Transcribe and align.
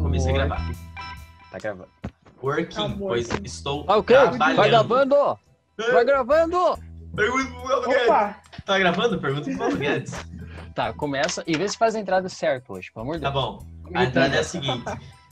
Comecei 0.00 0.30
a 0.30 0.34
gravar. 0.34 0.70
Tá 1.50 1.58
gravando. 1.58 1.88
Working, 2.42 2.80
Amor. 2.84 3.08
pois 3.08 3.28
estou 3.44 3.84
Ah, 3.88 3.96
o 3.98 4.02
quê? 4.02 4.14
trabalhando. 4.14 4.56
Vai 4.56 4.68
gravando! 4.70 5.38
Vai 5.92 6.04
gravando! 6.04 6.78
Pergunta 7.14 7.50
pro 7.50 7.62
Paulo 7.68 7.88
Guedes. 7.88 8.64
Tá 8.64 8.78
gravando? 8.78 9.20
Pergunta 9.20 9.44
pro 9.50 9.58
Paulo 9.58 9.76
Guedes. 9.76 10.12
Tá, 10.74 10.90
começa 10.90 11.44
e 11.46 11.54
vê 11.54 11.68
se 11.68 11.76
faz 11.76 11.94
a 11.94 12.00
entrada 12.00 12.30
certa 12.30 12.72
hoje, 12.72 12.90
pelo 12.90 13.02
amor 13.04 13.16
de 13.16 13.22
Tá 13.22 13.30
Deus. 13.30 13.44
bom. 13.44 13.66
A 13.94 14.04
entrada 14.04 14.34
é 14.36 14.38
a 14.38 14.44
seguinte. 14.44 14.82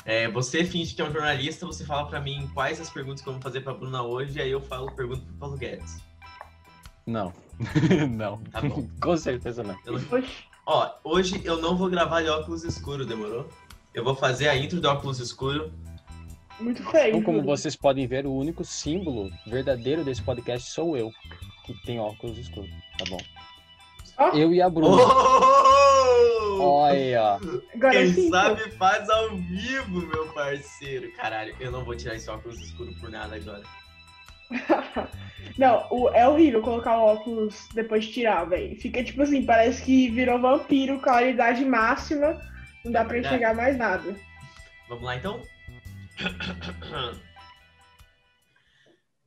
É, 0.05 0.29
você 0.31 0.65
finge 0.67 0.95
que 0.95 1.01
é 1.01 1.05
um 1.07 1.11
jornalista, 1.11 1.65
você 1.65 1.83
fala 1.83 2.07
pra 2.11 2.21
mim 2.21 2.51
quais 2.53 2.79
as 2.79 2.91
perguntas 2.91 3.23
que 3.23 3.29
eu 3.31 3.33
vou 3.33 3.41
fazer 3.41 3.63
pra 3.63 3.73
Bruna 3.73 4.03
hoje, 4.03 4.39
e 4.39 4.43
aí 4.43 4.51
eu 4.51 4.61
falo 4.61 4.93
pergunta 4.93 5.23
pro 5.25 5.35
Paulo 5.37 5.57
Guedes. 5.57 5.97
Não. 7.07 7.33
não. 8.11 8.37
Tá 8.53 8.61
bom. 8.61 8.87
Com 9.01 9.17
certeza 9.17 9.63
não. 9.63 9.75
Eu 9.87 9.95
não-. 9.99 10.25
Ó, 10.67 10.91
hoje 11.05 11.41
eu 11.43 11.57
não 11.57 11.75
vou 11.75 11.89
gravar 11.89 12.21
de 12.21 12.29
óculos 12.29 12.63
escuro, 12.63 13.07
demorou? 13.07 13.49
Eu 13.95 14.05
vou 14.05 14.15
fazer 14.15 14.49
a 14.49 14.57
intro 14.57 14.81
de 14.81 14.87
óculos 14.87 15.19
escuro. 15.19 15.73
Muito 16.61 16.83
feio. 16.91 17.09
Então, 17.17 17.23
como 17.23 17.43
vocês 17.43 17.75
podem 17.75 18.07
ver, 18.07 18.27
o 18.27 18.33
único 18.35 18.65
símbolo 18.65 19.31
verdadeiro 19.47 20.05
desse 20.05 20.23
podcast 20.23 20.71
sou 20.71 20.97
eu, 20.97 21.11
que 21.65 21.75
tem 21.85 21.99
óculos 21.99 22.37
escuros, 22.39 22.71
tá 22.99 23.05
bom? 23.09 23.19
Ó, 24.19 24.29
Eu 24.37 24.53
e 24.53 24.61
a 24.61 24.69
Bruna. 24.69 25.03
Oh! 25.03 26.63
Olha, 26.63 27.39
Quem 27.91 28.13
sim. 28.13 28.29
sabe 28.29 28.71
faz 28.73 29.09
ao 29.09 29.31
vivo, 29.37 30.07
meu 30.07 30.29
parceiro. 30.35 31.11
Caralho, 31.13 31.57
eu 31.59 31.71
não 31.73 31.83
vou 31.85 31.97
tirar 31.97 32.17
esse 32.17 32.29
óculos 32.29 32.61
escuro 32.61 32.93
por 33.01 33.11
nada 33.11 33.37
agora. 33.37 33.63
Não, 35.57 35.87
o- 35.91 36.11
é 36.11 36.29
horrível 36.29 36.61
colocar 36.61 36.99
o 36.99 37.03
óculos 37.07 37.67
depois 37.75 38.05
de 38.05 38.13
tirar, 38.13 38.45
velho. 38.45 38.77
Fica 38.79 39.03
tipo 39.03 39.23
assim, 39.23 39.45
parece 39.45 39.83
que 39.83 40.11
virou 40.11 40.39
vampiro, 40.41 40.99
claridade 41.01 41.65
máxima. 41.65 42.39
Não 42.85 42.93
dá 42.93 43.05
pra 43.05 43.13
Verdade. 43.13 43.35
enxergar 43.35 43.55
mais 43.55 43.77
nada. 43.77 44.17
Vamos 44.89 45.05
lá 45.05 45.17
então? 45.17 45.43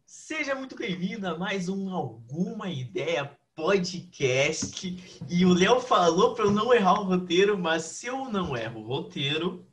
Seja 0.06 0.56
muito 0.56 0.76
bem-vindo 0.76 1.28
a 1.28 1.38
mais 1.38 1.70
um 1.70 1.94
Alguma 1.94 2.70
Ideia 2.70 3.38
Podcast. 3.56 5.22
E 5.30 5.46
o 5.46 5.54
Léo 5.54 5.80
falou 5.80 6.34
para 6.34 6.46
eu 6.46 6.52
não 6.52 6.74
errar 6.74 7.00
o 7.00 7.04
roteiro, 7.04 7.56
mas 7.58 7.84
se 7.84 8.08
eu 8.08 8.26
não 8.32 8.58
erro 8.58 8.82
o 8.82 8.88
roteiro. 8.88 9.68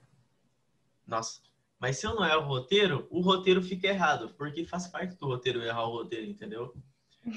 Nossa, 1.06 1.40
mas 1.78 1.96
se 1.96 2.06
eu 2.06 2.14
não 2.14 2.24
erro 2.24 2.42
o 2.42 2.48
roteiro, 2.48 3.08
o 3.10 3.22
roteiro 3.22 3.62
fica 3.62 3.86
errado, 3.88 4.34
porque 4.36 4.66
faz 4.66 4.86
parte 4.86 5.16
do 5.16 5.26
roteiro 5.26 5.62
errar 5.62 5.84
o 5.84 5.92
roteiro, 5.92 6.26
entendeu? 6.26 6.74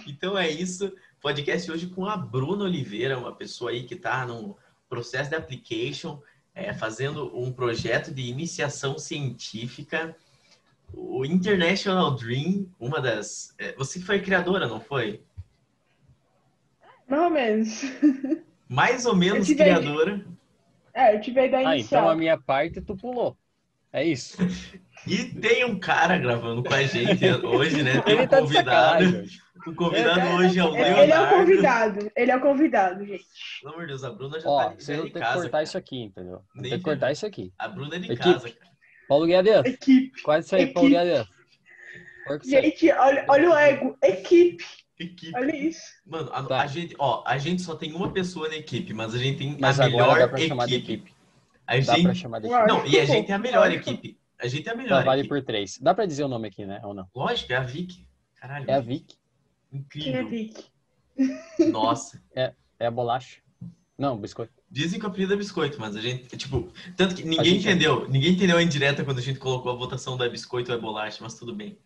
Então 0.06 0.38
é 0.38 0.50
isso. 0.50 0.94
Podcast 1.22 1.72
hoje 1.72 1.88
com 1.88 2.06
a 2.06 2.18
Bruna 2.18 2.66
Oliveira, 2.66 3.18
uma 3.18 3.34
pessoa 3.34 3.72
aí 3.72 3.84
que 3.84 3.94
está 3.94 4.26
no 4.26 4.58
processo 4.90 5.30
de 5.30 5.36
application 5.36 6.22
é, 6.56 6.74
fazendo 6.74 7.36
um 7.38 7.52
projeto 7.52 8.14
de 8.14 8.24
iniciação 8.24 8.98
científica, 9.00 10.16
o 10.94 11.26
International 11.26 12.16
Dream, 12.16 12.68
uma 12.80 13.02
das. 13.02 13.54
é, 13.58 13.74
você 13.76 14.00
que 14.00 14.06
foi 14.06 14.22
criadora, 14.22 14.68
não 14.68 14.80
foi? 14.80 15.24
Mais 17.08 17.22
ou 17.24 17.30
menos. 17.30 17.82
Mais 18.68 19.06
ou 19.06 19.16
menos 19.16 19.48
tive 19.48 19.62
a- 19.64 19.66
criadora. 19.66 20.26
É, 20.94 21.16
eu 21.16 21.22
tive 21.22 21.40
a 21.40 21.46
ideia 21.46 21.68
ah, 21.70 21.76
inicial. 21.76 22.02
então 22.04 22.10
a 22.10 22.16
minha 22.16 22.38
parte 22.38 22.82
tu 22.82 22.96
pulou. 22.96 23.38
É 23.92 24.04
isso. 24.06 24.38
E 25.06 25.26
tem 25.36 25.66
um 25.66 25.78
cara 25.78 26.18
gravando 26.18 26.64
com 26.64 26.74
a 26.74 26.82
gente 26.84 27.26
hoje, 27.46 27.84
né? 27.84 28.02
Tem 28.02 28.14
Ele 28.14 28.24
um 28.24 28.28
tá 28.28 28.40
de 28.40 28.42
convidado. 28.42 29.04
O 29.66 29.74
convidado 29.76 30.20
É, 30.20 30.36
hoje 30.36 30.60
é 30.60 30.64
o 30.64 30.76
Ele, 30.76 30.84
Leonardo. 30.84 31.02
ele 31.04 31.12
é 31.14 31.22
o 31.22 31.30
convidado. 31.30 32.12
Ele 32.16 32.32
é 32.32 32.36
o 32.36 32.42
convidado, 32.42 33.06
gente. 33.06 33.26
Pelo 33.62 33.74
amor 33.74 33.82
de 33.84 33.88
Deus, 33.88 34.04
a 34.04 34.12
Bruna 34.12 34.40
já 34.40 34.50
Ó, 34.50 34.64
tá 34.64 34.70
vocês 34.72 34.86
já 34.88 34.94
é 34.94 34.98
vão 34.98 35.06
ter 35.06 35.12
que 35.14 35.20
cortar 35.26 35.50
cara. 35.50 35.64
isso 35.64 35.78
aqui, 35.78 36.02
entendeu? 36.04 36.42
Ter 36.62 36.70
que 36.70 36.80
cortar 36.80 37.12
isso 37.12 37.26
aqui. 37.26 37.54
A 37.58 37.68
Bruna 37.68 37.96
é 37.96 38.00
de 38.00 38.06
Equipe. 38.12 38.24
casa, 38.34 38.50
cara. 38.50 38.72
Paulo 39.08 39.26
Guedes, 39.26 39.66
Equipe. 39.66 40.22
quase 40.22 40.46
isso 40.48 40.56
aí, 40.56 40.68
Paulo 40.68 40.90
Equipe. 40.90 41.04
Guedes. 41.06 41.28
Isso 42.46 42.56
aí. 42.56 42.62
Gente, 42.64 42.92
olha, 42.92 43.26
olha 43.30 43.50
o 43.52 43.58
ego. 43.58 43.98
Equipe. 44.02 44.64
Equipe. 45.00 45.36
Olha 45.36 45.56
isso. 45.56 45.82
Mano, 46.06 46.30
a, 46.34 46.44
Tá. 46.44 46.62
a 46.62 46.68
gente, 46.68 46.96
ó, 47.00 47.24
a 47.26 47.38
gente 47.38 47.62
só 47.62 47.76
tem 47.76 47.94
uma 47.94 48.12
pessoa 48.12 48.48
na 48.48 48.56
equipe, 48.56 48.94
mas 48.94 49.14
a 49.14 49.18
gente 49.18 49.38
tem 49.40 49.58
Mas 49.60 49.80
a 49.80 49.86
agora 49.86 50.04
melhor 50.04 50.20
dá 50.20 50.28
pra 50.28 50.38
chamar 50.40 50.66
de 50.68 50.76
equipe. 50.76 50.94
equipe. 50.94 51.14
A 51.66 51.74
Dá 51.76 51.82
gente 51.82 52.04
pra 52.04 52.14
chamar 52.14 52.40
de 52.40 52.48
equipe. 52.48 52.68
Não, 52.68 52.86
e 52.86 53.00
a 53.00 53.06
gente 53.06 53.32
é 53.32 53.36
a 53.36 53.40
melhor 53.40 53.66
Lógico. 53.70 53.90
equipe. 53.90 54.18
A 54.40 54.48
gente 54.48 54.68
é 54.68 54.72
a 54.72 54.76
melhor 54.76 55.04
vale 55.04 55.22
equipe. 55.22 55.34
por 55.36 55.44
três. 55.44 55.78
Dá 55.80 55.94
pra 55.94 56.06
dizer 56.06 56.24
o 56.24 56.28
nome 56.28 56.48
aqui, 56.50 56.66
né? 56.66 56.82
Ou 56.84 56.94
não? 56.94 57.08
Lógico, 57.16 57.52
é 57.54 57.56
a 57.56 57.62
Vic. 57.62 58.06
Caralho, 58.36 58.70
É 58.70 58.74
a 58.74 58.80
Vic, 58.82 59.14
é 59.14 59.18
incrível. 59.74 60.50
Nossa. 61.72 62.22
é 62.36 62.54
a 62.86 62.92
bolacha. 62.92 63.42
Não, 63.98 64.18
biscoito. 64.18 64.52
Dizem 64.70 65.00
que 65.00 65.06
o 65.06 65.10
apelido 65.10 65.34
é 65.34 65.38
biscoito, 65.38 65.80
mas 65.80 65.96
a 65.96 66.02
gente, 66.02 66.36
tipo, 66.36 66.72
tanto 66.98 67.14
que 67.16 67.24
ninguém 67.24 67.46
gente 67.46 67.68
é. 67.68 67.72
entendeu. 67.72 68.10
Ninguém 68.10 68.34
entendeu 68.34 68.58
a 68.58 68.64
indireta 68.64 69.04
quando 69.06 69.20
a 69.20 69.22
gente 69.22 69.40
colocou 69.40 69.72
a 69.72 69.76
votação 69.76 70.18
do 70.18 70.24
é 70.24 70.30
biscoito 70.30 70.72
ou 70.72 70.78
é 70.78 70.82
bolacha, 70.82 71.20
mas 71.22 71.36
tudo 71.36 71.56
bem. 71.56 71.78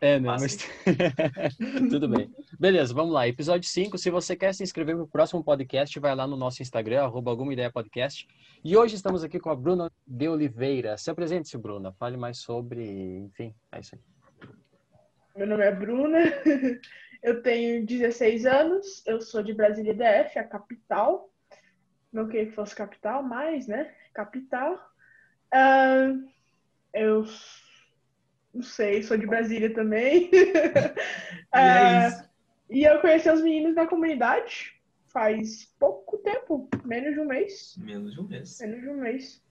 É, 0.00 0.18
não, 0.18 0.30
Passa 0.30 0.44
mas... 0.44 1.58
Tudo 1.90 2.08
bem. 2.08 2.30
Beleza, 2.58 2.94
vamos 2.94 3.12
lá. 3.12 3.26
Episódio 3.26 3.68
5. 3.68 3.98
Se 3.98 4.10
você 4.10 4.36
quer 4.36 4.54
se 4.54 4.62
inscrever 4.62 4.94
pro 4.94 5.08
próximo 5.08 5.42
podcast, 5.42 5.98
vai 5.98 6.14
lá 6.14 6.24
no 6.24 6.36
nosso 6.36 6.62
Instagram, 6.62 7.02
arroba 7.02 7.32
alguma 7.32 7.52
ideia 7.52 7.70
podcast. 7.70 8.26
E 8.64 8.76
hoje 8.76 8.94
estamos 8.94 9.24
aqui 9.24 9.40
com 9.40 9.50
a 9.50 9.56
Bruna 9.56 9.90
de 10.06 10.28
Oliveira. 10.28 10.96
Se 10.96 11.10
apresente-se, 11.10 11.58
Bruna. 11.58 11.92
Fale 11.92 12.16
mais 12.16 12.38
sobre... 12.38 12.84
Enfim, 13.18 13.52
é 13.72 13.80
isso 13.80 13.96
aí. 13.96 14.00
Meu 15.36 15.48
nome 15.48 15.64
é 15.64 15.74
Bruna. 15.74 16.18
Eu 17.22 17.42
tenho 17.42 17.84
16 17.84 18.46
anos. 18.46 19.02
Eu 19.06 19.20
sou 19.20 19.42
de 19.42 19.52
Brasília 19.52 19.94
DF, 19.94 20.38
a 20.38 20.44
capital. 20.44 21.30
Não 22.12 22.26
queria 22.26 22.46
que 22.46 22.52
fosse 22.52 22.74
capital, 22.74 23.22
mas, 23.22 23.66
né? 23.66 23.92
Capital. 24.14 24.78
Ah, 25.52 26.14
eu 26.94 27.24
não 28.54 28.62
sei, 28.62 29.02
sou 29.02 29.16
de 29.16 29.26
Brasília 29.26 29.72
também. 29.72 30.30
E 31.54 31.56
é 31.56 31.60
Ah, 31.60 32.08
isso. 32.08 32.28
E 32.70 32.84
eu 32.84 33.00
conheci 33.00 33.30
os 33.30 33.40
meninos 33.42 33.74
da 33.74 33.86
comunidade 33.86 34.74
faz 35.06 35.64
pouco 35.78 36.18
tempo, 36.18 36.68
menos 36.84 37.14
de 37.14 37.20
um 37.20 37.24
mês. 37.24 37.74
Menos 37.78 38.12
de 38.12 38.20
um 38.20 38.28
mês. 38.28 38.58
Menos 38.60 38.80
de 38.82 38.88
um 38.90 38.96
mês. 39.00 39.42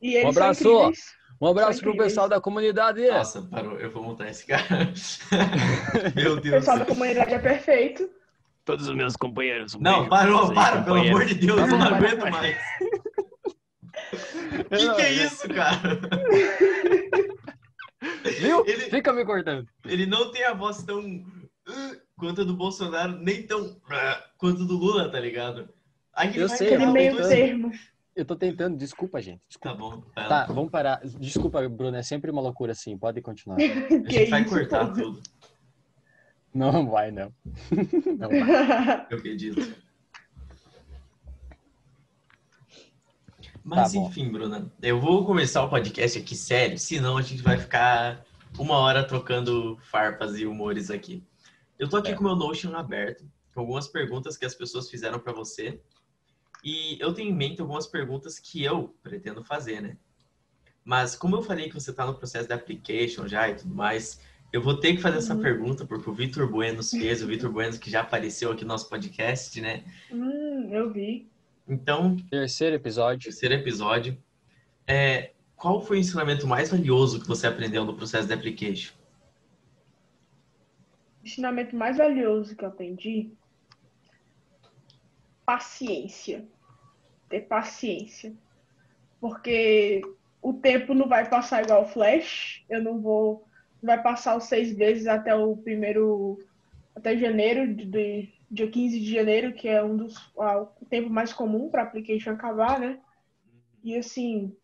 E 0.00 0.14
eles 0.14 0.36
abraço! 0.36 0.62
são 0.62 0.72
incríveis. 0.72 1.14
Um 1.40 1.46
abraço 1.48 1.72
São 1.74 1.80
pro 1.80 1.90
incríveis. 1.90 2.12
pessoal 2.12 2.28
da 2.28 2.40
comunidade. 2.40 3.06
Nossa, 3.08 3.42
parou. 3.42 3.78
Eu 3.78 3.90
vou 3.90 4.02
montar 4.02 4.28
esse 4.30 4.46
cara. 4.46 4.92
Meu 6.16 6.32
O 6.34 6.40
Deus 6.40 6.42
do 6.42 6.50
pessoal 6.50 6.78
da 6.78 6.86
comunidade 6.86 7.34
é 7.34 7.38
perfeito. 7.38 8.08
Todos 8.64 8.88
os 8.88 8.94
meus 8.96 9.14
companheiros. 9.16 9.74
Não, 9.76 10.08
parou, 10.08 10.52
para, 10.52 10.82
pelo 10.82 10.96
amor 10.96 11.24
de 11.26 11.34
Deus, 11.34 11.58
eu 11.60 11.66
não 11.68 11.78
Para, 11.78 11.96
aguento 11.96 12.18
para. 12.20 12.30
mais. 12.30 12.56
O 14.60 14.64
que, 14.64 14.94
que 14.94 15.02
é 15.02 15.12
isso, 15.12 15.48
cara? 15.50 16.00
Viu? 18.40 18.64
Ele, 18.66 18.82
Fica 18.90 19.12
me 19.12 19.24
cortando. 19.24 19.66
ele 19.84 20.06
não 20.06 20.30
tem 20.30 20.44
a 20.44 20.52
voz 20.54 20.82
tão 20.82 21.00
uh, 21.00 21.96
quanto 22.18 22.40
a 22.42 22.44
do 22.44 22.54
Bolsonaro, 22.54 23.12
nem 23.18 23.42
tão 23.46 23.62
uh, 23.66 23.76
quanto 24.36 24.62
a 24.62 24.66
do 24.66 24.76
Lula, 24.76 25.10
tá 25.10 25.18
ligado? 25.20 25.68
Aí 26.12 26.28
ele 26.30 26.42
Eu 26.42 26.48
vai 26.48 26.56
sei, 26.56 26.68
Aquele 26.68 26.86
o 26.86 26.92
meio 26.92 27.16
termo. 27.28 27.72
Eu 28.16 28.24
tô 28.24 28.34
tentando, 28.34 28.78
desculpa, 28.78 29.20
gente. 29.20 29.40
Tá 29.60 29.72
Desculpa. 29.72 29.76
bom, 29.76 30.02
vai 30.14 30.26
Tá, 30.28 30.38
lá. 30.40 30.46
vamos 30.46 30.70
parar. 30.70 31.00
Desculpa, 31.04 31.68
Bruna, 31.68 31.98
é 31.98 32.02
sempre 32.02 32.30
uma 32.30 32.40
loucura 32.40 32.72
assim. 32.72 32.96
Pode 32.96 33.20
continuar. 33.20 33.56
A 33.60 34.10
gente 34.10 34.30
vai 34.30 34.42
cortar 34.44 34.90
tudo, 34.92 35.20
Não 36.54 36.88
vai, 36.88 37.10
não. 37.10 37.30
Não 38.18 38.28
vai. 38.30 39.06
eu 39.10 39.18
acredito. 39.18 39.74
Mas 43.62 43.92
Tá 43.92 43.98
bom. 43.98 44.08
enfim, 44.08 44.30
Bruna, 44.30 44.72
eu 44.80 44.98
vou 45.00 45.24
começar 45.26 45.62
o 45.64 45.68
podcast 45.68 46.18
aqui 46.18 46.34
sério, 46.36 46.78
senão 46.78 47.16
a 47.18 47.22
gente 47.22 47.42
vai 47.42 47.58
ficar 47.58 48.24
uma 48.58 48.76
hora 48.78 49.04
trocando 49.06 49.76
farpas 49.82 50.38
e 50.38 50.46
humores 50.46 50.90
aqui. 50.90 51.22
Eu 51.78 51.88
tô 51.88 51.96
aqui 51.98 52.12
É. 52.12 52.14
com 52.14 52.20
o 52.22 52.24
meu 52.28 52.36
Notion 52.36 52.74
aberto, 52.76 53.28
com 53.52 53.60
algumas 53.60 53.88
perguntas 53.88 54.36
que 54.38 54.46
as 54.46 54.54
pessoas 54.54 54.88
fizeram 54.88 55.18
para 55.18 55.32
você. 55.32 55.80
E 56.68 56.98
eu 57.00 57.14
tenho 57.14 57.30
em 57.30 57.32
mente 57.32 57.60
algumas 57.60 57.86
perguntas 57.86 58.40
que 58.40 58.64
eu 58.64 58.92
pretendo 59.00 59.44
fazer, 59.44 59.80
né? 59.80 59.96
Mas 60.84 61.14
como 61.14 61.36
eu 61.36 61.42
falei 61.42 61.68
que 61.68 61.74
você 61.74 61.92
tá 61.92 62.04
no 62.04 62.16
processo 62.16 62.48
de 62.48 62.54
application 62.54 63.28
já 63.28 63.48
e 63.48 63.54
tudo 63.54 63.72
mais, 63.72 64.20
eu 64.52 64.60
vou 64.60 64.76
ter 64.80 64.96
que 64.96 65.00
fazer 65.00 65.18
essa 65.18 65.36
Uhum. 65.36 65.42
pergunta 65.42 65.86
porque 65.86 66.10
o 66.10 66.12
Vitor 66.12 66.50
Buenos 66.50 66.90
fez, 66.90 67.22
o 67.22 67.26
Vitor 67.28 67.52
Buenos 67.52 67.78
que 67.78 67.88
já 67.88 68.00
apareceu 68.00 68.50
aqui 68.50 68.62
no 68.62 68.68
nosso 68.68 68.88
podcast, 68.88 69.60
né? 69.60 69.84
hum, 70.10 70.68
eu 70.72 70.92
vi. 70.92 71.30
Então, 71.68 72.16
Terceiro 72.28 72.74
episódio. 72.74 73.22
terceiro 73.30 73.54
episódio. 73.54 74.20
É, 74.88 75.34
qual 75.54 75.80
foi 75.80 75.98
o 75.98 76.00
ensinamento 76.00 76.48
mais 76.48 76.68
valioso 76.70 77.20
que 77.20 77.28
você 77.28 77.46
aprendeu 77.46 77.84
no 77.84 77.94
processo 77.94 78.26
de 78.26 78.34
application? 78.34 78.92
O 81.22 81.26
ensinamento 81.26 81.76
mais 81.76 81.96
valioso 81.96 82.56
que 82.56 82.64
eu 82.64 82.68
aprendi. 82.68 83.30
Paciência. 85.44 86.44
Ter 87.28 87.42
paciência. 87.42 88.32
Porque 89.20 90.02
o 90.42 90.52
tempo 90.52 90.94
não 90.94 91.08
vai 91.08 91.28
passar 91.28 91.62
igual 91.62 91.82
o 91.82 91.88
Flash. 91.88 92.64
Eu 92.68 92.82
não 92.82 93.00
vou. 93.00 93.44
Vai 93.82 94.02
passar 94.02 94.36
os 94.36 94.44
seis 94.44 94.76
meses 94.76 95.06
até 95.06 95.34
o 95.34 95.56
primeiro. 95.56 96.38
Até 96.94 97.16
janeiro, 97.16 97.74
de, 97.74 98.32
dia 98.50 98.70
15 98.70 99.00
de 99.00 99.12
janeiro, 99.12 99.52
que 99.52 99.68
é 99.68 99.82
um 99.82 99.96
dos. 99.96 100.16
o 100.36 100.84
tempo 100.88 101.10
mais 101.10 101.32
comum 101.32 101.68
para 101.68 101.82
application 101.82 102.32
acabar, 102.32 102.78
né? 102.78 102.98
E 103.82 103.96
assim. 103.96 104.56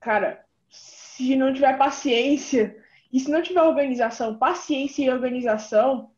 Cara, 0.00 0.44
se 0.68 1.34
não 1.36 1.52
tiver 1.54 1.78
paciência 1.78 2.76
e 3.12 3.20
se 3.20 3.30
não 3.30 3.40
tiver 3.40 3.62
organização, 3.62 4.36
paciência 4.36 5.04
e 5.04 5.10
organização, 5.10 6.10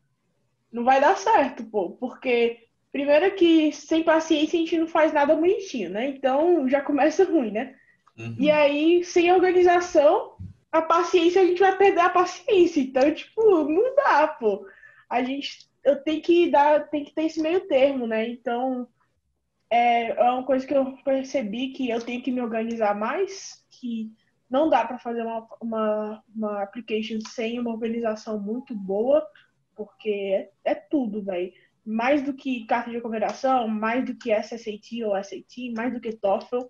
não 0.71 0.83
vai 0.83 0.99
dar 0.99 1.15
certo, 1.15 1.63
pô. 1.63 1.91
Porque, 1.91 2.66
primeiro 2.91 3.33
que 3.35 3.71
sem 3.71 4.03
paciência 4.03 4.57
a 4.57 4.61
gente 4.61 4.77
não 4.77 4.87
faz 4.87 5.13
nada 5.13 5.35
bonitinho, 5.35 5.89
né? 5.89 6.07
Então 6.07 6.67
já 6.67 6.81
começa 6.81 7.23
ruim, 7.29 7.51
né? 7.51 7.75
Uhum. 8.17 8.35
E 8.39 8.49
aí, 8.49 9.03
sem 9.03 9.31
organização, 9.31 10.37
a 10.71 10.81
paciência, 10.81 11.41
a 11.41 11.45
gente 11.45 11.59
vai 11.59 11.77
perder 11.77 12.01
a 12.01 12.09
paciência. 12.09 12.81
Então, 12.81 13.13
tipo, 13.13 13.63
não 13.63 13.95
dá, 13.95 14.27
pô. 14.27 14.65
A 15.09 15.21
gente 15.23 15.67
eu 15.87 16.03
tenho 16.03 16.21
que 16.21 16.51
dar, 16.51 16.89
tem 16.89 17.05
que 17.05 17.13
ter 17.13 17.23
esse 17.23 17.41
meio 17.41 17.65
termo, 17.65 18.05
né? 18.05 18.27
Então, 18.27 18.85
é, 19.69 20.09
é 20.09 20.31
uma 20.31 20.43
coisa 20.43 20.67
que 20.67 20.73
eu 20.73 20.97
percebi 20.97 21.69
que 21.69 21.89
eu 21.89 22.01
tenho 22.01 22.21
que 22.21 22.31
me 22.31 22.41
organizar 22.41 22.93
mais, 22.93 23.65
que 23.71 24.11
não 24.49 24.69
dá 24.69 24.85
para 24.85 24.99
fazer 24.99 25.21
uma, 25.21 25.47
uma, 25.61 26.23
uma 26.35 26.61
application 26.61 27.19
sem 27.29 27.57
uma 27.57 27.71
organização 27.71 28.37
muito 28.37 28.75
boa, 28.75 29.25
porque 29.75 30.09
é, 30.65 30.71
é 30.71 30.75
tudo, 30.75 31.23
velho. 31.23 31.53
Mais 31.89 32.21
do 32.21 32.33
que 32.33 32.65
carta 32.65 32.89
de 32.89 32.97
recomendação, 32.97 33.65
mais 33.69 34.03
do 34.03 34.13
que 34.13 34.29
SSAT 34.33 35.03
ou 35.05 35.15
SAT, 35.23 35.71
mais 35.75 35.93
do 35.93 36.01
que 36.01 36.11
TOEFL, 36.11 36.65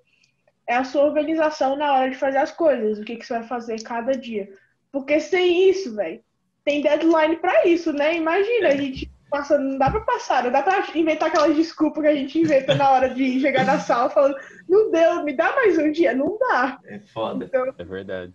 é 0.68 0.75
a 0.75 0.84
sua 0.84 1.06
organização 1.06 1.75
na 1.75 1.92
hora 1.94 2.10
de 2.12 2.16
fazer 2.16 2.38
as 2.38 2.52
coisas, 2.52 3.00
o 3.00 3.04
que, 3.04 3.16
que 3.16 3.25
você 3.25 3.40
vai 3.40 3.48
fazer 3.48 3.81
cada 3.81 4.12
dia. 4.12 4.48
Porque 4.92 5.19
sem 5.19 5.69
isso, 5.72 5.96
velho, 5.96 6.22
tem 6.64 6.81
deadline 6.84 7.38
para 7.38 7.66
isso, 7.66 7.92
né? 7.92 8.16
Imagina, 8.16 8.68
a 8.68 8.75
gente 8.75 9.10
passa, 9.31 9.58
não 9.58 9.78
dá 9.80 9.90
para 9.90 10.02
passar, 10.02 10.44
não 10.44 10.52
dá 10.52 10.62
para 10.62 10.86
inventar 10.96 11.30
aquelas 11.30 11.56
desculpas 11.56 12.04
que 12.04 12.10
a 12.10 12.16
gente 12.16 12.40
inventa 12.40 12.75
na 12.75 12.92
hora 12.92 13.10
de 13.10 13.40
chegar 13.40 13.66
na 13.66 13.80
sala 13.80 14.10
falando, 14.12 14.36
não 14.69 14.92
deu, 14.92 15.24
me 15.24 15.34
dá 15.36 15.52
mais 15.56 15.78
um 15.80 15.92
dia, 15.92 16.14
não 16.14 16.38
dá. 16.38 16.80
É 16.86 17.00
foda. 17.00 17.46
Então, 17.46 17.74
É 17.78 17.84
verdade. 17.84 18.34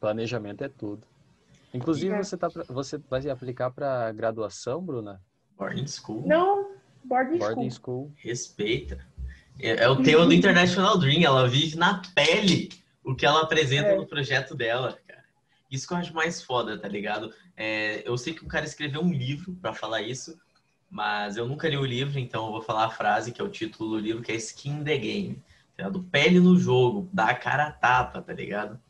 Planejamento 0.00 0.64
é 0.64 0.68
tudo. 0.68 1.06
Inclusive, 1.72 2.14
É. 2.14 2.22
você, 2.22 2.36
tá, 2.36 2.50
pra- 2.50 2.64
você 2.68 2.98
vai 2.98 3.28
aplicar 3.28 3.70
para 3.70 4.10
graduação, 4.12 4.82
Bruna? 4.82 5.20
Boarding 5.60 5.86
school. 5.86 6.26
não, 6.26 6.70
boarding, 7.04 7.38
Boarding 7.38 7.70
school. 7.70 8.06
school. 8.06 8.12
Respeita. 8.16 9.06
É, 9.60 9.84
é 9.84 9.88
o 9.90 10.02
tema 10.02 10.24
do 10.24 10.32
International 10.32 10.98
Dream. 10.98 11.22
Ela 11.22 11.46
vive 11.46 11.76
na 11.76 12.00
pele 12.14 12.70
o 13.04 13.14
que 13.14 13.26
ela 13.26 13.42
apresenta 13.42 13.88
É. 13.90 13.96
no 13.96 14.06
projeto 14.06 14.54
dela, 14.54 14.98
cara. 15.06 15.22
Isso 15.70 15.86
que 15.86 15.92
eu 15.92 15.98
acho 15.98 16.14
mais 16.14 16.42
foda, 16.42 16.78
tá 16.78 16.88
ligado? 16.88 17.32
É, 17.56 18.02
eu 18.08 18.16
sei 18.16 18.32
que 18.32 18.42
o 18.42 18.48
cara 18.48 18.64
escreveu 18.64 19.02
um 19.02 19.12
livro 19.12 19.52
pra 19.60 19.74
falar 19.74 20.00
isso, 20.02 20.40
mas 20.88 21.36
eu 21.36 21.46
nunca 21.46 21.68
li 21.68 21.76
o 21.76 21.84
livro, 21.84 22.18
então 22.18 22.46
eu 22.46 22.52
vou 22.52 22.62
falar 22.62 22.86
a 22.86 22.90
frase 22.90 23.30
que 23.30 23.40
é 23.40 23.44
o 23.44 23.48
título 23.50 23.90
do 23.90 23.98
livro, 23.98 24.22
que 24.22 24.32
é 24.32 24.36
Skin 24.36 24.80
in 24.80 24.84
the 24.84 24.96
Game. 24.96 25.34
Tá 25.76 25.84
ligado? 25.84 26.02
Pele 26.04 26.40
no 26.40 26.56
jogo, 26.58 27.08
dá 27.12 27.26
a 27.26 27.34
cara 27.34 27.66
a 27.66 27.70
tapa, 27.70 28.22
tá 28.22 28.32
ligado? 28.32 28.80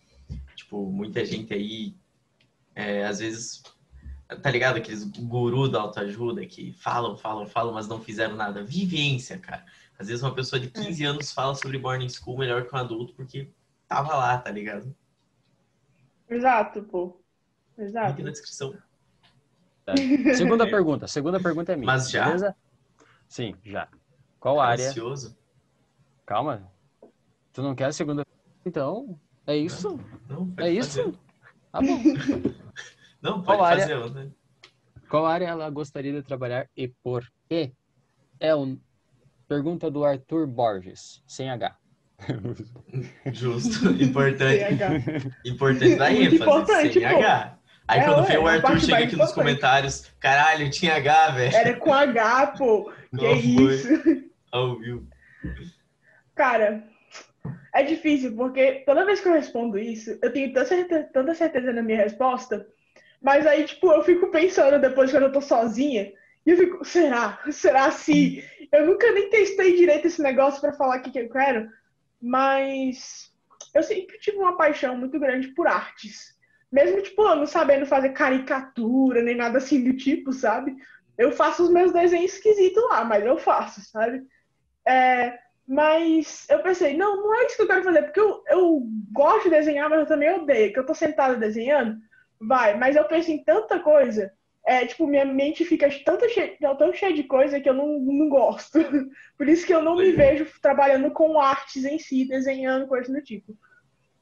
Tipo, 0.54 0.86
muita 0.90 1.24
gente 1.24 1.52
aí, 1.52 1.94
é, 2.76 3.04
às 3.04 3.18
vezes, 3.18 3.62
tá 4.36 4.50
ligado? 4.50 4.76
Aqueles 4.76 5.04
guru 5.04 5.68
da 5.68 5.80
autoajuda 5.80 6.44
que 6.46 6.72
falam, 6.72 7.16
falam, 7.16 7.46
falam, 7.46 7.72
mas 7.74 7.88
não 7.88 8.00
fizeram 8.00 8.36
nada. 8.36 8.62
Vivência, 8.62 9.38
cara. 9.38 9.64
Às 9.98 10.08
vezes 10.08 10.22
uma 10.22 10.34
pessoa 10.34 10.58
de 10.58 10.70
15 10.70 11.04
anos 11.04 11.32
fala 11.32 11.54
sobre 11.54 11.78
boarding 11.78 12.08
school 12.08 12.38
melhor 12.38 12.66
que 12.66 12.74
um 12.74 12.78
adulto 12.78 13.12
porque 13.14 13.50
tava 13.86 14.14
lá, 14.16 14.38
tá 14.38 14.50
ligado? 14.50 14.94
Exato, 16.28 16.82
pô. 16.82 17.20
Link 17.76 17.88
Exato. 17.88 18.22
na 18.22 18.30
descrição. 18.30 18.74
Tá. 19.84 19.94
Segunda 20.36 20.68
pergunta. 20.68 21.06
Segunda 21.08 21.40
pergunta 21.40 21.72
é 21.72 21.76
minha. 21.76 21.86
Mas 21.86 22.10
já? 22.10 22.24
Beleza? 22.26 22.56
Sim, 23.28 23.54
já. 23.64 23.88
Qual 24.38 24.60
área? 24.60 24.88
Ansioso? 24.88 25.36
Calma. 26.24 26.70
Tu 27.52 27.62
não 27.62 27.74
quer 27.74 27.86
a 27.86 27.92
segunda? 27.92 28.24
Então, 28.64 29.18
é 29.46 29.56
isso? 29.56 29.98
Não, 30.28 30.48
pode 30.50 30.68
É 30.68 30.72
isso? 30.72 31.02
fazer. 31.04 31.18
Tá 31.72 31.80
bom. 31.80 32.02
Não, 33.22 33.42
Qual 33.42 33.58
pode 33.58 33.70
área? 33.70 33.82
fazer. 33.82 33.94
outra. 33.96 34.30
Qual 35.08 35.26
área 35.26 35.46
ela 35.46 35.68
gostaria 35.70 36.12
de 36.12 36.22
trabalhar 36.22 36.68
e 36.76 36.88
por 36.88 37.24
quê? 37.48 37.72
É 38.38 38.54
um... 38.54 38.78
Pergunta 39.48 39.90
do 39.90 40.04
Arthur 40.04 40.46
Borges, 40.46 41.22
sem 41.26 41.50
H. 41.50 41.76
Justo. 43.32 43.90
Importante. 44.02 44.64
Importante 45.44 45.96
dar 45.96 46.10
Muito 46.12 46.22
ênvase. 46.34 46.36
importante, 46.36 46.92
sem 46.94 47.02
pô. 47.02 47.16
H. 47.18 47.58
Aí 47.88 47.98
É, 48.00 48.04
quando 48.04 48.24
o 48.44 48.48
é 48.48 48.54
Arthur 48.54 48.80
chega 48.80 48.94
aqui 48.98 49.04
nos 49.04 49.12
importante. 49.14 49.34
comentários, 49.34 50.04
caralho, 50.20 50.70
tinha 50.70 50.94
H, 50.96 51.30
velho. 51.32 51.56
Era 51.56 51.76
com 51.76 51.92
H, 51.92 52.46
pô. 52.58 52.92
Que 53.10 53.16
Não 53.16 53.22
foi. 53.42 53.74
isso? 53.74 53.88
Ao 54.52 54.78
vivo. 54.78 55.08
Cara, 56.36 56.84
é 57.74 57.82
difícil, 57.82 58.36
porque 58.36 58.84
toda 58.86 59.04
vez 59.04 59.20
que 59.20 59.28
eu 59.28 59.32
respondo 59.32 59.76
isso, 59.78 60.16
eu 60.22 60.32
tenho 60.32 60.52
tanta 60.52 60.66
certeza, 60.66 61.10
tanta 61.12 61.34
certeza 61.34 61.72
na 61.72 61.82
minha 61.82 61.98
resposta, 61.98 62.64
mas 63.20 63.46
aí, 63.46 63.64
tipo, 63.64 63.92
eu 63.92 64.02
fico 64.02 64.30
pensando 64.30 64.80
depois 64.80 65.10
quando 65.10 65.24
eu 65.24 65.32
tô 65.32 65.40
sozinha, 65.40 66.12
e 66.46 66.50
eu 66.50 66.56
fico, 66.56 66.84
será? 66.84 67.38
Será 67.50 67.90
se? 67.90 68.42
Eu 68.72 68.86
nunca 68.86 69.10
nem 69.12 69.28
testei 69.28 69.76
direito 69.76 70.06
esse 70.06 70.22
negócio 70.22 70.60
pra 70.60 70.72
falar 70.72 70.98
o 70.98 71.02
que, 71.02 71.10
que 71.10 71.18
eu 71.18 71.28
quero, 71.28 71.68
mas 72.20 73.30
eu 73.74 73.82
sempre 73.82 74.18
tive 74.18 74.38
uma 74.38 74.56
paixão 74.56 74.96
muito 74.96 75.18
grande 75.18 75.48
por 75.48 75.66
artes. 75.66 76.38
Mesmo, 76.72 77.02
tipo, 77.02 77.22
eu 77.22 77.36
não 77.36 77.46
sabendo 77.46 77.84
fazer 77.84 78.10
caricatura, 78.10 79.22
nem 79.22 79.36
nada 79.36 79.58
assim 79.58 79.82
do 79.82 79.96
tipo, 79.96 80.32
sabe? 80.32 80.76
Eu 81.18 81.32
faço 81.32 81.64
os 81.64 81.70
meus 81.70 81.92
desenhos 81.92 82.32
esquisitos 82.32 82.82
lá, 82.88 83.04
mas 83.04 83.24
eu 83.24 83.36
faço, 83.36 83.80
sabe? 83.82 84.22
É, 84.86 85.38
mas 85.66 86.46
eu 86.48 86.60
pensei, 86.62 86.96
não, 86.96 87.16
não 87.16 87.34
é 87.34 87.46
isso 87.46 87.56
que 87.56 87.62
eu 87.62 87.66
quero 87.66 87.84
fazer, 87.84 88.02
porque 88.02 88.20
eu, 88.20 88.42
eu 88.48 88.82
gosto 89.12 89.44
de 89.44 89.50
desenhar, 89.50 89.90
mas 89.90 90.00
eu 90.00 90.06
também 90.06 90.32
odeio, 90.32 90.72
que 90.72 90.78
eu 90.78 90.86
tô 90.86 90.94
sentada 90.94 91.36
desenhando, 91.36 91.98
vai, 92.40 92.76
mas 92.76 92.96
eu 92.96 93.04
penso 93.04 93.30
em 93.30 93.42
tanta 93.44 93.78
coisa, 93.80 94.32
é, 94.66 94.86
tipo, 94.86 95.06
minha 95.06 95.24
mente 95.24 95.64
fica 95.64 95.88
tão 96.04 96.18
cheia, 96.28 96.56
tão 96.76 96.92
cheia 96.92 97.12
de 97.12 97.24
coisa 97.24 97.60
que 97.60 97.68
eu 97.68 97.74
não, 97.74 97.98
não 97.98 98.28
gosto. 98.28 98.78
Por 99.36 99.48
isso 99.48 99.66
que 99.66 99.74
eu 99.74 99.82
não 99.82 99.96
me 99.96 100.12
vejo 100.12 100.46
trabalhando 100.60 101.10
com 101.10 101.40
artes 101.40 101.84
em 101.84 101.98
si, 101.98 102.26
desenhando, 102.26 102.86
coisas 102.86 103.12
do 103.12 103.22
tipo. 103.22 103.56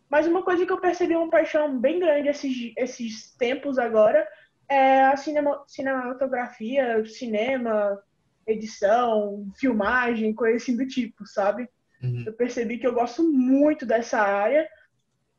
Mas 0.08 0.26
uma 0.26 0.42
coisa 0.42 0.64
que 0.64 0.72
eu 0.72 0.80
percebi 0.80 1.14
uma 1.14 1.30
paixão 1.30 1.78
bem 1.78 1.98
grande 1.98 2.28
esses, 2.28 2.72
esses 2.76 3.34
tempos 3.36 3.78
agora 3.78 4.26
é 4.68 5.02
a 5.02 5.16
cinema, 5.16 5.64
cinematografia, 5.66 7.04
cinema, 7.06 8.00
edição, 8.46 9.46
filmagem, 9.58 10.34
coisa 10.34 10.56
assim 10.56 10.76
do 10.76 10.86
tipo, 10.86 11.26
sabe? 11.26 11.68
Uhum. 12.02 12.24
Eu 12.26 12.32
percebi 12.32 12.78
que 12.78 12.86
eu 12.86 12.94
gosto 12.94 13.22
muito 13.22 13.84
dessa 13.84 14.20
área 14.20 14.68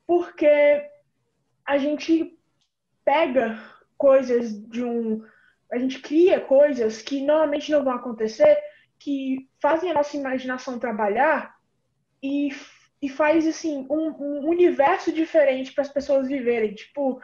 porque 0.06 0.84
a 1.66 1.78
gente 1.78 2.39
pega 3.10 3.60
coisas 3.98 4.54
de 4.70 4.84
um. 4.84 5.26
A 5.72 5.80
gente 5.80 6.00
cria 6.00 6.40
coisas 6.40 7.02
que 7.02 7.26
normalmente 7.26 7.72
não 7.72 7.84
vão 7.84 7.94
acontecer, 7.94 8.56
que 9.00 9.50
fazem 9.60 9.90
a 9.90 9.96
nossa 9.96 10.16
imaginação 10.16 10.78
trabalhar 10.78 11.56
e, 12.22 12.50
e 13.02 13.10
faz 13.10 13.48
assim 13.48 13.88
um, 13.90 14.12
um 14.12 14.48
universo 14.48 15.12
diferente 15.12 15.74
para 15.74 15.82
as 15.82 15.90
pessoas 15.90 16.28
viverem. 16.28 16.76
Tipo, 16.76 17.20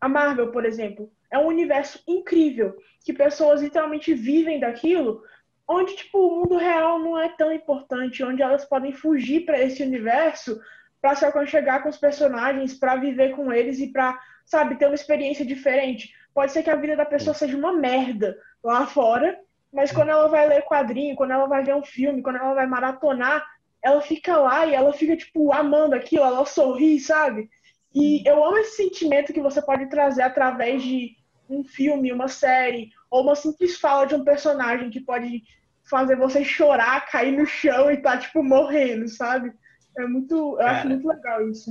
a 0.00 0.08
Marvel, 0.08 0.50
por 0.50 0.64
exemplo, 0.64 1.08
é 1.30 1.38
um 1.38 1.46
universo 1.46 2.02
incrível 2.08 2.76
que 3.04 3.12
pessoas 3.12 3.62
literalmente 3.62 4.12
vivem 4.14 4.58
daquilo, 4.58 5.22
onde 5.68 5.94
tipo 5.94 6.18
o 6.18 6.36
mundo 6.40 6.56
real 6.56 6.98
não 6.98 7.16
é 7.16 7.28
tão 7.28 7.52
importante, 7.52 8.24
onde 8.24 8.42
elas 8.42 8.64
podem 8.64 8.92
fugir 8.92 9.44
para 9.44 9.60
esse 9.60 9.84
universo 9.84 10.60
para 11.00 11.14
se 11.14 11.24
aconchegar 11.24 11.80
com 11.80 11.88
os 11.88 11.96
personagens, 11.96 12.74
para 12.74 12.96
viver 12.96 13.36
com 13.36 13.52
eles 13.52 13.78
e 13.78 13.92
para, 13.92 14.18
sabe, 14.48 14.76
ter 14.76 14.86
uma 14.86 14.94
experiência 14.94 15.44
diferente. 15.44 16.10
Pode 16.34 16.52
ser 16.52 16.62
que 16.62 16.70
a 16.70 16.76
vida 16.76 16.96
da 16.96 17.04
pessoa 17.04 17.34
seja 17.34 17.56
uma 17.56 17.72
merda 17.72 18.36
lá 18.64 18.86
fora, 18.86 19.38
mas 19.72 19.92
quando 19.92 20.08
ela 20.08 20.26
vai 20.28 20.48
ler 20.48 20.62
quadrinho, 20.62 21.14
quando 21.14 21.32
ela 21.32 21.46
vai 21.46 21.62
ver 21.62 21.74
um 21.74 21.84
filme, 21.84 22.22
quando 22.22 22.36
ela 22.36 22.54
vai 22.54 22.66
maratonar, 22.66 23.46
ela 23.82 24.00
fica 24.00 24.36
lá 24.38 24.66
e 24.66 24.74
ela 24.74 24.92
fica, 24.92 25.16
tipo, 25.16 25.52
amando 25.52 25.94
aquilo, 25.94 26.24
ela 26.24 26.46
sorri, 26.46 26.98
sabe? 26.98 27.48
E 27.94 28.26
eu 28.26 28.42
amo 28.42 28.56
esse 28.58 28.76
sentimento 28.76 29.32
que 29.32 29.40
você 29.40 29.60
pode 29.60 29.86
trazer 29.90 30.22
através 30.22 30.82
de 30.82 31.16
um 31.48 31.62
filme, 31.62 32.12
uma 32.12 32.28
série, 32.28 32.90
ou 33.10 33.22
uma 33.22 33.34
simples 33.34 33.78
fala 33.78 34.06
de 34.06 34.14
um 34.14 34.24
personagem 34.24 34.90
que 34.90 35.00
pode 35.00 35.42
fazer 35.88 36.16
você 36.16 36.42
chorar, 36.42 37.06
cair 37.06 37.36
no 37.36 37.46
chão 37.46 37.90
e 37.90 37.98
tá, 37.98 38.16
tipo, 38.16 38.42
morrendo, 38.42 39.08
sabe? 39.08 39.52
É 39.98 40.06
muito. 40.06 40.34
Eu 40.34 40.66
acho 40.66 40.82
Cara. 40.82 40.88
muito 40.88 41.08
legal 41.08 41.48
isso. 41.48 41.70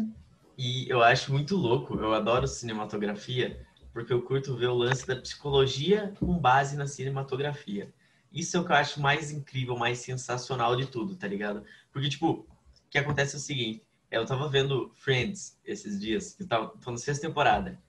E 0.58 0.90
eu 0.90 1.04
acho 1.04 1.32
muito 1.32 1.56
louco, 1.56 1.96
eu 2.00 2.16
adoro 2.16 2.48
cinematografia, 2.48 3.64
porque 3.94 4.12
eu 4.12 4.24
curto 4.24 4.56
ver 4.56 4.68
o 4.68 4.74
lance 4.74 5.06
da 5.06 5.16
psicologia 5.16 6.14
com 6.20 6.40
base 6.40 6.76
na 6.76 6.88
cinematografia. 6.88 7.94
Isso 8.32 8.58
é 8.58 8.60
o 8.60 8.66
que 8.66 8.72
eu 8.72 8.76
acho 8.76 9.00
mais 9.00 9.32
incrível, 9.32 9.78
mais 9.78 10.00
sensacional 10.00 10.76
de 10.76 10.88
tudo, 10.88 11.16
tá 11.16 11.28
ligado? 11.28 11.64
Porque, 11.92 12.10
tipo, 12.10 12.30
o 12.30 12.48
que 12.90 12.98
acontece 12.98 13.36
é 13.36 13.38
o 13.38 13.42
seguinte, 13.42 13.84
eu 14.10 14.26
tava 14.26 14.50
vendo 14.50 14.92
Friends 14.96 15.60
esses 15.64 16.00
dias, 16.00 16.40
eu 16.40 16.48
tava, 16.48 16.74
tô 16.84 16.90
na 16.90 16.98
sexta 16.98 17.28
temporada. 17.28 17.80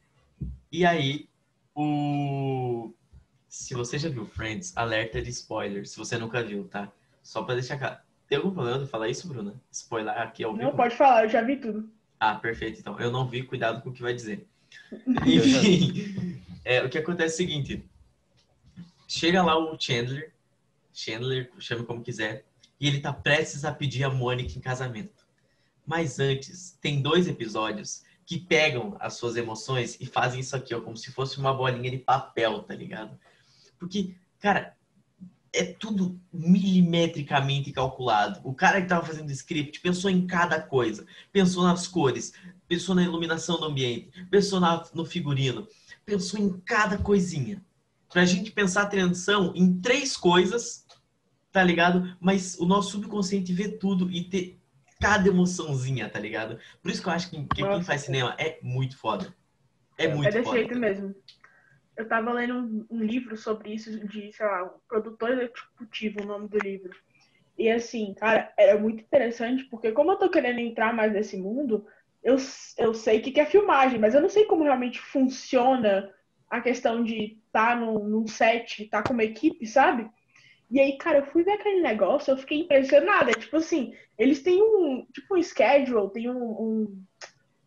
E 0.70 0.84
aí, 0.84 1.26
o... 1.74 2.92
Se 3.48 3.72
você 3.72 3.98
já 3.98 4.10
viu 4.10 4.26
Friends, 4.26 4.76
alerta 4.76 5.22
de 5.22 5.30
spoiler, 5.30 5.88
se 5.88 5.96
você 5.96 6.18
nunca 6.18 6.42
viu, 6.42 6.68
tá? 6.68 6.92
Só 7.22 7.42
pra 7.42 7.54
deixar 7.54 7.78
claro. 7.78 7.96
Tem 8.28 8.36
algum 8.36 8.50
problema 8.50 8.78
de 8.78 8.86
falar 8.86 9.08
isso, 9.08 9.26
Bruna? 9.26 9.58
Spoiler 9.70 10.18
aqui 10.18 10.44
ao 10.44 10.52
vivo? 10.52 10.64
Não 10.64 10.76
pode 10.76 10.94
falar, 10.94 11.24
eu 11.24 11.30
já 11.30 11.40
vi 11.40 11.56
tudo. 11.56 11.90
Ah, 12.18 12.34
perfeito. 12.34 12.80
Então, 12.80 12.98
eu 12.98 13.10
não 13.10 13.28
vi, 13.28 13.42
cuidado 13.42 13.82
com 13.82 13.90
o 13.90 13.92
que 13.92 14.02
vai 14.02 14.14
dizer. 14.14 14.46
Enfim, 15.26 16.42
é, 16.64 16.82
o 16.82 16.88
que 16.88 16.98
acontece 16.98 17.32
é 17.32 17.34
o 17.34 17.48
seguinte: 17.48 17.84
chega 19.06 19.42
lá 19.42 19.56
o 19.58 19.78
Chandler, 19.78 20.32
Chandler, 20.92 21.50
chame 21.58 21.84
como 21.84 22.02
quiser, 22.02 22.44
e 22.80 22.86
ele 22.86 23.00
tá 23.00 23.12
prestes 23.12 23.64
a 23.64 23.72
pedir 23.72 24.04
a 24.04 24.10
Mônica 24.10 24.56
em 24.56 24.60
casamento. 24.60 25.26
Mas 25.86 26.18
antes, 26.18 26.76
tem 26.80 27.00
dois 27.00 27.26
episódios 27.26 28.04
que 28.26 28.38
pegam 28.38 28.94
as 29.00 29.14
suas 29.14 29.36
emoções 29.36 29.96
e 29.98 30.04
fazem 30.04 30.40
isso 30.40 30.54
aqui, 30.54 30.74
ó, 30.74 30.80
como 30.82 30.96
se 30.96 31.10
fosse 31.10 31.38
uma 31.38 31.54
bolinha 31.54 31.90
de 31.90 31.96
papel, 31.96 32.62
tá 32.62 32.74
ligado? 32.74 33.18
Porque, 33.78 34.14
cara, 34.38 34.76
é 35.58 35.64
tudo 35.64 36.18
milimetricamente 36.32 37.72
calculado. 37.72 38.40
O 38.44 38.54
cara 38.54 38.76
que 38.76 38.84
estava 38.84 39.04
fazendo 39.04 39.28
o 39.28 39.32
script 39.32 39.80
pensou 39.80 40.08
em 40.08 40.24
cada 40.24 40.60
coisa, 40.60 41.04
pensou 41.32 41.64
nas 41.64 41.88
cores, 41.88 42.32
pensou 42.68 42.94
na 42.94 43.02
iluminação 43.02 43.58
do 43.58 43.66
ambiente, 43.66 44.08
pensou 44.30 44.60
na, 44.60 44.84
no 44.94 45.04
figurino, 45.04 45.66
pensou 46.06 46.38
em 46.38 46.60
cada 46.60 46.96
coisinha. 46.96 47.60
Pra 48.08 48.24
gente 48.24 48.52
pensar 48.52 48.82
atenção 48.82 49.52
em 49.54 49.80
três 49.80 50.16
coisas, 50.16 50.86
tá 51.50 51.62
ligado? 51.62 52.16
Mas 52.20 52.56
o 52.58 52.64
nosso 52.64 52.92
subconsciente 52.92 53.52
vê 53.52 53.68
tudo 53.68 54.10
e 54.10 54.22
ter 54.24 54.58
cada 55.00 55.28
emoçãozinha, 55.28 56.08
tá 56.08 56.20
ligado? 56.20 56.58
Por 56.80 56.90
isso 56.90 57.02
que 57.02 57.08
eu 57.08 57.12
acho 57.12 57.30
que, 57.30 57.36
que 57.36 57.62
quem 57.64 57.82
faz 57.82 58.02
cinema 58.02 58.34
é 58.38 58.58
muito 58.62 58.96
foda. 58.96 59.34
É 59.96 60.06
muito 60.06 60.28
é 60.28 60.30
desse 60.30 60.44
foda. 60.44 60.58
jeito 60.58 60.78
mesmo. 60.78 61.14
Eu 61.98 62.06
tava 62.06 62.32
lendo 62.32 62.54
um, 62.54 62.86
um, 62.88 63.02
livro 63.02 63.36
sobre 63.36 63.74
isso, 63.74 64.06
de, 64.06 64.32
sei 64.32 64.46
lá, 64.46 64.64
um 64.64 64.78
produtor 64.88 65.32
executivo, 65.32 66.22
o 66.22 66.26
nome 66.26 66.48
do 66.48 66.56
livro. 66.56 66.92
E 67.58 67.68
assim, 67.68 68.14
cara, 68.14 68.52
era 68.56 68.78
muito 68.78 69.02
interessante, 69.02 69.64
porque 69.64 69.90
como 69.90 70.12
eu 70.12 70.16
tô 70.16 70.30
querendo 70.30 70.60
entrar 70.60 70.94
mais 70.94 71.12
nesse 71.12 71.36
mundo, 71.36 71.84
eu, 72.22 72.36
eu 72.78 72.94
sei 72.94 73.20
que, 73.20 73.32
que 73.32 73.40
é 73.40 73.46
filmagem, 73.46 73.98
mas 73.98 74.14
eu 74.14 74.20
não 74.20 74.28
sei 74.28 74.44
como 74.44 74.62
realmente 74.62 75.00
funciona 75.00 76.14
a 76.48 76.60
questão 76.60 77.02
de 77.02 77.36
estar 77.46 77.70
tá 77.70 77.76
num, 77.76 77.98
num 78.04 78.28
set, 78.28 78.84
estar 78.84 79.02
tá 79.02 79.08
com 79.08 79.14
uma 79.14 79.24
equipe, 79.24 79.66
sabe? 79.66 80.08
E 80.70 80.78
aí, 80.78 80.96
cara, 80.98 81.18
eu 81.18 81.26
fui 81.26 81.42
ver 81.42 81.52
aquele 81.52 81.80
negócio, 81.80 82.30
eu 82.30 82.38
fiquei 82.38 82.60
impressionada. 82.60 83.32
Tipo 83.32 83.56
assim, 83.56 83.92
eles 84.16 84.40
têm 84.40 84.62
um, 84.62 85.04
tipo 85.12 85.36
um 85.36 85.42
schedule, 85.42 86.12
tem 86.12 86.30
um, 86.30 86.44
um, 86.44 87.04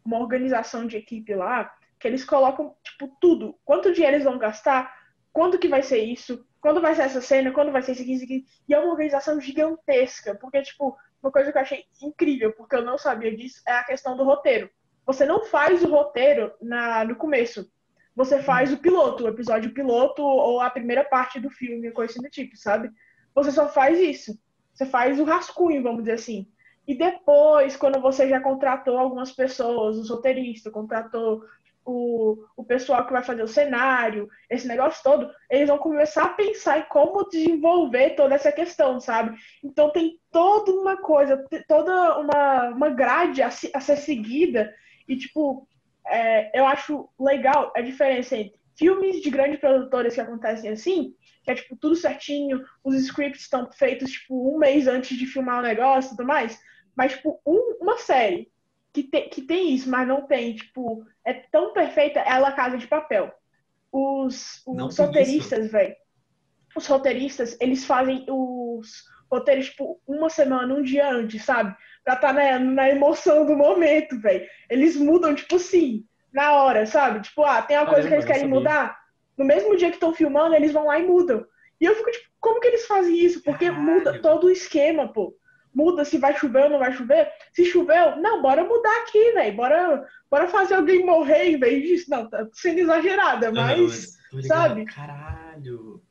uma 0.06 0.20
organização 0.20 0.88
de 0.88 0.96
equipe 0.96 1.34
lá, 1.34 1.70
que 2.02 2.08
eles 2.08 2.26
colocam, 2.26 2.76
tipo, 2.84 3.16
tudo. 3.22 3.56
Quanto 3.64 3.94
dinheiro 3.94 4.18
eles 4.18 4.26
vão 4.26 4.38
gastar, 4.38 4.94
quando 5.32 5.60
que 5.60 5.68
vai 5.68 5.84
ser 5.84 6.00
isso, 6.00 6.46
quando 6.60 6.82
vai 6.82 6.96
ser 6.96 7.04
essa 7.04 7.22
cena, 7.22 7.52
quando 7.52 7.72
vai 7.72 7.82
ser 7.82 7.94
isso 7.94 8.04
isso. 8.04 8.46
E 8.68 8.74
é 8.74 8.80
uma 8.80 8.92
organização 8.92 9.40
gigantesca, 9.40 10.36
porque, 10.36 10.62
tipo, 10.62 10.98
uma 11.22 11.32
coisa 11.32 11.52
que 11.52 11.58
eu 11.58 11.62
achei 11.62 11.86
incrível, 12.02 12.52
porque 12.54 12.76
eu 12.76 12.84
não 12.84 12.98
sabia 12.98 13.36
disso, 13.36 13.62
é 13.68 13.74
a 13.74 13.84
questão 13.84 14.18
do 14.18 14.24
roteiro. 14.24 14.70
Você 15.06 15.26
não 15.26 15.46
faz 15.46 15.84
o 15.84 15.90
roteiro 15.90 16.52
na, 16.62 17.06
no 17.06 17.16
começo 17.16 17.70
você 18.16 18.42
faz 18.44 18.74
o 18.74 18.78
piloto, 18.78 19.24
o 19.24 19.28
episódio 19.28 19.74
piloto 19.74 20.22
ou 20.22 20.60
a 20.60 20.70
primeira 20.70 21.04
parte 21.04 21.40
do 21.40 21.50
filme, 21.50 21.92
coisa 21.92 22.12
assim 22.12 22.22
do 22.22 22.30
tipo, 22.30 22.58
sabe? 22.58 22.92
Você 23.34 23.52
só 23.52 23.70
faz 23.70 24.00
isso. 24.00 24.38
Você 24.74 24.86
faz 24.86 25.20
o 25.20 25.24
rascunho, 25.24 25.82
vamos 25.82 26.00
dizer 26.00 26.14
assim. 26.14 26.48
E 26.88 26.96
depois, 26.96 27.78
quando 27.78 28.02
você 28.02 28.28
já 28.28 28.42
contratou 28.42 28.98
algumas 28.98 29.32
pessoas, 29.32 29.98
o 29.98 30.16
roteirista, 30.16 30.70
contratou 30.70 31.44
o, 31.86 32.38
o 32.56 32.64
pessoal 32.64 33.06
que 33.06 33.12
vai 33.12 33.24
fazer 33.24 33.44
o 33.44 33.48
cenário, 33.48 34.30
esse 34.50 34.68
negócio 34.68 35.02
todo, 35.04 35.30
eles 35.50 35.68
vão 35.68 35.78
começar 35.78 36.26
a 36.26 36.34
pensar 36.34 36.80
em 36.80 36.84
como 36.84 37.28
desenvolver 37.30 38.12
toda 38.12 38.36
essa 38.36 38.52
questão, 38.52 39.00
sabe? 39.00 39.38
Então 39.64 39.92
tem 39.92 40.20
toda 40.32 40.72
uma 40.72 40.98
coisa, 40.98 41.44
toda 41.68 42.20
uma, 42.20 42.70
uma 42.70 42.90
grade 42.90 43.42
a, 43.42 43.48
a 43.48 43.80
ser 43.80 43.98
seguida 43.98 44.74
e, 45.08 45.18
tipo, 45.18 45.68
é, 46.08 46.60
eu 46.60 46.66
acho 46.66 47.10
legal 47.20 47.72
a 47.76 47.82
diferença 47.82 48.38
entre 48.38 48.60
filmes 48.78 49.22
de 49.22 49.30
grandes 49.30 49.60
produtores 49.60 50.14
que 50.14 50.22
acontecem 50.22 50.70
assim, 50.70 51.14
que 51.44 51.52
é 51.52 51.56
tipo 51.56 51.76
tudo 51.76 51.96
certinho, 51.96 52.64
os 52.84 52.96
scripts 52.96 53.42
estão 53.42 53.72
feitos 53.72 54.12
tipo 54.12 54.54
um 54.54 54.58
mês 54.58 54.88
antes 54.88 55.18
de 55.18 55.26
filmar 55.26 55.60
o 55.60 55.64
negócio 55.64 56.10
e 56.10 56.18
tudo 56.18 56.28
mais, 56.28 56.60
mas 56.96 57.14
tipo 57.14 57.40
um, 57.46 57.78
uma 57.82 57.98
série 57.98 58.51
que, 58.94 59.04
te, 59.04 59.22
que 59.30 59.42
tem 59.42 59.74
isso, 59.74 59.90
mas 59.90 60.08
não 60.08 60.28
tem, 60.28 60.56
tipo, 60.56 61.06
é 61.26 61.34
tão 61.34 61.74
perfeita, 61.74 62.20
é 62.20 62.30
a 62.32 62.52
Casa 62.52 62.78
de 62.78 62.88
Papel. 62.88 63.34
Os, 63.92 64.62
os 64.66 64.98
roteiristas, 64.98 65.72
velho, 65.72 65.96
os 66.76 66.88
roteiristas, 66.88 67.58
eles 67.60 67.86
fazem 67.86 68.26
os 68.30 69.04
roteiros, 69.30 69.70
tipo, 69.70 70.02
uma 70.08 70.30
semana, 70.30 70.74
um 70.74 70.82
dia 70.82 71.10
antes, 71.10 71.44
sabe? 71.44 71.76
pra 72.04 72.16
estar 72.16 72.28
tá 72.28 72.34
na, 72.34 72.60
na 72.60 72.90
emoção 72.90 73.46
do 73.46 73.56
momento, 73.56 74.20
velho. 74.20 74.48
Eles 74.70 74.96
mudam, 74.96 75.36
tipo 75.36 75.56
assim, 75.56 76.06
na 76.34 76.54
hora, 76.54 76.86
sabe? 76.86 77.22
Tipo, 77.22 77.44
ah, 77.44 77.62
tem 77.62 77.78
uma 77.78 77.88
coisa 77.88 78.08
que 78.08 78.14
eles 78.14 78.26
querem 78.26 78.48
mudar. 78.48 79.00
No 79.38 79.46
mesmo 79.46 79.76
dia 79.76 79.90
que 79.90 79.96
estão 79.96 80.14
filmando, 80.14 80.56
eles 80.56 80.72
vão 80.72 80.86
lá 80.86 81.00
e 81.00 81.06
mudam. 81.06 81.46
E 81.80 81.86
eu 81.86 81.96
fico, 81.96 82.12
tipo, 82.12 82.30
como 82.40 82.60
que 82.60 82.68
eles 82.68 82.86
fazem 82.86 83.18
isso? 83.18 83.42
Porque 83.44 83.66
Caralho. 83.66 83.84
muda 83.84 84.22
todo 84.22 84.46
o 84.46 84.52
esquema, 84.52 85.12
pô. 85.12 85.36
Muda 85.74 86.04
se 86.04 86.18
vai 86.18 86.36
chover 86.38 86.64
ou 86.64 86.70
não 86.70 86.80
vai 86.80 86.92
chover. 86.94 87.30
Se 87.54 87.66
choveu, 87.66 88.18
não, 88.18 88.42
bora 88.42 88.64
mudar 88.64 88.96
aqui, 89.02 89.32
velho. 89.34 89.56
Bora, 89.56 90.08
bora 90.30 90.48
fazer 90.48 90.76
alguém 90.76 91.06
morrer 91.06 91.52
em 91.52 91.60
vez 91.60 91.84
disso. 91.84 92.10
Não, 92.10 92.30
tá 92.30 92.48
sendo 92.54 92.80
exagerada, 92.80 93.52
mas, 93.52 94.18
não, 94.32 94.42
sabe? 94.44 94.86
Caralho. 94.86 96.02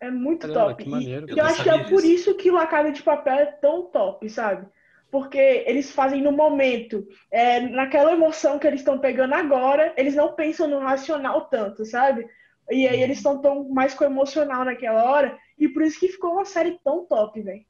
É 0.00 0.10
muito 0.10 0.48
Caramba, 0.48 0.74
top. 0.74 0.88
E 0.88 1.10
eu, 1.10 1.26
eu 1.26 1.44
acho 1.44 1.62
que 1.62 1.70
é 1.70 1.84
por 1.84 2.04
isso 2.04 2.34
que 2.36 2.50
o 2.50 2.68
Casa 2.68 2.92
de 2.92 3.02
Papel 3.02 3.34
é 3.34 3.46
tão 3.46 3.90
top, 3.90 4.28
sabe? 4.28 4.66
porque 5.14 5.62
eles 5.68 5.92
fazem 5.92 6.20
no 6.20 6.32
momento, 6.32 7.06
é, 7.30 7.60
naquela 7.60 8.10
emoção 8.14 8.58
que 8.58 8.66
eles 8.66 8.80
estão 8.80 8.98
pegando 8.98 9.32
agora, 9.32 9.94
eles 9.96 10.16
não 10.16 10.34
pensam 10.34 10.66
no 10.66 10.80
racional 10.80 11.42
tanto, 11.42 11.84
sabe? 11.84 12.26
E 12.68 12.88
aí 12.88 13.00
eles 13.00 13.18
estão 13.18 13.40
tão 13.40 13.68
mais 13.68 13.94
com 13.94 14.02
o 14.02 14.08
emocional 14.08 14.64
naquela 14.64 15.04
hora, 15.04 15.38
e 15.56 15.68
por 15.68 15.84
isso 15.84 16.00
que 16.00 16.08
ficou 16.08 16.32
uma 16.32 16.44
série 16.44 16.80
tão 16.82 17.06
top, 17.06 17.40
velho. 17.40 17.64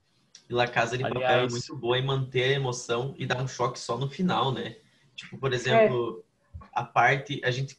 E 0.49 0.55
La 0.55 0.67
Casa 0.69 0.97
de 0.97 1.05
Aliás... 1.05 1.23
Papel 1.23 1.47
é 1.47 1.49
muito 1.49 1.77
boa 1.77 1.99
em 1.99 2.05
manter 2.05 2.45
a 2.45 2.57
emoção 2.57 3.15
e 3.19 3.27
dar 3.27 3.43
um 3.43 3.49
choque 3.49 3.79
só 3.79 3.97
no 3.97 4.09
final, 4.09 4.53
né? 4.53 4.77
Tipo, 5.15 5.39
por 5.39 5.53
exemplo, 5.53 6.25
é. 6.63 6.67
a 6.73 6.85
parte, 6.85 7.41
a 7.45 7.51
gente... 7.51 7.79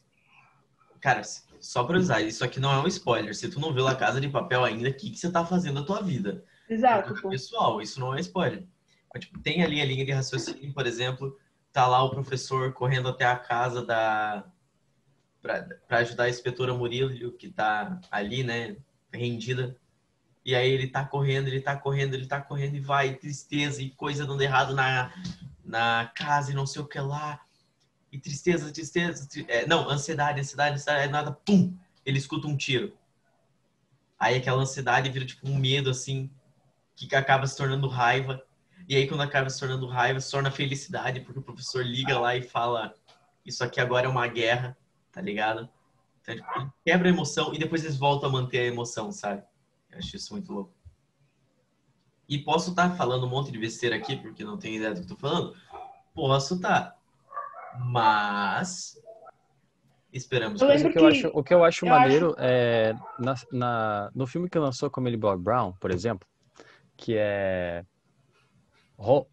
Cara, 1.00 1.22
só 1.60 1.84
pra 1.84 1.98
usar, 1.98 2.20
isso 2.20 2.44
aqui 2.44 2.58
não 2.58 2.72
é 2.72 2.78
um 2.78 2.86
spoiler. 2.86 3.34
Se 3.34 3.48
tu 3.48 3.60
não 3.60 3.72
viu 3.72 3.84
La 3.84 3.94
Casa 3.94 4.20
de 4.20 4.28
Papel 4.28 4.64
ainda, 4.64 4.88
o 4.88 4.94
que, 4.94 5.10
que 5.10 5.18
você 5.18 5.30
tá 5.30 5.44
fazendo 5.44 5.80
na 5.80 5.86
tua 5.86 6.02
vida? 6.02 6.44
Exato. 6.68 7.28
Pessoal, 7.28 7.80
isso 7.80 8.00
não 8.00 8.14
é 8.14 8.20
spoiler. 8.20 8.64
Tipo, 9.18 9.38
tem 9.38 9.62
ali 9.62 9.80
a 9.80 9.84
linha 9.84 10.04
de 10.04 10.12
raciocínio, 10.12 10.72
por 10.74 10.86
exemplo, 10.86 11.38
tá 11.72 11.86
lá 11.86 12.02
o 12.02 12.10
professor 12.10 12.72
correndo 12.72 13.08
até 13.08 13.24
a 13.24 13.36
casa 13.36 13.84
da 13.84 14.44
para 15.42 15.98
ajudar 15.98 16.24
a 16.24 16.28
inspetora 16.28 16.74
Murilo, 16.74 17.32
que 17.32 17.48
tá 17.48 18.00
ali, 18.10 18.42
né, 18.42 18.76
rendida. 19.12 19.76
E 20.46 20.54
aí 20.54 20.70
ele 20.70 20.86
tá 20.86 21.04
correndo, 21.04 21.48
ele 21.48 21.60
tá 21.60 21.76
correndo, 21.76 22.14
ele 22.14 22.24
tá 22.24 22.40
correndo 22.40 22.76
e 22.76 22.80
vai, 22.80 23.14
tristeza 23.14 23.82
e 23.82 23.90
coisa 23.90 24.24
dando 24.24 24.40
errado 24.40 24.76
na, 24.76 25.12
na 25.64 26.12
casa 26.14 26.52
e 26.52 26.54
não 26.54 26.64
sei 26.64 26.80
o 26.80 26.86
que 26.86 27.00
lá. 27.00 27.40
E 28.12 28.18
tristeza, 28.20 28.72
tristeza, 28.72 29.28
é, 29.48 29.66
não, 29.66 29.90
ansiedade, 29.90 30.38
ansiedade, 30.38 30.76
ansiedade, 30.76 31.10
nada, 31.10 31.32
pum, 31.32 31.76
ele 32.04 32.16
escuta 32.16 32.46
um 32.46 32.56
tiro. 32.56 32.96
Aí 34.16 34.36
aquela 34.36 34.62
ansiedade 34.62 35.10
vira 35.10 35.26
tipo 35.26 35.48
um 35.48 35.58
medo 35.58 35.90
assim, 35.90 36.30
que 36.94 37.12
acaba 37.16 37.44
se 37.48 37.56
tornando 37.56 37.88
raiva. 37.88 38.40
E 38.88 38.94
aí, 38.94 39.08
quando 39.08 39.22
acaba 39.22 39.50
se 39.50 39.58
tornando 39.58 39.88
raiva, 39.88 40.20
se 40.20 40.30
torna 40.30 40.52
felicidade, 40.52 41.22
porque 41.22 41.40
o 41.40 41.42
professor 41.42 41.84
liga 41.84 42.20
lá 42.20 42.36
e 42.36 42.42
fala: 42.42 42.94
Isso 43.44 43.64
aqui 43.64 43.80
agora 43.80 44.06
é 44.06 44.08
uma 44.08 44.28
guerra, 44.28 44.76
tá 45.10 45.20
ligado? 45.20 45.68
Então, 46.22 46.36
tipo, 46.36 46.72
quebra 46.84 47.08
a 47.08 47.12
emoção 47.12 47.52
e 47.52 47.58
depois 47.58 47.82
eles 47.82 47.96
voltam 47.96 48.28
a 48.28 48.32
manter 48.32 48.60
a 48.60 48.66
emoção, 48.66 49.10
sabe? 49.10 49.42
Eu 49.96 49.98
acho 49.98 50.16
isso 50.16 50.34
muito 50.34 50.52
louco. 50.52 50.72
E 52.28 52.38
posso 52.38 52.70
estar 52.70 52.90
tá 52.90 52.96
falando 52.96 53.26
um 53.26 53.30
monte 53.30 53.50
de 53.50 53.58
besteira 53.58 53.96
aqui, 53.96 54.16
porque 54.16 54.44
não 54.44 54.58
tenho 54.58 54.76
ideia 54.76 54.90
do 54.90 54.96
que 54.96 55.12
estou 55.12 55.16
falando? 55.16 55.56
Posso 56.14 56.56
estar. 56.56 56.90
Tá. 56.90 56.98
Mas. 57.78 59.00
Esperamos. 60.12 60.60
Mas 60.60 60.84
o 60.84 60.90
que 60.90 60.98
eu 60.98 61.06
acho, 61.06 61.30
o 61.32 61.42
que 61.42 61.54
eu 61.54 61.64
acho 61.64 61.86
eu 61.86 61.90
maneiro 61.90 62.26
acho... 62.30 62.36
é. 62.40 62.94
Na, 63.18 63.34
na, 63.52 64.10
no 64.14 64.26
filme 64.26 64.50
que 64.50 64.58
lançou 64.58 64.90
com 64.90 65.06
ele 65.06 65.16
Bob 65.16 65.42
Brown, 65.42 65.72
por 65.72 65.90
exemplo, 65.90 66.28
que 66.96 67.16
é 67.16 67.84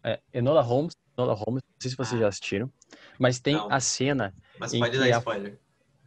é, 0.02 0.20
Enola 0.32 0.60
Holmes, 0.60 0.94
Enola 1.16 1.34
Holmes, 1.34 1.62
não 1.62 1.80
sei 1.80 1.90
se 1.90 1.96
vocês 1.96 2.20
já 2.20 2.28
assistiram, 2.28 2.70
mas 3.18 3.38
tem 3.38 3.54
não. 3.54 3.70
a 3.70 3.80
cena. 3.80 4.34
Mas 4.58 4.76
pode 4.76 4.98
dar 4.98 5.08
spoiler. 5.18 5.58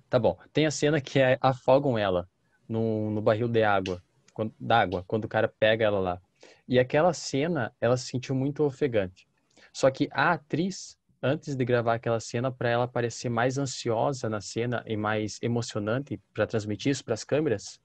Tá 0.09 0.19
bom. 0.19 0.37
Tem 0.53 0.65
a 0.65 0.71
cena 0.71 1.01
que 1.01 1.19
é, 1.19 1.37
afogam 1.41 1.97
ela 1.97 2.29
no, 2.67 3.09
no 3.11 3.21
barril 3.21 3.47
de 3.47 3.63
água, 3.63 4.01
quando, 4.37 4.53
d'água, 4.59 5.03
quando 5.07 5.25
o 5.25 5.27
cara 5.27 5.47
pega 5.47 5.83
ela 5.83 5.99
lá. 5.99 6.21
E 6.67 6.77
aquela 6.77 7.11
cena, 7.11 7.73
ela 7.81 7.97
se 7.97 8.05
sentiu 8.05 8.35
muito 8.35 8.63
ofegante. 8.63 9.27
Só 9.73 9.89
que 9.89 10.07
a 10.11 10.33
atriz, 10.33 10.95
antes 11.23 11.55
de 11.55 11.65
gravar 11.65 11.95
aquela 11.95 12.19
cena, 12.19 12.51
para 12.51 12.69
ela 12.69 12.87
parecer 12.87 13.29
mais 13.29 13.57
ansiosa 13.57 14.29
na 14.29 14.39
cena 14.39 14.83
e 14.85 14.95
mais 14.95 15.39
emocionante 15.41 16.21
para 16.35 16.45
transmitir 16.45 16.91
isso 16.91 17.03
para 17.03 17.15
as 17.15 17.23
câmeras, 17.23 17.81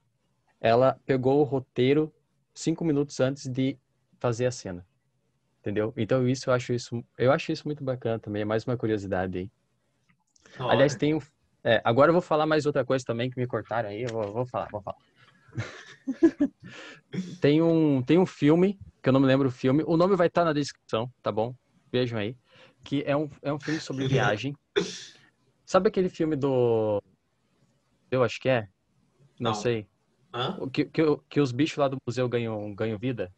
ela 0.61 0.99
pegou 1.07 1.39
o 1.39 1.43
roteiro 1.43 2.13
cinco 2.53 2.85
minutos 2.85 3.19
antes 3.19 3.47
de 3.47 3.75
fazer 4.19 4.45
a 4.45 4.51
cena. 4.51 4.85
Entendeu? 5.59 5.91
Então 5.97 6.27
isso 6.27 6.51
eu 6.51 6.53
acho 6.53 6.71
isso, 6.71 7.03
eu 7.17 7.31
acho 7.31 7.51
isso 7.51 7.67
muito 7.67 7.83
bacana 7.83 8.19
também, 8.19 8.43
é 8.43 8.45
mais 8.45 8.63
uma 8.63 8.77
curiosidade 8.77 9.39
aí. 9.39 9.51
Da 10.59 10.69
Aliás, 10.69 10.95
tem 10.95 11.15
um, 11.15 11.19
é, 11.63 11.81
agora 11.83 12.09
eu 12.09 12.13
vou 12.13 12.21
falar 12.21 12.45
mais 12.45 12.67
outra 12.67 12.85
coisa 12.85 13.03
também 13.03 13.31
que 13.31 13.39
me 13.39 13.47
cortaram 13.47 13.89
aí, 13.89 14.03
eu 14.03 14.11
vou, 14.11 14.33
vou 14.33 14.45
falar, 14.45 14.69
vou 14.69 14.83
falar. 14.83 14.97
tem 17.41 17.61
um, 17.61 18.01
tem 18.01 18.17
um 18.17 18.25
filme, 18.25 18.79
que 19.01 19.09
eu 19.09 19.13
não 19.13 19.19
me 19.19 19.27
lembro 19.27 19.47
o 19.47 19.51
filme, 19.51 19.83
o 19.85 19.97
nome 19.97 20.15
vai 20.15 20.27
estar 20.27 20.43
na 20.45 20.53
descrição, 20.53 21.11
tá 21.21 21.31
bom? 21.31 21.53
Vejam 21.91 22.17
aí, 22.19 22.35
que 22.83 23.03
é 23.05 23.15
um, 23.15 23.29
é 23.41 23.53
um 23.53 23.59
filme 23.59 23.79
sobre 23.79 24.07
viagem. 24.07 24.55
Sabe 25.65 25.87
aquele 25.89 26.09
filme 26.09 26.35
do 26.35 27.01
eu 28.11 28.23
acho 28.23 28.39
que 28.39 28.47
é? 28.47 28.67
Não, 29.39 29.51
Não. 29.51 29.55
sei. 29.55 29.87
Que, 30.71 30.85
que, 30.85 31.01
que 31.29 31.39
os 31.39 31.51
bichos 31.51 31.77
lá 31.77 31.87
do 31.87 31.97
museu 32.07 32.27
ganham, 32.29 32.73
ganham 32.73 32.97
vida, 32.97 33.31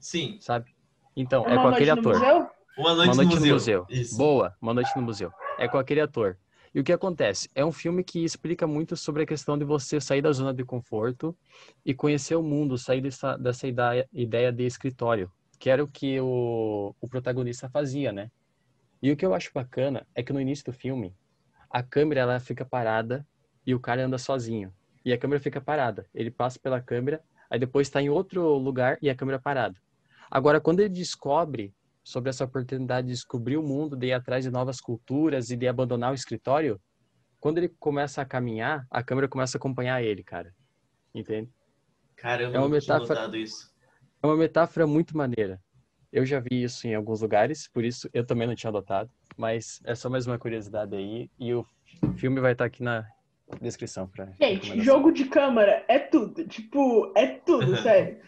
Sim, 0.00 0.38
sabe? 0.40 0.74
Então, 1.16 1.44
é 1.46 1.54
Uma 1.54 1.62
com 1.62 1.68
aquele 1.68 1.90
ator. 1.90 2.14
museu? 2.14 2.48
Uma 2.76 2.94
Noite, 2.94 3.08
Uma 3.08 3.14
Noite 3.16 3.34
no, 3.34 3.46
no 3.46 3.52
museu. 3.54 3.86
Museu. 3.88 4.16
Boa, 4.16 4.56
Uma 4.62 4.74
Noite 4.74 4.90
no 4.94 5.02
Museu. 5.02 5.32
É 5.58 5.66
com 5.66 5.78
aquele 5.78 6.00
ator. 6.00 6.38
E 6.74 6.80
o 6.80 6.84
que 6.84 6.92
acontece? 6.92 7.48
É 7.54 7.64
um 7.64 7.72
filme 7.72 8.04
que 8.04 8.24
explica 8.24 8.66
muito 8.66 8.96
sobre 8.96 9.22
a 9.22 9.26
questão 9.26 9.56
de 9.58 9.64
você 9.64 10.00
sair 10.00 10.22
da 10.22 10.32
zona 10.32 10.52
de 10.52 10.64
conforto 10.64 11.36
e 11.84 11.94
conhecer 11.94 12.36
o 12.36 12.42
mundo, 12.42 12.76
sair 12.76 13.00
dessa, 13.00 13.36
dessa 13.36 13.66
ideia, 13.66 14.08
ideia 14.12 14.52
de 14.52 14.64
escritório, 14.64 15.30
que 15.58 15.70
era 15.70 15.82
o 15.82 15.88
que 15.88 16.20
o, 16.20 16.94
o 17.00 17.08
protagonista 17.08 17.68
fazia, 17.68 18.12
né? 18.12 18.30
E 19.02 19.10
o 19.12 19.16
que 19.16 19.24
eu 19.24 19.34
acho 19.34 19.50
bacana 19.54 20.06
é 20.14 20.22
que 20.22 20.32
no 20.32 20.40
início 20.40 20.64
do 20.66 20.72
filme, 20.72 21.14
a 21.70 21.82
câmera 21.82 22.22
ela 22.22 22.40
fica 22.40 22.64
parada 22.64 23.26
e 23.66 23.74
o 23.74 23.80
cara 23.80 24.04
anda 24.04 24.18
sozinho. 24.18 24.72
E 25.04 25.12
a 25.12 25.18
câmera 25.18 25.40
fica 25.40 25.60
parada. 25.60 26.06
Ele 26.14 26.30
passa 26.30 26.58
pela 26.58 26.80
câmera, 26.80 27.22
aí 27.48 27.58
depois 27.58 27.86
está 27.86 28.02
em 28.02 28.10
outro 28.10 28.56
lugar 28.58 28.98
e 29.00 29.08
a 29.08 29.14
câmera 29.14 29.38
parada. 29.38 29.76
Agora, 30.30 30.60
quando 30.60 30.80
ele 30.80 30.88
descobre 30.90 31.74
sobre 32.08 32.30
essa 32.30 32.42
oportunidade 32.44 33.06
de 33.08 33.12
descobrir 33.12 33.58
o 33.58 33.62
mundo, 33.62 33.94
de 33.94 34.06
ir 34.06 34.12
atrás 34.14 34.42
de 34.42 34.50
novas 34.50 34.80
culturas 34.80 35.50
e 35.50 35.56
de 35.58 35.68
abandonar 35.68 36.10
o 36.10 36.14
escritório, 36.14 36.80
quando 37.38 37.58
ele 37.58 37.68
começa 37.78 38.22
a 38.22 38.24
caminhar, 38.24 38.86
a 38.90 39.02
câmera 39.02 39.28
começa 39.28 39.56
a 39.56 39.58
acompanhar 39.58 40.02
ele, 40.02 40.24
cara. 40.24 40.54
Entende? 41.14 41.50
Caramba, 42.16 42.56
É 42.56 42.58
uma 42.58 42.64
eu 42.66 42.70
não 42.70 42.80
tinha 42.80 42.94
metáfora- 42.94 43.20
notado 43.20 43.36
isso. 43.36 43.70
É 44.22 44.26
uma 44.26 44.36
metáfora 44.38 44.86
muito 44.86 45.14
maneira. 45.14 45.60
Eu 46.10 46.24
já 46.24 46.40
vi 46.40 46.62
isso 46.62 46.86
em 46.88 46.94
alguns 46.94 47.20
lugares, 47.20 47.68
por 47.68 47.84
isso 47.84 48.08
eu 48.14 48.24
também 48.24 48.48
não 48.48 48.54
tinha 48.54 48.70
adotado, 48.70 49.10
mas 49.36 49.78
é 49.84 49.94
só 49.94 50.08
mais 50.08 50.26
uma 50.26 50.38
curiosidade 50.38 50.96
aí 50.96 51.30
e 51.38 51.52
o 51.52 51.62
filme 52.16 52.40
vai 52.40 52.52
estar 52.52 52.64
aqui 52.64 52.82
na 52.82 53.06
descrição 53.60 54.08
para 54.08 54.32
Gente, 54.40 54.80
jogo 54.80 55.12
de 55.12 55.26
câmera 55.26 55.84
é 55.86 55.98
tudo. 55.98 56.46
Tipo, 56.48 57.12
é 57.14 57.26
tudo, 57.26 57.76
sério. 57.82 58.18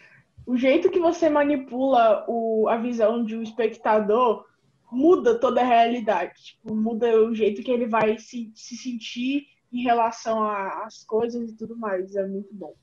O 0.45 0.57
jeito 0.57 0.89
que 0.89 0.99
você 0.99 1.29
manipula 1.29 2.25
o, 2.27 2.67
a 2.67 2.77
visão 2.77 3.23
de 3.23 3.35
um 3.35 3.41
espectador 3.41 4.45
muda 4.91 5.39
toda 5.39 5.61
a 5.61 5.65
realidade. 5.65 6.33
Tipo, 6.43 6.75
muda 6.75 7.23
o 7.23 7.33
jeito 7.33 7.63
que 7.63 7.71
ele 7.71 7.87
vai 7.87 8.17
se, 8.17 8.51
se 8.53 8.75
sentir 8.75 9.47
em 9.71 9.83
relação 9.83 10.43
às 10.43 11.03
coisas 11.03 11.49
e 11.49 11.55
tudo 11.55 11.77
mais. 11.77 12.15
É 12.15 12.27
muito 12.27 12.53
bom. 12.53 12.75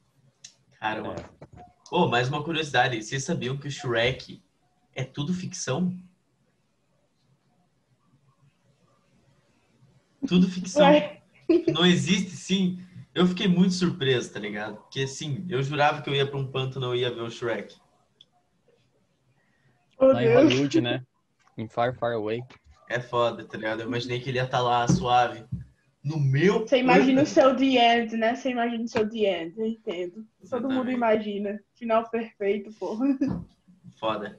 Caramba. 0.80 1.16
Oh, 1.90 2.06
mais 2.06 2.28
uma 2.28 2.42
curiosidade. 2.42 3.02
Vocês 3.02 3.24
sabiam 3.24 3.56
que 3.56 3.68
o 3.68 3.70
Shrek 3.70 4.42
é 4.94 5.04
tudo 5.04 5.34
ficção? 5.34 5.94
Tudo 10.26 10.48
ficção. 10.48 10.86
Ué, 10.86 11.22
Não 11.72 11.84
existe, 11.84 12.30
sim. 12.30 12.82
Eu 13.14 13.26
fiquei 13.26 13.48
muito 13.48 13.74
surpreso, 13.74 14.32
tá 14.32 14.38
ligado? 14.38 14.76
Porque, 14.76 15.06
sim, 15.06 15.46
eu 15.48 15.62
jurava 15.62 16.02
que 16.02 16.10
eu 16.10 16.14
ia 16.14 16.26
pra 16.26 16.38
um 16.38 16.46
pântano 16.46 16.86
e 16.86 16.88
não 16.88 16.94
ia 16.94 17.14
ver 17.14 17.22
o 17.22 17.30
Shrek. 17.30 17.76
Lá 19.98 20.22
em. 20.22 20.34
Hollywood, 20.34 20.80
né? 20.80 21.04
Em 21.56 21.68
Far 21.68 21.94
Far 21.94 22.12
Away. 22.12 22.42
É 22.88 23.00
foda, 23.00 23.44
tá 23.44 23.56
ligado? 23.56 23.80
Eu 23.80 23.86
imaginei 23.86 24.20
que 24.20 24.30
ele 24.30 24.38
ia 24.38 24.44
estar 24.44 24.60
lá 24.60 24.86
suave. 24.86 25.44
No 26.02 26.18
meu. 26.18 26.60
Você 26.60 26.78
imagina 26.78 27.22
o 27.22 27.26
seu 27.26 27.54
The 27.56 27.64
End, 27.64 28.16
né? 28.16 28.34
Você 28.34 28.50
imagina 28.50 28.84
o 28.84 28.88
seu 28.88 29.08
The 29.08 29.42
End, 29.42 29.58
eu 29.58 29.66
entendo. 29.66 30.26
Todo 30.48 30.70
mundo 30.70 30.88
Exatamente. 30.90 30.94
imagina. 30.94 31.60
Final 31.74 32.08
perfeito, 32.08 32.70
pô. 32.78 32.96
Foda. 33.98 34.38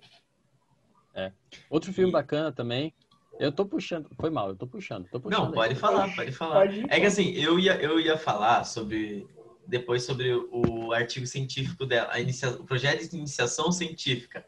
Outro 1.69 1.91
filme 1.91 2.11
bacana 2.11 2.51
também. 2.51 2.93
Eu 3.39 3.53
tô 3.53 3.65
puxando, 3.65 4.09
foi 4.19 4.29
mal, 4.29 4.49
eu 4.49 4.55
tô 4.55 4.67
puxando, 4.67 5.07
tô 5.09 5.17
puxando. 5.17 5.39
Não, 5.39 5.47
aí. 5.47 5.53
pode 5.53 5.75
falar, 5.75 6.13
pode 6.13 6.31
falar. 6.33 6.55
Pode 6.55 6.81
ir, 6.81 6.85
É 6.89 6.99
que 6.99 7.05
assim, 7.05 7.31
eu 7.35 7.57
ia, 7.57 7.81
eu 7.81 7.97
ia 7.97 8.17
falar 8.17 8.65
sobre. 8.65 9.25
Depois 9.65 10.03
sobre 10.03 10.33
o 10.33 10.91
artigo 10.91 11.25
científico 11.25 11.85
dela, 11.85 12.09
a 12.11 12.19
inicia, 12.19 12.49
o 12.49 12.65
projeto 12.65 13.07
de 13.07 13.15
iniciação 13.15 13.71
científica. 13.71 14.43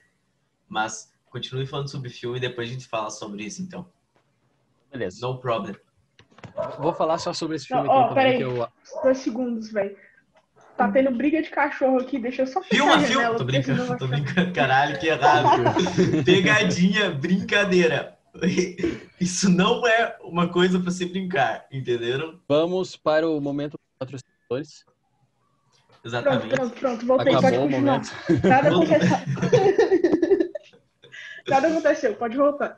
Mas 0.67 1.13
continue 1.29 1.65
falando 1.65 1.89
sobre 1.89 2.09
filme 2.09 2.37
e 2.37 2.41
depois 2.41 2.69
a 2.69 2.73
gente 2.73 2.87
fala 2.87 3.09
sobre 3.09 3.43
isso, 3.43 3.61
então. 3.61 3.87
Beleza. 4.91 5.25
No 5.25 5.39
problem. 5.39 5.75
Vou 6.79 6.93
falar 6.93 7.17
só 7.19 7.31
sobre 7.31 7.55
esse 7.55 7.71
Não, 7.71 7.83
filme 7.83 7.89
ó, 7.89 7.99
aqui 7.99 8.09
também, 8.09 8.23
peraí. 8.23 8.37
que 8.37 8.43
eu 8.43 8.67
Dois 9.03 9.17
segundos, 9.19 9.71
velho. 9.71 9.95
Tá 10.75 10.91
tendo 10.91 11.11
briga 11.11 11.41
de 11.41 11.49
cachorro 11.49 11.99
aqui, 11.99 12.17
deixa 12.17 12.41
eu 12.41 12.47
só 12.47 12.61
fechar 12.61 12.75
Filma, 12.75 12.99
filma. 12.99 13.35
Tô 13.35 13.45
brincando, 13.45 13.97
tô 13.97 14.07
brincando. 14.07 14.51
Caralho, 14.53 14.99
que 14.99 15.07
errado. 15.07 15.61
Pegadinha, 16.25 17.11
brincadeira. 17.11 18.17
Isso 19.19 19.49
não 19.49 19.85
é 19.85 20.17
uma 20.21 20.47
coisa 20.51 20.79
pra 20.79 20.91
se 20.91 21.05
brincar, 21.05 21.67
entenderam? 21.71 22.39
Vamos 22.47 22.95
para 22.95 23.27
o 23.29 23.39
momento 23.41 23.71
dos 23.73 23.79
patrocinadores. 23.99 24.83
Pronto, 24.83 26.05
Exatamente. 26.05 26.55
pronto, 26.55 26.79
pronto. 26.79 27.05
Voltei, 27.05 27.33
Acabou 27.35 27.41
pode 27.51 27.57
o 27.57 27.61
continuar. 27.61 28.01
momento. 28.01 28.47
Nada 28.47 28.69
aconteceu. 28.69 29.17
Nada 31.47 31.67
aconteceu, 31.67 32.15
pode 32.15 32.37
voltar. 32.37 32.77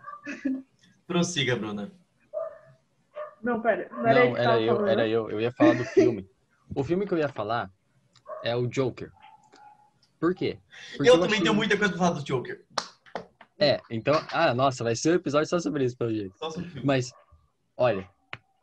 Prossiga, 1.07 1.55
Bruna. 1.55 1.91
Não, 3.41 3.61
pera. 3.61 3.89
Não 3.91 4.07
era, 4.07 4.25
Não, 4.25 4.33
que 4.33 4.39
era 4.41 4.61
eu, 4.61 4.75
falando, 4.75 4.89
era 4.89 5.03
né? 5.03 5.09
eu. 5.09 5.29
Eu 5.29 5.41
ia 5.41 5.51
falar 5.51 5.73
do 5.75 5.83
filme. 5.85 6.27
O 6.75 6.83
filme 6.83 7.05
que 7.05 7.13
eu 7.13 7.17
ia 7.17 7.27
falar 7.29 7.69
é 8.43 8.55
o 8.55 8.67
Joker. 8.67 9.11
Por 10.19 10.33
quê? 10.33 10.57
Porque 10.95 11.09
eu 11.09 11.15
eu 11.15 11.19
também 11.19 11.33
achei- 11.33 11.43
tenho 11.43 11.53
muita 11.53 11.77
coisa 11.77 11.91
pra 11.93 11.99
falar 12.05 12.19
do 12.19 12.23
Joker. 12.23 12.63
É, 13.63 13.82
então. 13.89 14.13
Ah, 14.32 14.54
nossa, 14.54 14.84
vai 14.84 14.95
ser 14.95 15.12
um 15.12 15.15
episódio 15.15 15.47
só 15.47 15.60
sobre 15.60 15.86
isso, 15.86 15.97
pelo 15.97 16.13
jeito. 16.13 16.38
Só 16.38 16.49
sobre 16.49 16.69
filme. 16.69 16.86
Mas, 16.86 17.12
olha, 17.78 18.10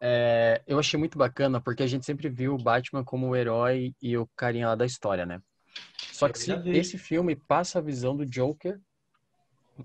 é, 0.00 0.62
eu 0.66 0.78
achei 0.78 0.98
muito 0.98 1.18
bacana 1.18 1.60
porque 1.60 1.82
a 1.82 1.86
gente 1.86 2.06
sempre 2.06 2.28
viu 2.28 2.54
o 2.54 2.62
Batman 2.62 3.04
como 3.04 3.28
o 3.28 3.36
herói 3.36 3.94
e 4.00 4.16
o 4.16 4.26
carinha 4.36 4.68
lá 4.68 4.74
da 4.74 4.86
história, 4.86 5.26
né? 5.26 5.40
Só 6.12 6.28
que 6.28 6.38
se 6.38 6.52
esse 6.70 6.98
filme 6.98 7.36
passa 7.36 7.78
a 7.78 7.82
visão 7.82 8.16
do 8.16 8.26
Joker 8.26 8.78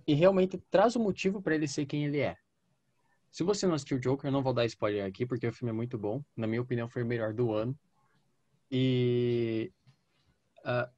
e 0.08 0.14
realmente 0.14 0.58
traz 0.70 0.96
o 0.96 1.00
motivo 1.00 1.42
para 1.42 1.56
ele 1.56 1.68
ser 1.68 1.86
quem 1.86 2.06
ele 2.06 2.20
é. 2.20 2.36
Se 3.32 3.44
você 3.44 3.68
não 3.68 3.76
assistiu 3.76 3.98
o 3.98 4.00
Joker, 4.00 4.30
eu 4.30 4.32
não 4.32 4.42
vou 4.42 4.54
dar 4.54 4.66
spoiler 4.66 5.06
aqui 5.06 5.26
porque 5.26 5.48
o 5.48 5.52
filme 5.52 5.70
é 5.70 5.74
muito 5.74 5.98
bom. 5.98 6.24
Na 6.36 6.48
minha 6.48 6.62
opinião, 6.62 6.88
foi 6.88 7.04
o 7.04 7.06
melhor 7.06 7.34
do 7.34 7.54
ano. 7.54 7.78
E, 8.72 9.72
ah, 10.64 10.90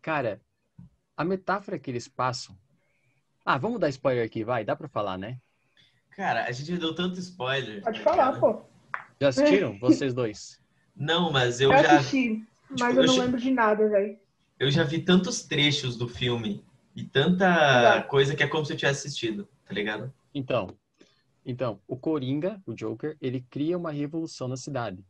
cara, 0.00 0.40
a 1.16 1.24
metáfora 1.24 1.78
que 1.78 1.90
eles 1.90 2.08
passam. 2.08 2.58
Ah, 3.44 3.58
vamos 3.58 3.80
dar 3.80 3.88
spoiler 3.90 4.24
aqui, 4.26 4.44
vai, 4.44 4.64
dá 4.64 4.74
pra 4.76 4.88
falar, 4.88 5.16
né? 5.18 5.40
Cara, 6.10 6.44
a 6.46 6.52
gente 6.52 6.76
deu 6.78 6.94
tanto 6.94 7.18
spoiler. 7.18 7.82
Pode 7.82 8.00
falar, 8.00 8.32
ligado? 8.32 8.40
pô. 8.40 8.62
Já 9.20 9.28
assistiram? 9.28 9.78
Vocês 9.78 10.14
dois? 10.14 10.60
Não, 10.94 11.32
mas 11.32 11.60
eu 11.60 11.70
Eu 11.70 11.78
já, 11.78 11.98
assisti, 11.98 12.46
mas 12.68 12.96
tipo, 12.96 13.00
eu 13.00 13.04
não 13.04 13.16
eu 13.16 13.22
lembro 13.22 13.40
de 13.40 13.50
nada, 13.50 13.88
velho. 13.88 14.18
eu 14.58 14.70
já 14.70 14.84
vi 14.84 15.02
tantos 15.04 15.42
trechos 15.42 15.96
do 15.96 16.08
filme 16.08 16.64
e 16.94 17.04
tanta 17.04 17.46
Já. 17.80 18.02
coisa 18.02 18.34
que 18.36 18.42
é 18.42 18.48
como 18.48 18.64
se 18.64 18.72
eu 18.72 18.76
tivesse 18.76 19.06
assistido, 19.06 19.48
tá 19.66 19.74
ligado? 19.74 20.12
Então, 20.34 20.78
então, 21.44 21.82
o 21.88 21.96
Coringa, 21.98 22.62
o 22.66 22.74
Joker, 22.74 23.16
ele 23.20 23.42
cria 23.42 23.78
uma 23.78 23.92
revolução 23.92 24.48
na 24.48 24.56
cidade. 24.56 25.04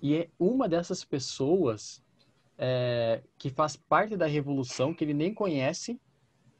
E 0.00 0.14
é 0.16 0.30
uma 0.38 0.68
dessas 0.68 1.04
pessoas 1.04 2.02
é, 2.58 3.22
que 3.38 3.50
faz 3.50 3.76
parte 3.76 4.16
da 4.16 4.26
revolução 4.26 4.94
que 4.94 5.04
ele 5.04 5.14
nem 5.14 5.34
conhece 5.34 6.00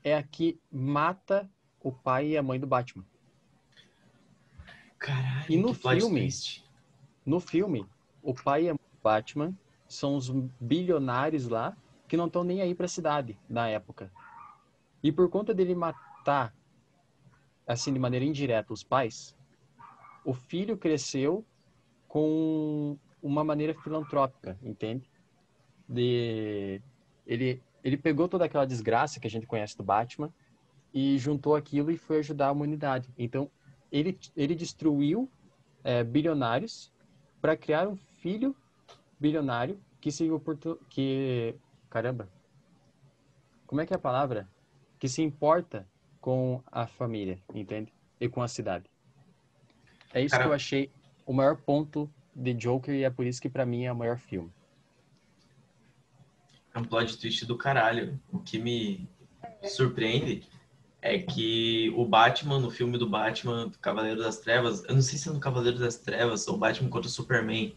é 0.03 0.17
a 0.17 0.23
que 0.23 0.59
mata 0.71 1.49
o 1.81 1.93
pai 1.93 2.29
e 2.29 2.37
a 2.37 2.43
mãe 2.43 2.59
do 2.59 2.67
Batman. 2.67 3.05
Caralho, 4.99 5.47
E 5.49 5.57
no 5.57 5.73
filme? 5.73 6.29
No 7.25 7.41
filme, 7.41 7.87
o 8.23 8.35
pai 8.35 8.65
e 8.65 8.69
a 8.69 8.73
mãe 8.73 8.79
do 8.79 9.03
Batman 9.03 9.55
são 9.89 10.17
os 10.17 10.29
bilionários 10.61 11.49
lá 11.49 11.77
que 12.07 12.17
não 12.17 12.27
estão 12.27 12.45
nem 12.45 12.61
aí 12.61 12.75
para 12.75 12.87
a 12.87 12.89
cidade 12.89 13.39
na 13.49 13.69
época. 13.69 14.13
E 15.03 15.11
por 15.11 15.29
conta 15.31 15.55
dele 15.55 15.75
matar, 15.75 16.55
assim, 17.67 17.93
de 17.93 17.99
maneira 17.99 18.25
indireta, 18.25 18.73
os 18.73 18.83
pais, 18.83 19.35
o 20.25 20.35
filho 20.35 20.77
cresceu 20.77 21.45
com 22.09 22.99
uma 23.23 23.45
maneira 23.45 23.75
filantrópica, 23.75 24.59
entende? 24.63 25.09
De 25.89 26.83
ele 27.27 27.63
ele 27.83 27.97
pegou 27.97 28.29
toda 28.29 28.45
aquela 28.45 28.67
desgraça 28.67 29.19
que 29.21 29.27
a 29.27 29.31
gente 29.31 29.47
conhece 29.47 29.77
do 29.77 29.83
Batman 29.83 30.33
e 30.93 31.17
juntou 31.19 31.55
aquilo 31.57 31.91
e 31.91 31.97
foi 31.97 32.19
ajudar 32.19 32.49
a 32.49 32.53
humanidade. 32.53 33.09
Então 33.17 33.51
ele 33.91 34.19
ele 34.37 34.55
destruiu 34.55 35.31
é, 35.83 36.05
bilionários 36.05 36.93
para 37.41 37.57
criar 37.57 37.89
um 37.89 37.97
filho 37.97 38.55
bilionário 39.19 39.81
que 40.01 40.11
se 40.11 40.31
oportu- 40.31 40.79
que 40.89 41.55
caramba 41.89 42.29
como 43.67 43.81
é 43.81 43.87
que 43.87 43.93
é 43.93 43.97
a 43.97 44.01
palavra 44.01 44.49
que 44.99 45.09
se 45.09 45.23
importa 45.23 45.87
com 46.21 46.63
a 46.71 46.87
família, 46.87 47.39
entende? 47.55 47.93
E 48.21 48.29
com 48.29 48.43
a 48.43 48.49
cidade. 48.49 48.91
É 50.13 50.21
isso 50.21 50.33
Cara- 50.33 50.45
que 50.45 50.51
eu 50.51 50.55
achei 50.55 50.91
o 51.25 51.33
maior 51.33 51.57
ponto 51.57 52.11
de 52.35 52.53
Joker 52.53 52.95
e 52.95 53.05
é 53.05 53.11
por 53.11 53.25
isso 53.25 53.41
que 53.41 53.49
pra 53.49 53.65
mim 53.65 53.85
é 53.85 53.93
o 53.93 53.97
maior 53.97 54.19
filme. 54.19 54.53
É 56.75 56.79
um 56.79 56.85
plot 56.85 57.19
twist 57.19 57.45
do 57.47 57.57
caralho. 57.57 58.21
O 58.33 58.39
que 58.39 58.59
me 58.59 59.09
surpreende 59.65 60.45
é 61.03 61.19
que 61.19 61.93
o 61.97 62.05
Batman, 62.05 62.59
no 62.59 62.71
filme 62.71 62.99
do 62.99 63.09
Batman, 63.09 63.69
do 63.69 63.79
Cavaleiro 63.79 64.23
das 64.23 64.39
Trevas, 64.39 64.85
eu 64.85 64.95
não 64.95 65.03
sei 65.03 65.19
se 65.19 65.29
é 65.29 65.33
no 65.33 65.41
Cavaleiro 65.41 65.79
das 65.79 65.97
Trevas 65.97 66.47
ou 66.47 66.59
Batman 66.59 66.91
contra 66.91 67.09
o 67.09 67.13
Superman. 67.13 67.75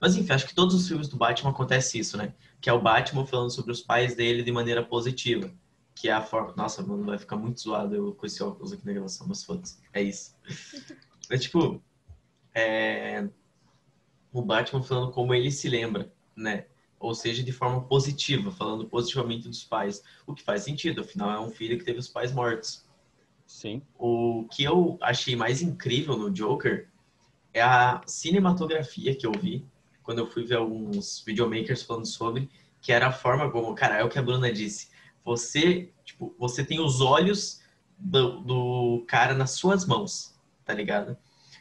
Mas 0.00 0.16
enfim, 0.16 0.32
acho 0.32 0.46
que 0.46 0.54
todos 0.54 0.74
os 0.74 0.86
filmes 0.86 1.08
do 1.08 1.16
Batman 1.16 1.50
acontece 1.50 1.98
isso, 1.98 2.16
né? 2.16 2.34
Que 2.60 2.68
é 2.68 2.72
o 2.72 2.82
Batman 2.82 3.26
falando 3.26 3.50
sobre 3.50 3.72
os 3.72 3.80
pais 3.80 4.14
dele 4.14 4.42
de 4.42 4.52
maneira 4.52 4.82
positiva. 4.82 5.50
Que 5.94 6.08
é 6.08 6.12
a 6.12 6.20
forma. 6.20 6.52
Nossa, 6.56 6.82
mano, 6.82 7.04
vai 7.04 7.18
ficar 7.18 7.36
muito 7.36 7.60
zoado 7.60 7.94
eu 7.94 8.12
com 8.12 8.26
esse 8.26 8.42
óculos 8.42 8.72
aqui 8.72 8.84
na 8.84 8.92
gravação, 8.92 9.26
mas 9.28 9.44
foda-se. 9.44 9.78
É 9.92 10.02
isso. 10.02 10.36
É 11.30 11.38
tipo. 11.38 11.82
É... 12.54 13.26
O 14.30 14.42
Batman 14.42 14.82
falando 14.82 15.10
como 15.10 15.32
ele 15.32 15.50
se 15.50 15.70
lembra, 15.70 16.12
né? 16.36 16.66
Ou 17.04 17.14
seja, 17.14 17.42
de 17.42 17.52
forma 17.52 17.82
positiva, 17.82 18.50
falando 18.50 18.86
positivamente 18.86 19.48
dos 19.48 19.62
pais, 19.62 20.02
o 20.26 20.34
que 20.34 20.42
faz 20.42 20.62
sentido, 20.62 21.02
afinal 21.02 21.30
é 21.30 21.38
um 21.38 21.50
filho 21.50 21.78
que 21.78 21.84
teve 21.84 21.98
os 21.98 22.08
pais 22.08 22.32
mortos. 22.32 22.84
Sim. 23.46 23.82
O 23.98 24.46
que 24.50 24.64
eu 24.64 24.98
achei 25.00 25.36
mais 25.36 25.60
incrível 25.60 26.16
no 26.16 26.30
Joker 26.30 26.88
é 27.52 27.62
a 27.62 28.00
cinematografia 28.06 29.14
que 29.14 29.26
eu 29.26 29.32
vi 29.32 29.64
quando 30.02 30.18
eu 30.18 30.26
fui 30.26 30.44
ver 30.44 30.56
alguns 30.56 31.22
videomakers 31.24 31.82
falando 31.82 32.06
sobre, 32.06 32.48
que 32.80 32.92
era 32.92 33.08
a 33.08 33.12
forma 33.12 33.50
como, 33.50 33.74
cara, 33.74 33.98
é 33.98 34.04
o 34.04 34.08
que 34.08 34.18
a 34.18 34.22
Bruna 34.22 34.52
disse. 34.52 34.88
Você, 35.24 35.92
tipo, 36.04 36.34
você 36.38 36.64
tem 36.64 36.80
os 36.80 37.00
olhos 37.00 37.62
do, 37.98 38.40
do 38.40 39.04
cara 39.06 39.34
nas 39.34 39.52
suas 39.52 39.86
mãos, 39.86 40.38
tá 40.64 40.74
ligado? 40.74 41.16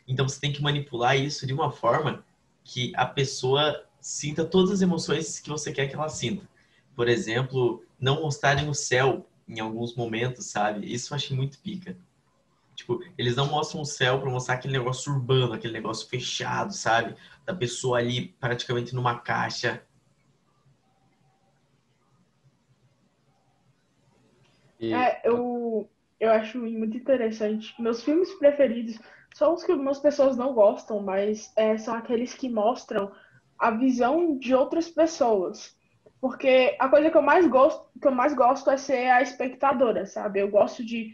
Então 0.07 0.27
você 0.27 0.39
tem 0.39 0.51
que 0.51 0.61
manipular 0.61 1.17
isso 1.17 1.45
de 1.45 1.53
uma 1.53 1.71
forma 1.71 2.25
que 2.63 2.91
a 2.95 3.05
pessoa 3.05 3.85
sinta 4.03 4.43
todas 4.43 4.69
as 4.69 4.81
emoções 4.81 5.39
que 5.39 5.49
você 5.49 5.71
quer 5.71 5.87
que 5.87 5.95
ela 5.95 6.09
sinta. 6.09 6.45
Por 6.93 7.07
exemplo, 7.07 7.83
não 7.97 8.21
mostrarem 8.21 8.67
o 8.69 8.73
céu 8.73 9.25
em 9.47 9.61
alguns 9.61 9.95
momentos, 9.95 10.47
sabe? 10.47 10.93
Isso 10.93 11.13
eu 11.13 11.15
achei 11.15 11.35
muito 11.35 11.57
pica. 11.59 11.97
Tipo, 12.75 13.01
eles 13.17 13.35
não 13.37 13.49
mostram 13.49 13.81
o 13.81 13.85
céu 13.85 14.19
para 14.19 14.29
mostrar 14.29 14.55
aquele 14.55 14.77
negócio 14.77 15.13
urbano, 15.13 15.53
aquele 15.53 15.73
negócio 15.73 16.09
fechado, 16.09 16.73
sabe? 16.73 17.15
Da 17.45 17.55
pessoa 17.55 17.97
ali 17.97 18.35
praticamente 18.41 18.93
numa 18.93 19.19
caixa. 19.19 19.81
É, 24.81 25.25
eu, 25.25 25.89
eu 26.19 26.29
acho 26.29 26.57
muito 26.59 26.97
interessante. 26.97 27.73
Meus 27.81 28.03
filmes 28.03 28.33
preferidos 28.33 28.99
são 29.33 29.53
os 29.53 29.63
que 29.63 29.71
algumas 29.71 29.99
pessoas 29.99 30.35
não 30.35 30.53
gostam, 30.53 31.01
mas 31.01 31.53
é, 31.55 31.77
são 31.77 31.93
aqueles 31.95 32.33
que 32.33 32.49
mostram 32.49 33.09
a 33.63 33.71
visão 33.71 34.37
de 34.37 34.53
outras 34.53 34.89
pessoas. 34.89 35.73
Porque 36.19 36.75
a 36.79 36.89
coisa 36.89 37.09
que 37.09 37.17
eu 37.17 37.21
mais 37.21 37.47
gosto, 37.47 37.85
que 37.99 38.07
eu 38.07 38.11
mais 38.11 38.33
gosto 38.33 38.69
é 38.69 38.77
ser 38.77 39.09
a 39.09 39.21
espectadora, 39.21 40.05
sabe? 40.05 40.39
Eu 40.39 40.49
gosto 40.49 40.85
de 40.85 41.13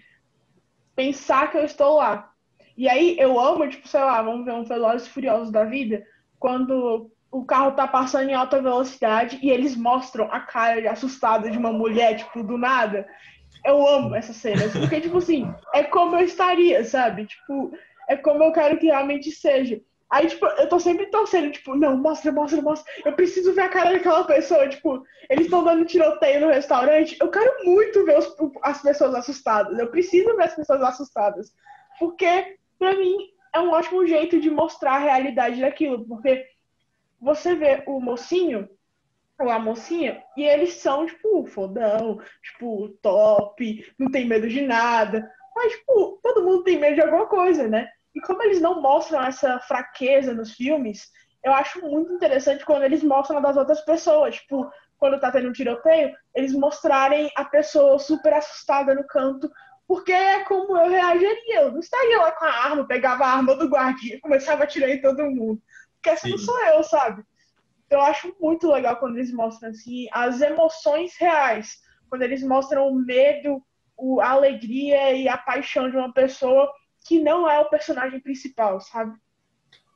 pensar 0.95 1.51
que 1.51 1.57
eu 1.57 1.63
estou 1.63 1.97
lá. 1.97 2.31
E 2.75 2.89
aí 2.89 3.15
eu 3.19 3.39
amo, 3.39 3.67
tipo, 3.69 3.87
sei 3.87 3.99
lá, 3.99 4.21
vamos 4.21 4.45
ver 4.45 4.53
um 4.53 4.63
Velozes 4.63 5.07
Furiosos 5.07 5.51
da 5.51 5.63
vida, 5.63 6.03
quando 6.39 7.11
o 7.31 7.45
carro 7.45 7.73
tá 7.73 7.87
passando 7.87 8.29
em 8.29 8.33
alta 8.33 8.61
velocidade 8.61 9.39
e 9.43 9.51
eles 9.51 9.75
mostram 9.75 10.31
a 10.31 10.39
cara 10.39 10.91
assustada 10.91 11.51
de 11.51 11.57
uma 11.57 11.71
mulher, 11.71 12.17
tipo, 12.17 12.41
do 12.43 12.57
nada. 12.57 13.07
Eu 13.65 13.87
amo 13.87 14.15
essas 14.15 14.37
cenas, 14.37 14.71
porque, 14.71 15.01
tipo 15.01 15.17
assim, 15.17 15.53
é 15.73 15.83
como 15.83 16.15
eu 16.15 16.23
estaria, 16.23 16.83
sabe? 16.83 17.25
Tipo, 17.25 17.71
é 18.07 18.15
como 18.15 18.43
eu 18.43 18.51
quero 18.51 18.79
que 18.79 18.87
realmente 18.87 19.29
seja. 19.31 19.81
Aí, 20.09 20.27
tipo, 20.27 20.45
eu 20.45 20.67
tô 20.67 20.79
sempre 20.79 21.05
torcendo, 21.07 21.51
tipo, 21.51 21.75
não, 21.75 21.95
mostra, 21.95 22.31
mostra, 22.31 22.59
mostra. 22.61 22.91
Eu 23.05 23.13
preciso 23.13 23.53
ver 23.53 23.61
a 23.61 23.69
cara 23.69 23.91
daquela 23.91 24.23
pessoa, 24.23 24.67
tipo, 24.67 25.05
eles 25.29 25.45
estão 25.45 25.63
dando 25.63 25.85
tiroteio 25.85 26.41
no 26.41 26.47
restaurante. 26.47 27.15
Eu 27.21 27.29
quero 27.29 27.63
muito 27.63 28.03
ver 28.05 28.17
os- 28.17 28.35
as 28.63 28.81
pessoas 28.81 29.13
assustadas. 29.13 29.77
Eu 29.77 29.87
preciso 29.91 30.35
ver 30.35 30.45
as 30.45 30.55
pessoas 30.55 30.81
assustadas. 30.81 31.53
Porque, 31.99 32.57
pra 32.79 32.95
mim, 32.95 33.17
é 33.53 33.59
um 33.59 33.69
ótimo 33.71 34.05
jeito 34.07 34.39
de 34.41 34.49
mostrar 34.49 34.93
a 34.95 34.99
realidade 34.99 35.61
daquilo. 35.61 36.03
Porque 36.07 36.43
você 37.21 37.55
vê 37.55 37.83
o 37.87 37.99
mocinho 37.99 38.67
ou 39.39 39.49
a 39.49 39.59
mocinha 39.59 40.23
e 40.35 40.43
eles 40.43 40.73
são, 40.73 41.05
tipo, 41.05 41.45
fodão, 41.45 42.19
tipo, 42.43 42.89
top, 43.01 43.93
não 43.97 44.11
tem 44.11 44.25
medo 44.27 44.47
de 44.49 44.61
nada. 44.61 45.31
Mas, 45.55 45.73
tipo, 45.73 46.19
todo 46.23 46.43
mundo 46.43 46.63
tem 46.63 46.79
medo 46.79 46.95
de 46.95 47.01
alguma 47.01 47.27
coisa, 47.27 47.67
né? 47.67 47.89
E 48.15 48.21
como 48.21 48.41
eles 48.43 48.59
não 48.59 48.81
mostram 48.81 49.23
essa 49.23 49.59
fraqueza 49.59 50.33
nos 50.33 50.53
filmes, 50.53 51.09
eu 51.43 51.53
acho 51.53 51.81
muito 51.81 52.11
interessante 52.13 52.65
quando 52.65 52.83
eles 52.83 53.03
mostram 53.03 53.37
a 53.37 53.41
das 53.41 53.57
outras 53.57 53.81
pessoas. 53.81 54.35
Tipo, 54.35 54.69
quando 54.97 55.19
tá 55.19 55.31
tendo 55.31 55.49
um 55.49 55.53
tiroteio, 55.53 56.15
eles 56.35 56.53
mostrarem 56.53 57.31
a 57.35 57.45
pessoa 57.45 57.97
super 57.99 58.33
assustada 58.33 58.93
no 58.93 59.05
canto, 59.07 59.49
porque 59.87 60.11
é 60.11 60.43
como 60.43 60.77
eu 60.77 60.89
reagiria. 60.89 61.61
Eu 61.61 61.71
não 61.71 61.79
estaria 61.79 62.17
lá 62.17 62.31
com 62.31 62.45
a 62.45 62.49
arma, 62.49 62.87
pegava 62.87 63.23
a 63.23 63.33
arma 63.33 63.55
do 63.55 63.67
guardia 63.69 64.15
e 64.15 64.19
começava 64.19 64.61
a 64.61 64.63
atirar 64.65 64.89
em 64.89 65.01
todo 65.01 65.23
mundo. 65.23 65.61
Porque 65.95 66.09
essa 66.09 66.27
não 66.27 66.37
Sim. 66.37 66.45
sou 66.45 66.59
eu, 66.65 66.83
sabe? 66.83 67.23
Então, 67.85 67.99
eu 67.99 68.05
acho 68.05 68.35
muito 68.39 68.69
legal 68.71 68.97
quando 68.97 69.17
eles 69.17 69.33
mostram 69.33 69.69
assim 69.69 70.07
as 70.11 70.41
emoções 70.41 71.15
reais, 71.17 71.77
quando 72.09 72.21
eles 72.21 72.43
mostram 72.43 72.87
o 72.87 72.95
medo, 72.95 73.63
a 74.21 74.29
alegria 74.29 75.13
e 75.13 75.27
a 75.27 75.37
paixão 75.37 75.89
de 75.89 75.97
uma 75.97 76.13
pessoa 76.13 76.71
que 77.09 77.19
não 77.19 77.49
é 77.49 77.59
o 77.59 77.69
personagem 77.71 78.19
principal, 78.19 78.79
sabe? 78.79 79.17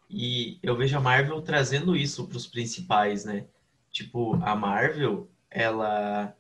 E 0.10 0.58
eu 0.64 0.76
vejo 0.76 0.98
a 0.98 1.00
Marvel 1.00 1.40
trazendo 1.44 1.96
isso 1.96 2.28
para 2.28 2.38
os 2.38 2.48
principais, 2.48 3.24
né? 3.24 3.46
Tipo, 3.92 4.34
a 4.44 4.56
Marvel, 4.56 5.30
ela 5.48 6.36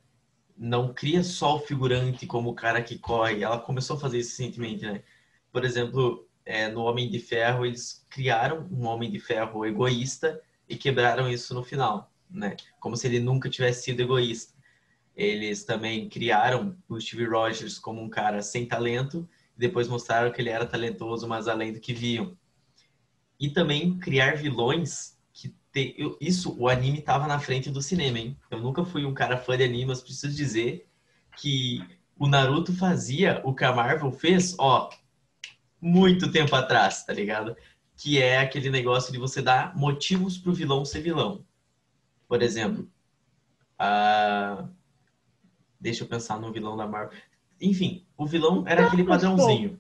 não 0.57 0.91
cria 0.91 1.21
só 1.23 1.57
o 1.57 1.59
figurante 1.59 2.25
como 2.25 2.49
o 2.49 2.55
cara 2.55 2.81
que 2.81 2.97
corre, 2.97 3.43
ela 3.43 3.59
começou 3.59 3.97
a 3.97 3.99
fazer 3.99 4.17
isso 4.17 4.31
recentemente, 4.31 4.83
né? 4.83 5.03
Por 5.51 5.63
exemplo, 5.63 6.27
é, 6.43 6.67
no 6.69 6.81
Homem 6.81 7.07
de 7.07 7.19
Ferro, 7.19 7.67
eles 7.67 8.03
criaram 8.09 8.67
um 8.71 8.87
Homem 8.87 9.11
de 9.11 9.19
Ferro 9.19 9.67
egoísta 9.67 10.41
e 10.67 10.75
quebraram 10.75 11.29
isso 11.29 11.53
no 11.53 11.63
final, 11.63 12.11
né? 12.27 12.55
Como 12.79 12.97
se 12.97 13.05
ele 13.05 13.19
nunca 13.19 13.47
tivesse 13.47 13.83
sido 13.83 14.01
egoísta. 14.01 14.53
Eles 15.15 15.65
também 15.65 16.09
criaram 16.09 16.75
o 16.89 16.99
Steve 16.99 17.25
Rogers 17.25 17.77
como 17.77 18.01
um 18.01 18.09
cara 18.09 18.41
sem 18.41 18.65
talento 18.65 19.29
depois 19.57 19.87
mostraram 19.87 20.31
que 20.31 20.41
ele 20.41 20.49
era 20.49 20.65
talentoso, 20.65 21.27
mas 21.27 21.47
além 21.47 21.73
do 21.73 21.79
que 21.79 21.93
viam 21.93 22.37
e 23.39 23.49
também 23.49 23.97
criar 23.99 24.35
vilões 24.37 25.17
que 25.33 25.49
te... 25.71 25.95
eu- 25.97 26.17
isso 26.21 26.55
o 26.59 26.67
anime 26.69 27.01
tava 27.01 27.27
na 27.27 27.39
frente 27.39 27.69
do 27.71 27.81
cinema, 27.81 28.19
hein? 28.19 28.37
Eu 28.49 28.59
nunca 28.59 28.85
fui 28.85 29.05
um 29.05 29.13
cara 29.13 29.37
fã 29.37 29.57
de 29.57 29.63
anime, 29.63 29.85
mas 29.85 30.01
preciso 30.01 30.35
dizer 30.35 30.87
que 31.37 31.79
o 32.17 32.27
Naruto 32.27 32.73
fazia 32.75 33.41
o 33.43 33.53
que 33.53 33.65
a 33.65 33.73
Marvel 33.73 34.11
fez, 34.11 34.55
ó, 34.59 34.89
muito 35.81 36.31
tempo 36.31 36.55
atrás, 36.55 37.05
tá 37.05 37.13
ligado? 37.13 37.55
Que 37.97 38.21
é 38.21 38.39
aquele 38.39 38.69
negócio 38.69 39.11
de 39.11 39.19
você 39.19 39.41
dar 39.41 39.75
motivos 39.77 40.37
pro 40.37 40.53
vilão 40.53 40.85
ser 40.85 41.01
vilão. 41.01 41.45
Por 42.27 42.41
exemplo, 42.43 42.89
a... 43.79 44.67
deixa 45.79 46.03
eu 46.03 46.07
pensar 46.07 46.39
no 46.39 46.51
vilão 46.51 46.75
da 46.77 46.87
Marvel. 46.87 47.17
Enfim, 47.69 48.03
o 48.17 48.25
vilão 48.25 48.63
era 48.67 48.85
aquele 48.87 49.03
Thanos, 49.03 49.21
pô. 49.23 49.29
padrãozinho. 49.29 49.79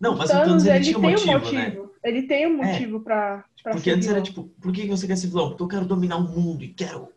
Não, 0.00 0.16
mas 0.16 0.30
o 0.30 0.32
Thanos, 0.32 0.46
Thanos 0.46 0.66
ele 0.66 0.76
ele 0.76 0.84
tinha 0.84 0.98
um 0.98 1.02
motivo, 1.02 1.52
né? 1.52 1.64
motivo. 1.66 1.92
Ele 2.02 2.22
tem 2.22 2.46
um 2.46 2.56
motivo 2.56 3.00
pra, 3.00 3.44
pra 3.62 3.72
Porque 3.72 3.90
antes 3.90 4.06
era 4.08 4.20
vilão. 4.20 4.24
tipo, 4.24 4.44
por 4.60 4.72
que 4.72 4.82
que 4.82 4.88
você 4.88 5.06
quer 5.06 5.16
ser 5.16 5.26
vilão? 5.28 5.48
Porque 5.50 5.62
eu 5.62 5.68
quero 5.68 5.84
dominar 5.86 6.16
o 6.16 6.22
mundo 6.22 6.62
e 6.64 6.68
quero. 6.68 7.08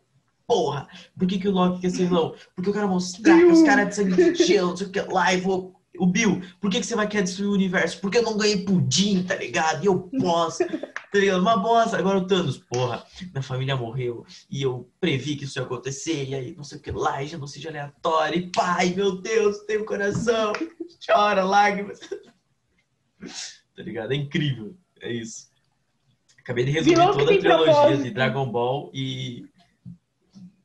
Porra! 0.47 0.88
Por 1.17 1.28
que, 1.28 1.39
que 1.39 1.47
o 1.47 1.52
Loki 1.52 1.80
quer 1.82 1.91
ser 1.91 2.08
vilão? 2.08 2.36
Porque 2.56 2.69
eu 2.69 2.74
quero 2.74 2.89
mostrar 2.89 3.38
que 3.38 3.45
os 3.45 3.63
caras 3.63 3.89
de 3.89 3.95
sangue 3.95 4.34
de 4.34 4.43
gelo, 4.43 4.69
não 4.71 4.78
sei 4.78 4.88
o 4.88 4.91
que 4.91 5.02
lá, 5.02 5.34
e 5.34 5.38
vou. 5.39 5.80
O 6.01 6.07
Bill, 6.07 6.41
por 6.59 6.71
que, 6.71 6.79
que 6.79 6.85
você 6.87 6.95
vai 6.95 7.07
querer 7.07 7.21
destruir 7.21 7.49
o 7.49 7.53
universo? 7.53 8.01
Porque 8.01 8.17
eu 8.17 8.23
não 8.23 8.35
ganhei 8.35 8.65
pudim, 8.65 9.21
tá 9.21 9.35
ligado? 9.35 9.83
E 9.83 9.85
eu 9.85 10.09
posso. 10.19 10.65
Tá 10.67 11.19
ligado? 11.19 11.41
Uma 11.41 11.57
bosta. 11.57 11.95
Agora 11.95 12.17
o 12.17 12.25
Thanos, 12.25 12.57
porra, 12.57 13.05
minha 13.31 13.43
família 13.43 13.75
morreu 13.75 14.25
e 14.49 14.63
eu 14.63 14.89
previ 14.99 15.35
que 15.35 15.43
isso 15.43 15.59
ia 15.59 15.63
acontecer, 15.63 16.27
e 16.27 16.33
aí 16.33 16.55
não 16.55 16.63
sei 16.63 16.79
o 16.79 16.81
que 16.81 16.89
lá, 16.89 17.21
e 17.21 17.27
genocídio 17.27 17.69
aleatório, 17.69 18.39
e 18.39 18.49
pai, 18.49 18.95
meu 18.95 19.21
Deus, 19.21 19.59
tem 19.67 19.77
o 19.77 19.85
coração, 19.85 20.53
chora, 21.05 21.43
lágrimas. 21.43 21.99
Tá 23.75 23.83
ligado? 23.83 24.13
É 24.13 24.15
incrível. 24.15 24.75
É 25.01 25.13
isso. 25.13 25.51
Acabei 26.39 26.65
de 26.65 26.71
resumir 26.71 26.95
Vilão 26.95 27.11
toda 27.11 27.23
a 27.23 27.37
trilogia 27.37 27.73
propósito. 27.73 28.03
de 28.03 28.09
Dragon 28.09 28.51
Ball 28.51 28.89
e 28.91 29.45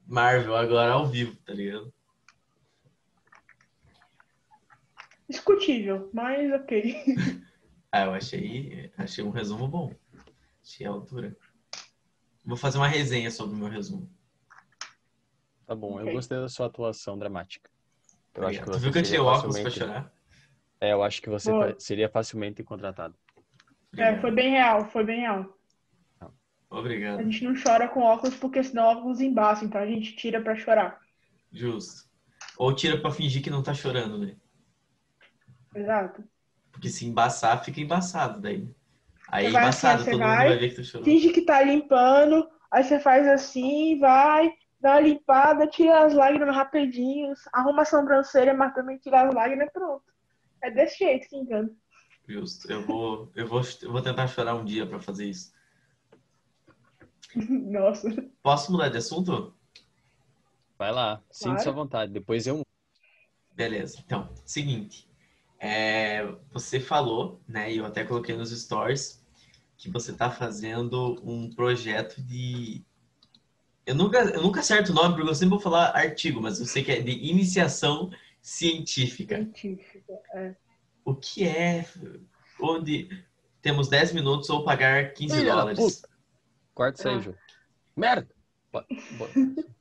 Marvel 0.06 0.56
agora 0.56 0.92
ao 0.92 1.06
vivo, 1.06 1.36
tá 1.44 1.52
ligado? 1.52 1.92
Discutível, 5.28 6.10
mas 6.12 6.52
ok. 6.52 7.04
Ah, 7.90 8.04
eu 8.04 8.14
achei, 8.14 8.92
achei 8.96 9.24
um 9.24 9.30
resumo 9.30 9.66
bom. 9.66 9.94
Achei 10.62 10.86
a 10.86 10.90
altura. 10.90 11.36
Vou 12.44 12.56
fazer 12.56 12.78
uma 12.78 12.86
resenha 12.88 13.30
sobre 13.30 13.54
o 13.56 13.58
meu 13.58 13.68
resumo. 13.68 14.10
Tá 15.66 15.74
bom, 15.74 15.98
eu 15.98 16.04
Ok. 16.04 16.12
gostei 16.12 16.38
da 16.38 16.48
sua 16.48 16.66
atuação 16.66 17.18
dramática. 17.18 17.68
Eu 18.34 18.46
acho 18.46 18.58
que 18.60 18.64
tu 18.66 18.72
você 18.72 18.80
viu 18.80 18.92
que 18.92 18.98
eu 18.98 19.02
tirei 19.02 19.20
o 19.20 19.24
óculos 19.24 19.58
pra 19.58 19.70
chorar? 19.70 20.12
É, 20.80 20.92
eu 20.92 21.02
acho 21.02 21.22
que 21.22 21.30
você 21.30 21.50
Boa. 21.50 21.74
seria 21.80 22.08
facilmente 22.08 22.62
contratado. 22.62 23.16
É, 23.96 24.20
foi 24.20 24.30
bem 24.30 24.50
real, 24.50 24.84
foi 24.90 25.04
bem 25.04 25.20
real. 25.20 25.56
A 26.20 26.30
Obrigado. 26.68 27.22
gente 27.22 27.44
não 27.44 27.54
chora 27.54 27.88
com 27.88 28.00
óculos 28.00 28.36
porque 28.36 28.62
senão 28.62 28.84
óculos 28.84 29.20
embaça, 29.20 29.64
então 29.64 29.80
a 29.80 29.86
gente 29.86 30.14
tira 30.14 30.40
pra 30.42 30.54
chorar. 30.54 31.00
Justo. 31.50 32.10
Ou 32.58 32.74
tira 32.74 33.00
pra 33.00 33.10
fingir 33.10 33.42
que 33.42 33.48
não 33.50 33.62
tá 33.62 33.72
chorando, 33.72 34.18
né? 34.18 34.36
Exato. 35.76 36.24
Porque 36.72 36.88
se 36.88 37.06
embaçar, 37.06 37.62
fica 37.64 37.80
embaçado 37.80 38.40
daí. 38.40 38.68
Aí 39.28 39.46
Você 39.46 39.52
vai 39.52 39.62
embaçado, 39.62 40.02
assim, 40.02 40.10
todo 40.10 40.20
mundo 40.20 40.28
vai, 40.28 40.48
vai 40.48 40.58
ver 40.58 40.68
que 40.70 40.74
tu 40.76 40.84
chorou. 40.84 41.04
Finge 41.04 41.30
que 41.30 41.42
tá 41.42 41.62
limpando, 41.62 42.48
aí 42.70 42.82
você 42.84 42.98
faz 42.98 43.26
assim, 43.28 43.98
vai, 43.98 44.52
dá 44.80 44.92
uma 44.92 45.00
limpada, 45.00 45.66
tira 45.66 46.04
as 46.04 46.14
lágrimas 46.14 46.54
rapidinho, 46.54 47.34
arruma 47.52 47.82
a 47.82 47.84
sobrancelha, 47.84 48.54
mas 48.54 48.72
também 48.74 48.98
tira 48.98 49.22
as 49.28 49.34
lágrimas 49.34 49.68
e 49.68 49.70
pronto. 49.70 50.04
É 50.62 50.70
desse 50.70 50.98
jeito 50.98 51.28
que 51.28 51.36
engana. 51.36 51.70
Justo. 52.28 52.70
Eu 52.70 52.82
vou, 52.84 53.30
eu 53.34 53.46
vou, 53.46 53.60
eu 53.82 53.92
vou 53.92 54.02
tentar 54.02 54.26
chorar 54.28 54.54
um 54.54 54.64
dia 54.64 54.86
pra 54.86 54.98
fazer 55.00 55.26
isso. 55.26 55.52
Nossa. 57.36 58.08
Posso 58.42 58.72
mudar 58.72 58.88
de 58.88 58.98
assunto? 58.98 59.54
Vai 60.78 60.92
lá, 60.92 61.22
sinta-se 61.30 61.68
à 61.68 61.72
Claro. 61.72 61.76
vontade. 61.84 62.12
Depois 62.12 62.46
eu. 62.46 62.62
Beleza. 63.52 63.98
Então, 64.04 64.28
seguinte. 64.44 65.05
É, 65.58 66.26
você 66.52 66.78
falou, 66.78 67.40
né? 67.48 67.72
E 67.72 67.78
eu 67.78 67.86
até 67.86 68.04
coloquei 68.04 68.36
nos 68.36 68.50
stories 68.50 69.24
que 69.76 69.90
você 69.90 70.12
tá 70.12 70.30
fazendo 70.30 71.20
um 71.22 71.50
projeto 71.50 72.20
de. 72.22 72.84
Eu 73.84 73.94
nunca, 73.94 74.18
eu 74.18 74.42
nunca 74.42 74.60
acerto 74.60 74.92
o 74.92 74.94
nome, 74.94 75.14
porque 75.14 75.30
eu 75.30 75.34
sempre 75.34 75.50
vou 75.50 75.60
falar 75.60 75.96
artigo, 75.96 76.40
mas 76.40 76.58
eu 76.58 76.66
sei 76.66 76.82
que 76.82 76.92
é 76.92 77.00
de 77.00 77.12
iniciação 77.12 78.10
científica. 78.42 79.36
Científica. 79.36 80.12
É. 80.34 80.54
O 81.04 81.14
que 81.14 81.46
é? 81.46 81.86
Onde 82.60 83.08
temos 83.62 83.88
10 83.88 84.12
minutos 84.12 84.50
ou 84.50 84.64
pagar 84.64 85.12
15 85.12 85.36
Filha 85.36 85.52
dólares? 85.52 85.78
Aí, 85.78 87.16
Ah. 87.16 87.20
Ju. 87.20 87.34
Merda! 87.94 88.28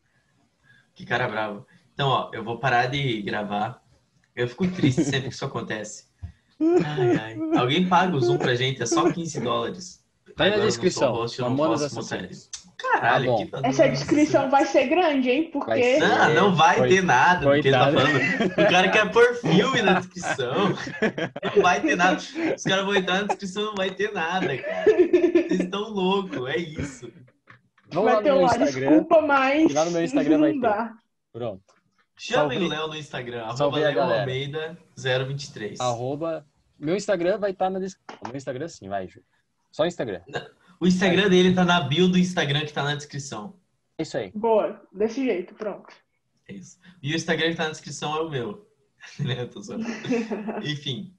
Que 0.95 1.05
cara 1.05 1.27
bravo. 1.27 1.67
Então, 1.93 2.07
ó, 2.07 2.31
eu 2.33 2.41
vou 2.41 2.57
parar 2.57 2.87
de 2.87 3.21
gravar. 3.21 3.84
Eu 4.35 4.47
fico 4.47 4.67
triste 4.67 5.03
sempre 5.03 5.29
que 5.29 5.35
isso 5.35 5.45
acontece. 5.45 6.05
Ai, 6.59 7.17
ai. 7.17 7.57
Alguém 7.57 7.87
paga 7.87 8.15
o 8.15 8.21
Zoom 8.21 8.37
pra 8.37 8.55
gente, 8.55 8.81
é 8.81 8.85
só 8.85 9.11
15 9.11 9.39
dólares. 9.41 10.03
Tá 10.35 10.45
aí 10.45 10.51
na 10.51 10.57
não 10.57 10.65
descrição. 10.65 11.13
host, 11.13 11.39
eu 11.39 11.43
não 11.49 11.55
Mamonas 11.55 11.81
posso 11.81 11.99
Assassinas. 11.99 12.49
Caralho, 12.77 13.47
Tá 13.49 13.61
tá 13.61 13.67
Essa 13.69 13.83
dando- 13.83 13.91
descrição 13.93 14.49
vai 14.49 14.65
ser 14.65 14.87
grande, 14.87 15.29
hein? 15.29 15.49
Porque. 15.51 15.69
Vai 15.71 15.81
ser. 15.81 15.99
Não, 15.99 16.33
não 16.33 16.55
vai 16.55 16.75
Coi- 16.77 16.89
ter 16.89 17.01
nada 17.03 17.45
do 17.55 17.61
que 17.61 17.67
ele 17.69 17.71
tá 17.77 17.85
coitado. 17.91 18.07
falando. 18.19 18.51
O 18.51 18.69
cara 18.71 18.89
quer 18.89 19.11
pôr 19.11 19.35
filme 19.35 19.81
na 19.81 19.93
descrição. 19.99 20.53
Não 21.55 21.61
vai 21.63 21.81
ter 21.81 21.95
nada. 21.95 22.17
Os 22.55 22.63
caras 22.63 22.85
vão 22.85 22.95
entrar 22.95 23.21
na 23.21 23.27
descrição 23.27 23.63
não 23.65 23.75
vai 23.75 23.91
ter 23.91 24.11
nada, 24.11 24.57
cara. 24.57 24.85
Vocês 24.85 25.59
estão 25.61 25.89
loucos, 25.89 26.49
é 26.49 26.57
isso. 26.57 27.09
Vamos 27.91 28.11
lá 28.11 28.15
vai 28.15 28.15
no 28.15 28.21
ter 28.23 28.31
meu 28.33 28.41
lá, 28.41 28.45
Instagram. 28.47 28.89
desculpa, 28.89 29.21
mas. 29.21 29.73
Lá 29.73 29.85
no 29.85 29.91
meu 29.91 30.03
Instagram 30.03 30.39
vai 30.39 30.53
não 30.53 30.61
ter. 30.61 30.91
Pronto. 31.31 31.63
Chamem 32.17 32.63
o 32.63 32.67
Léo 32.67 32.87
no 32.87 32.95
Instagram, 32.95 33.43
arroba 33.43 33.77
Léo. 33.77 34.01
Almeida 34.01 34.77
023. 34.97 35.79
Arroba. 35.79 36.45
Meu 36.79 36.95
Instagram 36.95 37.37
vai 37.37 37.51
estar 37.51 37.69
na 37.69 37.79
descrição. 37.79 38.19
Meu 38.27 38.35
Instagram 38.35 38.67
sim, 38.67 38.87
vai, 38.89 39.07
Ju. 39.07 39.21
Só 39.71 39.85
Instagram. 39.85 40.21
O 40.79 40.87
Instagram 40.87 41.29
dele 41.29 41.53
tá 41.53 41.63
na 41.65 41.81
bio 41.81 42.07
do 42.07 42.17
Instagram 42.17 42.65
que 42.65 42.73
tá 42.73 42.83
na 42.83 42.95
descrição. 42.95 43.55
É 43.97 44.03
isso 44.03 44.17
aí. 44.17 44.31
Boa, 44.35 44.81
desse 44.91 45.23
jeito, 45.25 45.53
pronto. 45.55 45.87
É 46.47 46.53
isso. 46.53 46.77
E 47.01 47.11
o 47.13 47.15
Instagram 47.15 47.51
que 47.51 47.55
tá 47.57 47.63
na 47.65 47.71
descrição 47.71 48.15
é 48.15 48.21
o 48.21 48.29
meu. 48.29 48.65
Né. 49.19 49.35
Enfim, 50.63 51.13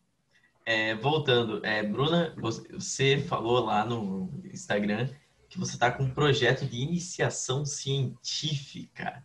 é, 0.64 0.94
voltando. 0.96 1.64
É, 1.64 1.82
Bruna, 1.84 2.34
você- 2.36 2.66
você 2.72 3.18
falou 3.18 3.60
lá 3.64 3.84
no 3.84 4.30
Instagram 4.52 5.08
que 5.48 5.56
você 5.58 5.78
tá 5.78 5.90
com 5.92 6.02
um 6.02 6.10
projeto 6.10 6.66
de 6.66 6.78
iniciação 6.80 7.64
científica. 7.64 9.24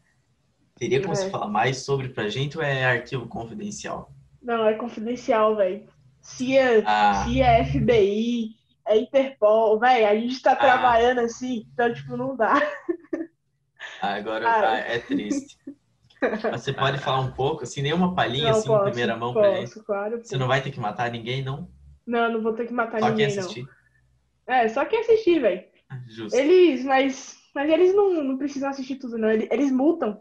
Teria 0.82 1.00
como 1.00 1.14
É. 1.14 1.16
você 1.16 1.30
falar 1.30 1.48
mais 1.48 1.78
sobre 1.86 2.10
pra 2.10 2.28
gente 2.28 2.58
ou 2.58 2.64
é 2.64 2.84
arquivo 2.84 3.28
confidencial? 3.28 4.12
Não, 4.42 4.68
é 4.68 4.74
confidencial, 4.74 5.56
velho. 5.56 5.88
Se 6.24 6.58
é, 6.58 6.82
Ah, 6.84 7.24
se 7.24 7.40
é 7.40 7.64
FBI, 7.64 8.56
é 8.88 8.98
Interpol, 8.98 9.78
velho, 9.80 10.08
a 10.08 10.16
gente 10.16 10.42
tá 10.42 10.54
Ah. 10.54 10.56
trabalhando 10.56 11.20
assim, 11.20 11.68
então, 11.72 11.94
tipo, 11.94 12.18
não 12.18 12.36
dá. 12.36 12.56
agora 14.02 14.48
Ah. 14.50 14.72
ah, 14.72 14.78
é 14.80 14.98
triste. 14.98 15.56
Mas 16.20 16.64
você 16.64 16.74
pode 16.74 16.98
falar 16.98 17.20
um 17.20 17.32
pouco, 17.32 17.62
assim, 17.64 17.84
nenhuma 17.84 18.16
palhinha, 18.16 18.46
não 18.52 18.58
assim, 18.58 18.68
posso, 18.68 18.82
em 18.82 18.86
primeira 18.90 19.16
mão 19.16 19.34
pra 19.34 19.54
gente? 19.58 19.68
posso, 19.74 19.84
claro. 19.84 20.18
Você 20.24 20.36
não 20.36 20.48
vai 20.48 20.62
ter 20.64 20.72
que 20.72 20.80
matar 20.80 21.12
ninguém, 21.12 21.44
não? 21.44 21.70
Não, 22.08 22.32
não 22.34 22.42
vou 22.42 22.54
ter 22.54 22.66
que 22.66 22.74
matar 22.74 23.00
Só 23.02 23.06
quem 23.06 23.18
ninguém, 23.18 23.36
não. 23.36 23.44
assistir? 23.44 23.66
É, 24.48 24.68
só 24.68 24.84
quem 24.86 25.00
assistir, 25.02 25.40
velho. 25.40 25.64
Justo. 26.08 26.36
Eles, 26.36 26.84
mas, 26.86 27.38
mas 27.54 27.70
eles 27.70 27.94
não, 27.94 28.24
não 28.24 28.38
precisam 28.40 28.70
assistir 28.70 28.96
tudo, 28.96 29.18
não. 29.20 29.30
Eles, 29.30 29.48
eles 29.52 29.72
multam. 29.72 30.20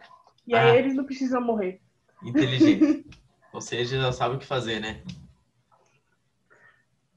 E 0.51 0.55
aí 0.57 0.71
Ah. 0.73 0.77
eles 0.77 0.97
não 0.97 1.05
precisam 1.05 1.41
morrer. 1.41 1.81
Inteligente. 2.25 3.07
Ou 3.55 3.61
seja, 3.61 4.01
já 4.01 4.11
sabe 4.11 4.35
o 4.35 4.39
que 4.41 4.45
fazer, 4.45 4.81
né? 4.81 5.01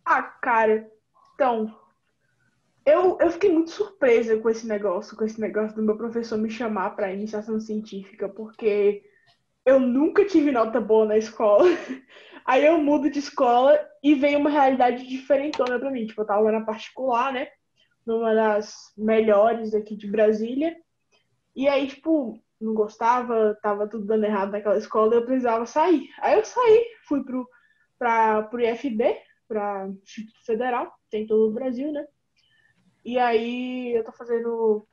Ah, 0.06 0.22
cara, 0.22 0.88
então. 1.34 1.76
Eu, 2.86 3.18
eu 3.20 3.32
fiquei 3.32 3.52
muito 3.52 3.72
surpresa 3.72 4.38
com 4.38 4.50
esse 4.52 4.68
negócio, 4.68 5.18
com 5.18 5.24
esse 5.24 5.42
negócio 5.42 5.76
do 5.76 5.82
meu 5.82 5.98
professor 5.98 6.38
me 6.38 6.50
chamar 6.50 6.92
para 6.92 7.12
iniciação 7.12 7.60
científica, 7.60 8.30
porque 8.30 9.04
eu 9.66 9.80
nunca 9.80 10.26
tive 10.26 10.52
nota 10.52 10.80
boa 10.80 11.06
na 11.08 11.18
escola. 11.18 11.64
Aí 12.46 12.64
eu 12.64 12.78
mudo 12.78 13.10
de 13.10 13.18
escola 13.18 13.80
e 14.04 14.14
veio 14.14 14.38
uma 14.38 14.50
realidade 14.52 15.08
diferentona 15.08 15.80
pra 15.80 15.90
mim. 15.90 16.06
Tipo, 16.06 16.22
eu 16.22 16.28
tava 16.28 16.52
na 16.52 16.62
particular, 16.62 17.34
né? 17.34 17.48
Numa 18.06 18.36
das 18.36 18.76
melhores 18.96 19.74
aqui 19.74 19.96
de 19.96 20.06
Brasília. 20.06 20.76
E 21.56 21.68
aí, 21.70 21.88
tipo, 21.88 22.43
não 22.64 22.74
gostava, 22.74 23.58
tava 23.62 23.88
tudo 23.88 24.06
dando 24.06 24.26
errado 24.26 24.52
naquela 24.52 24.78
escola, 24.78 25.16
eu 25.16 25.26
precisava 25.26 25.66
sair. 25.66 26.10
Aí 26.20 26.38
eu 26.38 26.46
saí, 26.46 26.86
fui 27.08 27.24
pro, 27.24 27.48
pra, 28.00 28.44
pro 28.44 28.62
IFB, 28.62 29.18
para 29.48 29.90
Instituto 30.02 30.46
Federal, 30.46 30.94
tem 31.10 31.28
todo 31.28 31.50
o 31.50 31.54
Brasil, 31.54 31.92
né? 31.92 32.06
E 33.06 33.20
aí 33.20 33.94
eu 33.96 34.04
tô 34.04 34.12
fazendo 34.12 34.88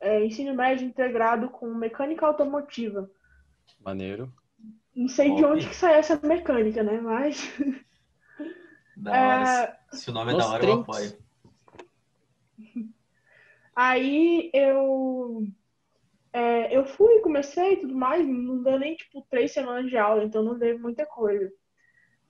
é, 0.00 0.24
ensino 0.24 0.54
médio 0.54 0.86
integrado 0.86 1.48
com 1.50 1.74
mecânica 1.74 2.26
automotiva. 2.26 3.10
Maneiro. 3.80 4.32
Não 4.94 5.08
sei 5.08 5.34
de 5.34 5.44
onde 5.44 5.68
que 5.68 5.76
sai 5.76 5.94
essa 5.94 6.18
mecânica, 6.24 6.82
né? 6.82 7.00
Mas. 7.00 7.42
Da 9.00 9.12
hora. 9.12 9.78
É, 9.92 9.96
Se 9.96 10.10
o 10.10 10.12
nome 10.12 10.32
é 10.32 10.34
nos 10.34 10.44
da 10.44 10.50
hora, 10.50 10.64
eu 10.64 10.82
trinks. 10.82 10.88
apoio. 10.88 11.18
Aí 13.76 14.50
eu. 14.52 15.46
É, 16.38 16.76
eu 16.76 16.84
fui, 16.86 17.20
comecei 17.20 17.74
e 17.74 17.80
tudo 17.80 17.94
mais, 17.94 18.26
não 18.26 18.62
deu 18.62 18.78
nem 18.78 18.96
tipo 18.96 19.26
três 19.30 19.52
semanas 19.52 19.90
de 19.90 19.96
aula, 19.96 20.24
então 20.24 20.42
não 20.42 20.58
deu 20.58 20.78
muita 20.78 21.06
coisa. 21.06 21.50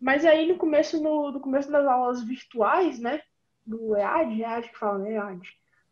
Mas 0.00 0.24
aí 0.24 0.46
no 0.48 0.56
começo, 0.58 1.02
no, 1.02 1.32
no 1.32 1.40
começo 1.40 1.70
das 1.70 1.86
aulas 1.86 2.22
virtuais, 2.22 2.98
né? 3.00 3.20
Do 3.66 3.96
EAD, 3.96 4.40
EAD 4.42 4.68
que 4.70 4.78
fala, 4.78 4.98
né? 4.98 5.12
EAD. 5.14 5.42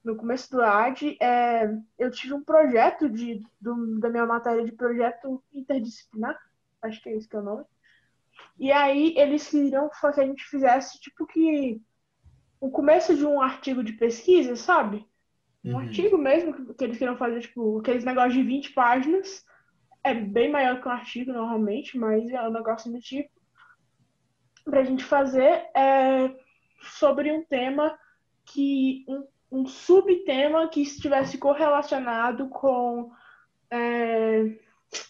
No 0.05 0.17
começo 0.17 0.51
do 0.51 0.63
EAD, 0.63 1.17
é, 1.21 1.69
eu 1.99 2.11
tive 2.11 2.35
um 2.35 2.45
projeto 2.45 3.09
de, 3.09 3.43
do- 3.61 3.99
da 4.01 4.09
minha 4.09 4.27
matéria 4.27 4.65
de 4.65 4.73
projeto 4.73 5.43
interdisciplinar, 5.53 6.39
acho 6.83 7.03
que 7.03 7.09
é 7.11 7.17
esse 7.17 7.29
que 7.29 7.37
é 7.37 7.41
o 7.41 7.43
nome. 7.43 7.65
E 8.59 8.71
aí 8.73 9.15
eles 9.17 9.49
queriam 9.49 9.89
que 9.89 10.07
a 10.07 10.25
gente 10.25 10.45
fizesse 10.45 11.01
tipo 11.01 11.27
que 11.27 11.81
o 12.61 12.71
começo 12.71 13.17
de 13.17 13.27
um 13.27 13.41
artigo 13.41 13.83
de 13.85 13.93
pesquisa, 13.95 14.57
sabe? 14.57 15.07
Um 15.67 15.73
Uhum. 15.73 15.79
artigo 15.81 16.17
mesmo 16.17 16.75
que, 16.75 16.85
eles 16.85 16.97
queriam 16.97 17.17
fazer, 17.17 17.41
tipo, 17.41 17.81
aqueles 17.81 18.05
negócios 18.05 18.35
de 18.35 18.43
20 18.45 18.73
páginas. 18.73 19.45
É 20.05 20.15
bem 20.15 20.49
maior 20.49 20.81
que 20.81 20.87
um 20.87 20.93
artigo 20.93 21.33
normalmente, 21.33 21.99
mas 21.99 22.31
é 22.31 22.41
um 22.49 22.53
negócio 22.53 22.91
do 22.93 23.01
tipo. 23.01 23.31
Pra 24.65 24.85
gente 24.85 25.03
fazer 25.03 25.67
é, 25.75 26.33
sobre 26.81 27.33
um 27.33 27.45
tema 27.45 27.99
que. 28.45 29.05
Um, 29.09 29.27
um 29.49 29.67
subtema 29.67 30.69
que 30.69 30.83
estivesse 30.83 31.37
correlacionado 31.39 32.49
com. 32.49 33.11
é, 33.71 34.57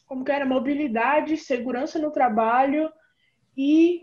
como 0.07 0.25
que 0.25 0.33
era? 0.33 0.47
Mobilidade, 0.47 1.37
segurança 1.37 1.99
no 1.99 2.11
trabalho 2.11 2.91
e. 3.55 4.03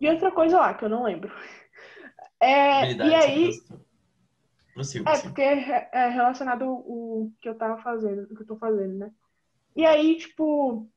E 0.00 0.08
outra 0.08 0.30
coisa 0.30 0.58
lá, 0.58 0.74
que 0.74 0.84
eu 0.84 0.88
não 0.88 1.02
lembro. 1.02 1.32
É, 2.42 2.94
e 2.94 3.14
aí. 3.14 3.52
segurança. 3.52 3.89
Prossiga, 4.80 5.10
É, 5.10 5.18
porque 5.18 5.42
é 5.42 5.88
é 5.92 6.08
relacionado 6.08 6.64
o 6.66 7.30
que 7.40 7.48
eu 7.48 7.54
tava 7.54 7.82
fazendo, 7.82 8.22
o 8.22 8.34
que 8.34 8.42
eu 8.42 8.46
tô 8.46 8.56
fazendo, 8.56 8.94
né? 8.94 9.10
E 9.76 9.84
aí, 9.84 10.16
tipo, 10.16 10.88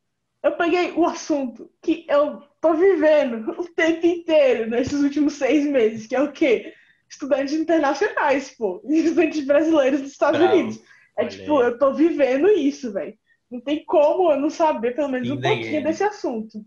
eu 0.42 0.54
peguei 0.54 0.94
o 0.94 1.06
assunto 1.06 1.70
que 1.82 2.06
eu 2.08 2.42
tô 2.62 2.74
vivendo 2.76 3.52
o 3.60 3.66
tempo 3.74 4.06
inteiro 4.06 4.70
nesses 4.70 5.02
últimos 5.02 5.34
seis 5.34 5.66
meses, 5.66 6.08
que 6.08 6.16
é 6.16 6.22
o 6.22 6.32
quê? 6.32 6.74
Estudantes 7.10 7.54
internacionais, 7.54 8.56
pô. 8.56 8.82
Estudantes 8.88 9.46
brasileiros 9.46 10.02
dos 10.02 10.12
Estados. 10.12 10.40
Unidos. 10.40 10.82
É 11.18 11.26
tipo, 11.28 11.62
eu 11.62 11.78
tô 11.78 11.94
vivendo 11.94 12.48
isso, 12.50 12.92
velho. 12.92 13.16
Não 13.52 13.60
tem 13.60 13.84
como 13.86 14.32
eu 14.32 14.40
não 14.40 14.50
saber 14.50 14.96
pelo 14.96 15.10
menos 15.10 15.30
um 15.30 15.40
pouquinho 15.40 15.84
desse 15.84 16.04
assunto. 16.04 16.66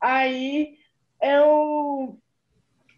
Aí 0.00 0.76
eu, 1.20 2.16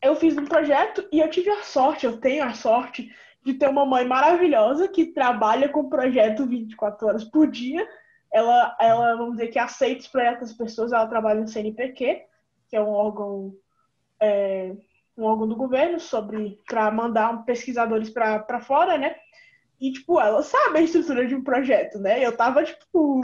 eu 0.03 0.17
fiz 0.17 0.37
um 0.37 0.45
projeto 0.45 1.09
e 1.11 1.21
eu 1.21 1.31
tive 1.31 1.49
a 1.49 1.63
sorte, 1.63 2.05
eu 2.05 2.19
tenho 2.19 2.45
a 2.45 2.53
sorte 2.53 3.11
de 3.49 3.55
ter 3.55 3.69
uma 3.69 3.87
mãe 3.87 4.05
maravilhosa 4.07 4.87
que 4.89 5.07
trabalha 5.07 5.71
com 5.71 5.81
o 5.81 5.89
projeto 5.89 6.47
24 6.47 7.07
horas 7.07 7.25
por 7.25 7.51
dia. 7.51 7.89
Ela, 8.31 8.77
ela 8.79 9.17
vamos 9.17 9.37
dizer 9.37 9.49
que 9.49 9.59
aceita 9.59 10.03
os 10.03 10.07
projetos 10.07 10.49
das 10.49 10.59
pessoas, 10.59 10.93
ela 10.93 11.07
trabalha 11.07 11.41
no 11.41 11.49
CNPq, 11.49 12.25
que 12.69 12.77
é 12.77 12.81
um 12.81 12.91
órgão, 12.91 13.55
é, 14.21 14.77
um 15.17 15.25
órgão 15.25 15.49
do 15.49 15.57
governo 15.57 15.99
sobre 15.99 16.61
para 16.69 16.91
mandar 16.91 17.43
pesquisadores 17.47 18.11
para 18.11 18.61
fora, 18.61 18.99
né? 18.99 19.17
E, 19.81 19.93
tipo, 19.93 20.21
ela 20.21 20.43
sabe 20.43 20.79
a 20.79 20.83
estrutura 20.83 21.27
de 21.27 21.35
um 21.35 21.43
projeto, 21.43 21.99
né? 21.99 22.23
Eu 22.23 22.37
tava, 22.37 22.63
tipo, 22.65 23.23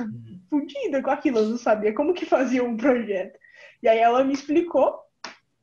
fudida 0.49 1.03
com 1.03 1.11
aquilo, 1.11 1.41
eu 1.41 1.49
não 1.51 1.59
sabia 1.59 1.93
como 1.93 2.15
que 2.15 2.25
fazia 2.25 2.65
um 2.65 2.77
projeto. 2.79 3.39
E 3.83 3.89
aí 3.89 3.99
ela 3.99 4.25
me 4.25 4.33
explicou. 4.33 5.04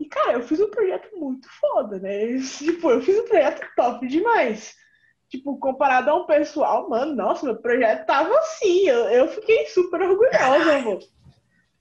E, 0.02 0.06
cara, 0.06 0.34
eu 0.34 0.42
fiz 0.42 0.60
um 0.60 0.72
projeto 0.72 1.16
muito 1.16 1.48
foda, 1.60 2.00
né? 2.00 2.38
Tipo, 2.58 2.90
eu 2.90 3.02
fiz 3.02 3.20
um 3.20 3.26
projeto 3.26 3.62
top 3.76 4.08
demais. 4.08 4.74
Tipo, 5.30 5.58
comparado 5.60 6.10
a 6.10 6.16
um 6.16 6.26
pessoal, 6.26 6.90
mano, 6.90 7.16
nossa, 7.16 7.46
meu 7.46 7.56
projeto 7.56 8.06
tava 8.08 8.36
assim. 8.40 8.88
Eu, 8.88 9.06
eu 9.10 9.28
fiquei 9.28 9.68
super 9.68 10.02
orgulhosa, 10.02 10.76
amor. 10.76 11.00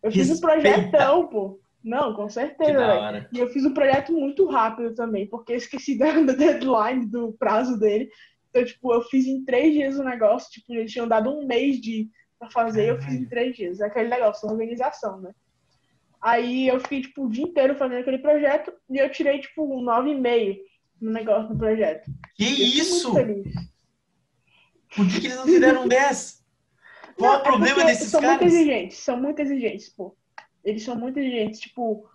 Eu 0.02 0.12
fiz 0.12 0.30
um 0.30 0.38
projetão, 0.38 1.26
pô. 1.28 1.59
Não, 1.83 2.14
com 2.14 2.28
certeza. 2.28 3.26
E 3.33 3.38
eu 3.38 3.48
fiz 3.48 3.64
um 3.64 3.72
projeto 3.72 4.12
muito 4.12 4.46
rápido 4.46 4.94
também, 4.94 5.26
porque 5.26 5.52
eu 5.52 5.56
esqueci 5.56 5.96
da 5.98 6.12
deadline, 6.35 7.06
do 7.06 7.33
prazo 7.33 7.78
dele. 7.78 8.11
Então, 8.50 8.64
tipo, 8.64 8.92
eu 8.92 9.02
fiz 9.04 9.26
em 9.26 9.42
três 9.44 9.72
dias 9.72 9.98
o 9.98 10.04
negócio. 10.04 10.50
Tipo, 10.50 10.74
eles 10.74 10.92
tinham 10.92 11.09
dado 11.09 11.30
um 11.30 11.46
mês 11.46 11.80
de 11.80 12.11
pra 12.38 12.50
fazer, 12.50 12.90
eu 12.90 13.00
fiz 13.00 13.14
em 13.14 13.26
três 13.26 13.56
dias. 13.56 13.80
É 13.80 13.87
aquele 13.87 14.11
negócio, 14.11 14.48
organização, 14.48 15.20
né? 15.20 15.33
Aí 16.20 16.68
eu 16.68 16.78
fiquei, 16.80 17.02
tipo, 17.02 17.24
o 17.24 17.30
dia 17.30 17.44
inteiro 17.44 17.74
fazendo 17.76 18.00
aquele 18.00 18.18
projeto 18.18 18.72
e 18.90 18.98
eu 18.98 19.11
tirei, 19.11 19.40
tipo, 19.40 19.62
um 19.62 19.83
nove 19.83 20.11
e 20.11 20.14
meio 20.14 20.56
no 21.00 21.11
negócio 21.11 21.48
do 21.48 21.56
projeto. 21.56 22.11
Que 22.35 22.44
isso? 22.44 23.12
Por 23.12 25.06
que, 25.06 25.20
que, 25.20 25.26
eles 25.26 25.37
não 25.37 25.44
fizeram 25.44 25.85
um 25.85 25.88
10? 25.88 26.44
Qual 27.16 27.33
não, 27.33 27.38
é 27.38 27.40
o 27.40 27.42
problema 27.42 27.83
é 27.83 27.87
desses 27.87 28.11
são 28.11 28.20
caras? 28.20 28.38
São 28.38 28.48
muito 28.48 28.54
exigentes, 28.54 28.98
são 28.98 29.16
muito 29.16 29.40
exigentes, 29.40 29.88
pô. 29.88 30.16
Eles 30.64 30.83
são 30.83 30.96
muito 30.96 31.18
exigentes. 31.18 31.61
Tipo, 31.61 32.11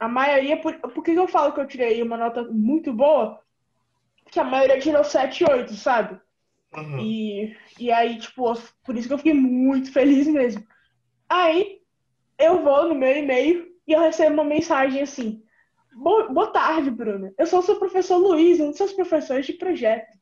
a 0.00 0.08
maioria. 0.08 0.56
Por, 0.56 0.74
por 0.78 1.04
que 1.04 1.12
eu 1.12 1.28
falo 1.28 1.52
que 1.52 1.60
eu 1.60 1.66
tirei 1.66 2.02
uma 2.02 2.16
nota 2.16 2.42
muito 2.44 2.92
boa? 2.92 3.44
que 4.34 4.40
a 4.40 4.44
maioria 4.44 4.80
tirou 4.80 5.04
7 5.04 5.44
e 5.44 5.50
8, 5.50 5.74
sabe? 5.74 6.20
Uhum. 6.76 6.98
E, 6.98 7.56
e 7.78 7.92
aí, 7.92 8.18
tipo, 8.18 8.52
por 8.84 8.96
isso 8.96 9.06
que 9.06 9.14
eu 9.14 9.18
fiquei 9.18 9.32
muito 9.32 9.92
feliz 9.92 10.26
mesmo. 10.26 10.66
Aí, 11.28 11.80
eu 12.38 12.62
vou 12.62 12.88
no 12.88 12.94
meu 12.94 13.16
e-mail 13.16 13.66
e 13.86 13.92
eu 13.92 14.00
recebo 14.00 14.34
uma 14.34 14.44
mensagem 14.44 15.02
assim: 15.02 15.42
Boa 15.94 16.48
tarde, 16.48 16.90
Bruna. 16.90 17.32
Eu 17.38 17.46
sou 17.46 17.60
o 17.60 17.62
seu 17.62 17.76
professor 17.76 18.16
Luiz, 18.16 18.60
um 18.60 18.68
dos 18.68 18.76
seus 18.76 18.92
professores 18.92 19.46
de 19.46 19.52
projeto. 19.52 20.16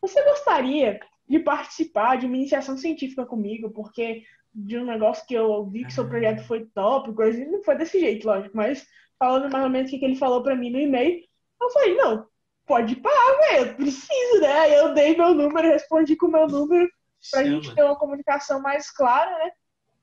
Você 0.00 0.22
gostaria 0.22 1.00
de 1.28 1.38
participar 1.40 2.16
de 2.16 2.26
uma 2.26 2.36
iniciação 2.36 2.76
científica 2.76 3.26
comigo? 3.26 3.70
Porque 3.70 4.22
de 4.54 4.78
um 4.78 4.84
negócio 4.84 5.26
que 5.26 5.34
eu 5.34 5.66
vi 5.66 5.84
que 5.84 5.92
seu 5.92 6.04
ah. 6.04 6.08
projeto 6.08 6.46
foi 6.46 6.66
top, 6.74 7.12
coisa, 7.12 7.44
não 7.44 7.62
foi 7.62 7.76
desse 7.76 8.00
jeito, 8.00 8.26
lógico, 8.26 8.56
mas 8.56 8.86
falando 9.18 9.50
mais 9.52 9.64
ou 9.64 9.70
menos 9.70 9.92
o 9.92 9.98
que 9.98 10.04
ele 10.04 10.16
falou 10.16 10.42
para 10.42 10.56
mim 10.56 10.70
no 10.70 10.80
e-mail, 10.80 11.22
eu 11.60 11.70
falei: 11.70 11.94
Não, 11.96 12.26
pode 12.66 12.96
parar, 12.96 13.38
velho, 13.50 13.66
eu 13.66 13.74
preciso, 13.74 14.40
né? 14.40 14.52
Aí 14.52 14.74
eu 14.74 14.94
dei 14.94 15.16
meu 15.16 15.34
número, 15.34 15.68
respondi 15.68 16.16
com 16.16 16.26
o 16.26 16.32
meu 16.32 16.46
número 16.46 16.88
pra 17.30 17.42
Chama. 17.42 17.54
gente 17.54 17.74
ter 17.74 17.82
uma 17.82 17.98
comunicação 17.98 18.60
mais 18.60 18.90
clara, 18.90 19.30
né? 19.44 19.50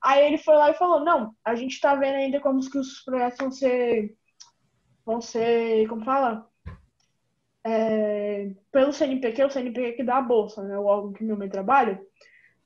Aí 0.05 0.23
ele 0.23 0.37
foi 0.37 0.55
lá 0.55 0.69
e 0.69 0.75
falou, 0.75 1.03
não, 1.03 1.33
a 1.43 1.55
gente 1.55 1.79
tá 1.81 1.95
vendo 1.95 2.13
ainda 2.13 2.39
como 2.39 2.59
que 2.69 2.77
os 2.77 3.01
projetos 3.01 3.39
vão 3.39 3.51
ser, 3.51 4.15
vão 5.03 5.19
ser, 5.19 5.87
como 5.89 6.05
fala? 6.05 6.47
É, 7.65 8.51
pelo 8.71 8.93
CNPq, 8.93 9.45
o 9.45 9.49
CNPq 9.49 9.93
que 9.93 10.03
dá 10.03 10.17
a 10.17 10.21
bolsa, 10.21 10.61
né? 10.61 10.77
O 10.77 10.85
órgão 10.85 11.11
que 11.11 11.23
meu 11.23 11.35
mãe 11.35 11.49
trabalha. 11.49 11.99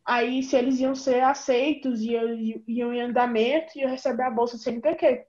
Aí, 0.05 0.43
se 0.43 0.57
eles 0.57 0.81
iam 0.81 0.93
ser 0.93 1.21
aceitos, 1.21 2.01
iam, 2.01 2.27
iam 2.67 2.93
em 2.93 2.99
andamento 2.99 3.71
e 3.77 3.85
receber 3.85 4.23
a 4.23 4.31
bolsa 4.31 4.57
do 4.57 4.63
CNPq. 4.63 5.25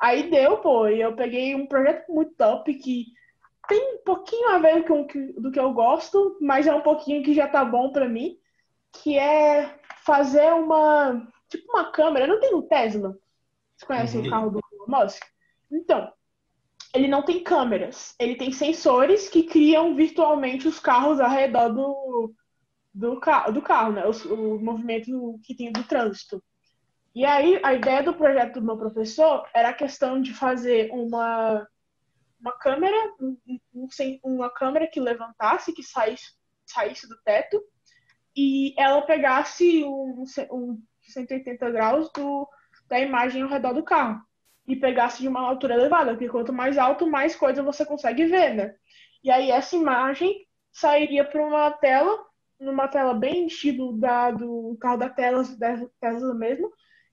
Aí 0.00 0.30
deu, 0.30 0.58
pô, 0.58 0.86
e 0.86 1.00
eu 1.00 1.16
peguei 1.16 1.56
um 1.56 1.66
projeto 1.66 2.06
muito 2.12 2.36
top 2.36 2.72
que 2.72 3.06
tem 3.66 3.96
um 3.96 4.04
pouquinho 4.04 4.50
a 4.50 4.58
ver 4.58 4.86
com 4.86 5.04
do 5.40 5.50
que 5.50 5.58
eu 5.58 5.72
gosto, 5.72 6.38
mas 6.40 6.68
é 6.68 6.74
um 6.74 6.82
pouquinho 6.82 7.24
que 7.24 7.34
já 7.34 7.48
tá 7.48 7.64
bom 7.64 7.90
para 7.90 8.08
mim, 8.08 8.38
que 9.02 9.18
é 9.18 9.76
fazer 10.04 10.52
uma 10.52 11.26
tipo 11.48 11.70
uma 11.70 11.90
câmera. 11.90 12.26
Não 12.26 12.40
tem 12.40 12.52
no 12.52 12.62
Tesla? 12.62 13.16
Você 13.76 13.86
conhece 13.86 14.18
uhum. 14.18 14.26
o 14.26 14.30
carro 14.30 14.50
do 14.50 14.60
Musk? 14.86 15.22
Então, 15.70 16.12
ele 16.94 17.08
não 17.08 17.22
tem 17.22 17.42
câmeras, 17.42 18.14
ele 18.18 18.36
tem 18.36 18.50
sensores 18.50 19.28
que 19.28 19.42
criam 19.44 19.94
virtualmente 19.94 20.66
os 20.66 20.80
carros 20.80 21.20
ao 21.20 21.30
redor 21.30 21.68
do, 21.68 22.34
do, 22.94 23.20
do 23.52 23.62
carro, 23.62 23.92
né? 23.92 24.04
O, 24.06 24.34
o 24.34 24.60
movimento 24.60 25.38
que 25.44 25.54
tem 25.54 25.70
do 25.70 25.84
trânsito. 25.84 26.42
E 27.14 27.24
aí, 27.24 27.60
a 27.62 27.74
ideia 27.74 28.02
do 28.02 28.14
projeto 28.14 28.54
do 28.54 28.66
meu 28.66 28.76
professor 28.76 29.48
era 29.54 29.70
a 29.70 29.74
questão 29.74 30.20
de 30.20 30.32
fazer 30.32 30.90
uma 30.92 31.66
uma 32.40 32.56
câmera, 32.56 32.96
um, 33.20 33.36
um, 33.74 33.88
uma 34.22 34.50
câmera 34.50 34.86
que 34.86 35.00
levantasse, 35.00 35.72
que 35.72 35.82
saísse, 35.82 36.32
saísse 36.64 37.08
do 37.08 37.16
teto, 37.24 37.60
e 38.36 38.74
ela 38.78 39.02
pegasse 39.02 39.82
um, 39.84 40.24
um 40.52 40.82
180 41.12 41.70
graus 41.70 42.10
do, 42.12 42.48
da 42.88 42.98
imagem 43.00 43.42
ao 43.42 43.48
redor 43.48 43.72
do 43.72 43.82
carro. 43.82 44.22
E 44.66 44.76
pegasse 44.76 45.22
de 45.22 45.28
uma 45.28 45.40
altura 45.40 45.74
elevada, 45.74 46.10
porque 46.12 46.28
quanto 46.28 46.52
mais 46.52 46.76
alto, 46.76 47.10
mais 47.10 47.34
coisa 47.34 47.62
você 47.62 47.86
consegue 47.86 48.26
ver, 48.26 48.54
né? 48.54 48.74
E 49.24 49.30
aí 49.30 49.50
essa 49.50 49.74
imagem 49.74 50.46
sairia 50.72 51.24
para 51.24 51.44
uma 51.44 51.70
tela, 51.70 52.18
numa 52.60 52.86
tela 52.86 53.14
bem 53.14 53.46
estilo 53.46 53.96
da, 53.98 54.30
do 54.30 54.76
carro 54.80 54.98
da 54.98 55.08
Tesla, 55.08 55.56
da 55.56 55.86
Tesla 56.00 56.34
mesmo, 56.34 56.70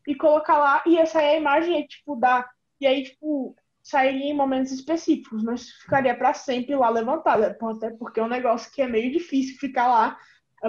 e 0.08 0.14
colocar 0.16 0.58
lá, 0.58 0.84
e 0.86 0.98
essa 0.98 1.22
é 1.22 1.36
a 1.36 1.38
imagem, 1.38 1.86
tipo, 1.88 2.16
da. 2.16 2.48
E 2.80 2.86
aí, 2.86 3.04
tipo, 3.04 3.56
sairia 3.82 4.26
em 4.26 4.36
momentos 4.36 4.72
específicos, 4.72 5.44
mas 5.44 5.70
ficaria 5.70 6.16
para 6.16 6.34
sempre 6.34 6.76
lá 6.76 6.90
levantada, 6.90 7.48
até 7.48 7.92
porque 7.92 8.20
é 8.20 8.24
um 8.24 8.28
negócio 8.28 8.72
que 8.72 8.82
é 8.82 8.88
meio 8.88 9.12
difícil 9.12 9.58
ficar 9.58 9.88
lá 9.88 10.18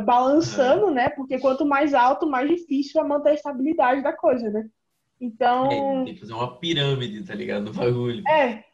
balançando, 0.00 0.90
né? 0.90 1.08
Porque 1.08 1.38
quanto 1.38 1.64
mais 1.64 1.94
alto, 1.94 2.26
mais 2.26 2.48
difícil 2.48 3.00
é 3.00 3.04
manter 3.04 3.30
a 3.30 3.34
estabilidade 3.34 4.02
da 4.02 4.12
coisa, 4.12 4.50
né? 4.50 4.66
Então. 5.20 5.70
É, 5.70 6.04
tem 6.04 6.14
que 6.14 6.20
fazer 6.20 6.34
uma 6.34 6.58
pirâmide, 6.58 7.24
tá 7.24 7.34
ligado? 7.34 7.64
No 7.64 7.72
bagulho. 7.72 8.26
É. 8.28 8.64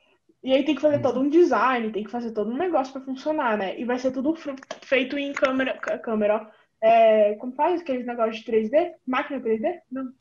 E 0.42 0.52
aí 0.52 0.64
tem 0.64 0.74
que 0.74 0.80
fazer 0.80 1.00
todo 1.00 1.20
um 1.20 1.28
design, 1.28 1.92
tem 1.92 2.02
que 2.02 2.10
fazer 2.10 2.32
todo 2.32 2.50
um 2.50 2.56
negócio 2.56 2.92
para 2.92 3.02
funcionar, 3.02 3.56
né? 3.56 3.78
E 3.78 3.84
vai 3.84 3.98
ser 3.98 4.10
tudo 4.10 4.34
feito 4.82 5.16
em 5.16 5.32
câmera. 5.32 5.78
câmera 5.78 6.50
é, 6.82 7.34
como 7.36 7.52
faz 7.52 7.80
aqueles 7.80 8.04
negócios 8.04 8.44
de 8.44 8.50
3D? 8.50 8.92
Máquina 9.06 9.40
3D? 9.40 9.78
Não. 9.90 10.12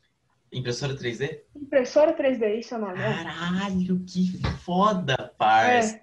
Impressora 0.52 0.94
3D? 0.94 1.40
Impressora 1.56 2.16
3D, 2.16 2.60
isso 2.60 2.74
é 2.74 2.78
o 2.78 2.80
nome. 2.80 2.98
Né? 2.98 3.24
Caralho, 3.24 4.04
que 4.06 4.40
foda, 4.58 5.16
parça. 5.36 5.96
É. 5.96 6.02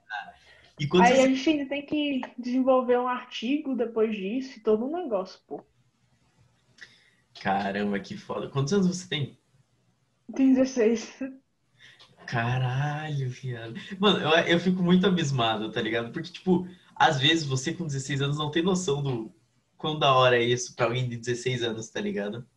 E 0.79 0.83
Aí 0.83 0.89
você... 0.89 1.21
a 1.21 1.27
gente 1.27 1.49
ainda 1.49 1.65
tem 1.65 1.85
que 1.85 2.21
desenvolver 2.37 2.97
um 2.97 3.07
artigo 3.07 3.75
depois 3.75 4.15
disso 4.15 4.57
e 4.57 4.61
todo 4.61 4.85
um 4.85 4.95
negócio, 4.95 5.39
pô. 5.45 5.61
Caramba, 7.41 7.99
que 7.99 8.15
foda. 8.15 8.49
Quantos 8.49 8.71
anos 8.71 8.87
você 8.87 9.07
tem? 9.07 9.37
Tem 10.33 10.53
16. 10.53 11.19
Caralho, 12.25 13.29
viado. 13.29 13.73
Mano, 13.99 14.19
eu, 14.19 14.29
eu 14.45 14.59
fico 14.59 14.81
muito 14.81 15.05
abismado, 15.05 15.71
tá 15.71 15.81
ligado? 15.81 16.11
Porque, 16.13 16.31
tipo, 16.31 16.67
às 16.95 17.19
vezes 17.19 17.45
você 17.45 17.73
com 17.73 17.85
16 17.85 18.21
anos 18.21 18.37
não 18.37 18.51
tem 18.51 18.63
noção 18.63 19.01
do 19.03 19.33
quão 19.77 19.97
da 19.97 20.13
hora 20.13 20.37
é 20.37 20.43
isso 20.43 20.75
pra 20.75 20.85
alguém 20.85 21.09
de 21.09 21.17
16 21.17 21.63
anos, 21.63 21.89
tá 21.89 21.99
ligado? 21.99 22.47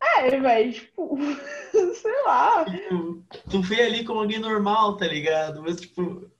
É, 0.00 0.38
velho, 0.38 0.72
tipo, 0.72 1.18
sei 1.94 2.22
lá. 2.24 2.64
Tipo, 2.64 3.24
tu 3.50 3.60
vê 3.62 3.82
ali 3.82 4.04
como 4.04 4.20
alguém 4.20 4.38
normal, 4.38 4.96
tá 4.96 5.06
ligado? 5.06 5.62
Mas, 5.62 5.80
tipo. 5.80 6.30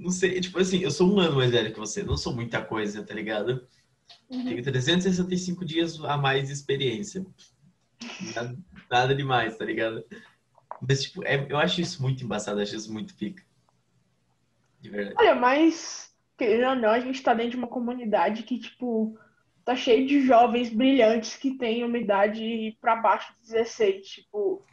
Não 0.00 0.10
sei, 0.10 0.40
tipo 0.40 0.58
assim, 0.58 0.78
eu 0.78 0.90
sou 0.90 1.14
um 1.14 1.20
ano 1.20 1.36
mais 1.36 1.50
velho 1.50 1.72
que 1.72 1.78
você, 1.78 2.02
não 2.02 2.16
sou 2.16 2.34
muita 2.34 2.64
coisa, 2.64 3.02
tá 3.02 3.12
ligado? 3.12 3.66
Uhum. 4.30 4.44
Tenho 4.44 4.62
365 4.62 5.62
dias 5.64 6.02
a 6.02 6.16
mais 6.16 6.46
de 6.46 6.54
experiência. 6.54 7.24
Nada, 8.34 8.58
nada 8.90 9.14
demais, 9.14 9.58
tá 9.58 9.64
ligado? 9.64 10.02
Mas, 10.80 11.02
tipo, 11.02 11.22
é, 11.26 11.46
eu 11.50 11.58
acho 11.58 11.82
isso 11.82 12.00
muito 12.00 12.24
embaçado, 12.24 12.60
acho 12.60 12.74
isso 12.74 12.90
muito 12.90 13.14
pica. 13.14 13.42
De 14.80 14.88
verdade. 14.88 15.16
Olha, 15.18 15.34
mas, 15.34 16.14
querendo 16.38 16.70
ou 16.70 16.76
não, 16.76 16.90
a 16.90 17.00
gente 17.00 17.22
tá 17.22 17.34
dentro 17.34 17.52
de 17.52 17.56
uma 17.58 17.66
comunidade 17.66 18.44
que, 18.44 18.58
tipo, 18.58 19.18
tá 19.66 19.76
cheio 19.76 20.06
de 20.06 20.22
jovens 20.22 20.70
brilhantes 20.70 21.36
que 21.36 21.58
têm 21.58 21.84
uma 21.84 21.98
idade 21.98 22.74
para 22.80 22.96
baixo 22.96 23.34
de 23.34 23.52
16. 23.52 24.08
Tipo, 24.08 24.64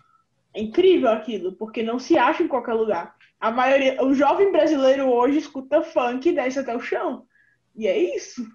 é 0.54 0.62
incrível 0.62 1.10
aquilo, 1.10 1.52
porque 1.52 1.84
não 1.84 2.00
se 2.00 2.18
acha 2.18 2.42
em 2.44 2.48
qualquer 2.48 2.74
lugar. 2.74 3.17
A 3.40 3.52
maioria, 3.52 4.04
o 4.04 4.14
jovem 4.14 4.52
brasileiro 4.52 5.08
hoje 5.08 5.38
escuta 5.38 5.82
funk 5.84 6.28
e 6.28 6.34
desce 6.34 6.60
até 6.60 6.76
o 6.76 6.82
chão. 6.82 7.26
E 7.76 7.88
é 7.88 7.98
isso. 8.16 8.46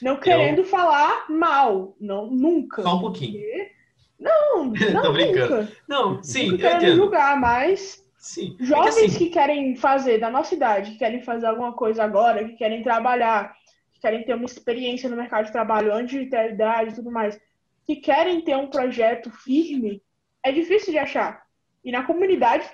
Não 0.00 0.16
querendo 0.18 0.62
Eu... 0.62 0.64
falar 0.64 1.26
mal, 1.28 1.94
não 2.00 2.26
nunca. 2.28 2.82
Só 2.82 2.96
um 2.96 3.00
pouquinho. 3.00 3.32
Porque... 3.32 3.72
Não, 4.18 4.64
Não, 4.94 5.02
Tô 5.02 5.12
brincando. 5.12 5.56
nunca. 5.56 5.72
Não, 5.88 6.22
sim, 6.22 6.52
Não 6.52 6.58
eu 6.58 6.76
entendo. 6.76 6.96
julgar, 6.96 7.38
mas 7.38 8.02
Sim. 8.22 8.54
É 8.54 8.56
que 8.56 8.64
jovens 8.64 8.96
assim, 8.96 9.18
que 9.18 9.30
querem 9.30 9.74
fazer 9.74 10.18
da 10.18 10.30
nossa 10.30 10.54
idade, 10.54 10.92
que 10.92 10.98
querem 10.98 11.20
fazer 11.22 11.46
alguma 11.46 11.72
coisa 11.72 12.04
agora, 12.04 12.44
que 12.44 12.54
querem 12.54 12.80
trabalhar, 12.80 13.52
que 13.92 14.00
querem 14.00 14.24
ter 14.24 14.34
uma 14.34 14.44
experiência 14.44 15.10
no 15.10 15.16
mercado 15.16 15.46
de 15.46 15.52
trabalho 15.52 15.92
antes 15.92 16.20
de 16.20 16.30
ter 16.30 16.36
a 16.36 16.48
idade 16.48 16.90
e 16.90 16.94
tudo 16.94 17.10
mais, 17.10 17.38
que 17.84 17.96
querem 17.96 18.40
ter 18.40 18.56
um 18.56 18.68
projeto 18.68 19.28
firme, 19.28 20.00
é 20.40 20.52
difícil 20.52 20.92
de 20.92 20.98
achar. 20.98 21.42
E 21.84 21.90
na 21.90 22.04
comunidade, 22.04 22.64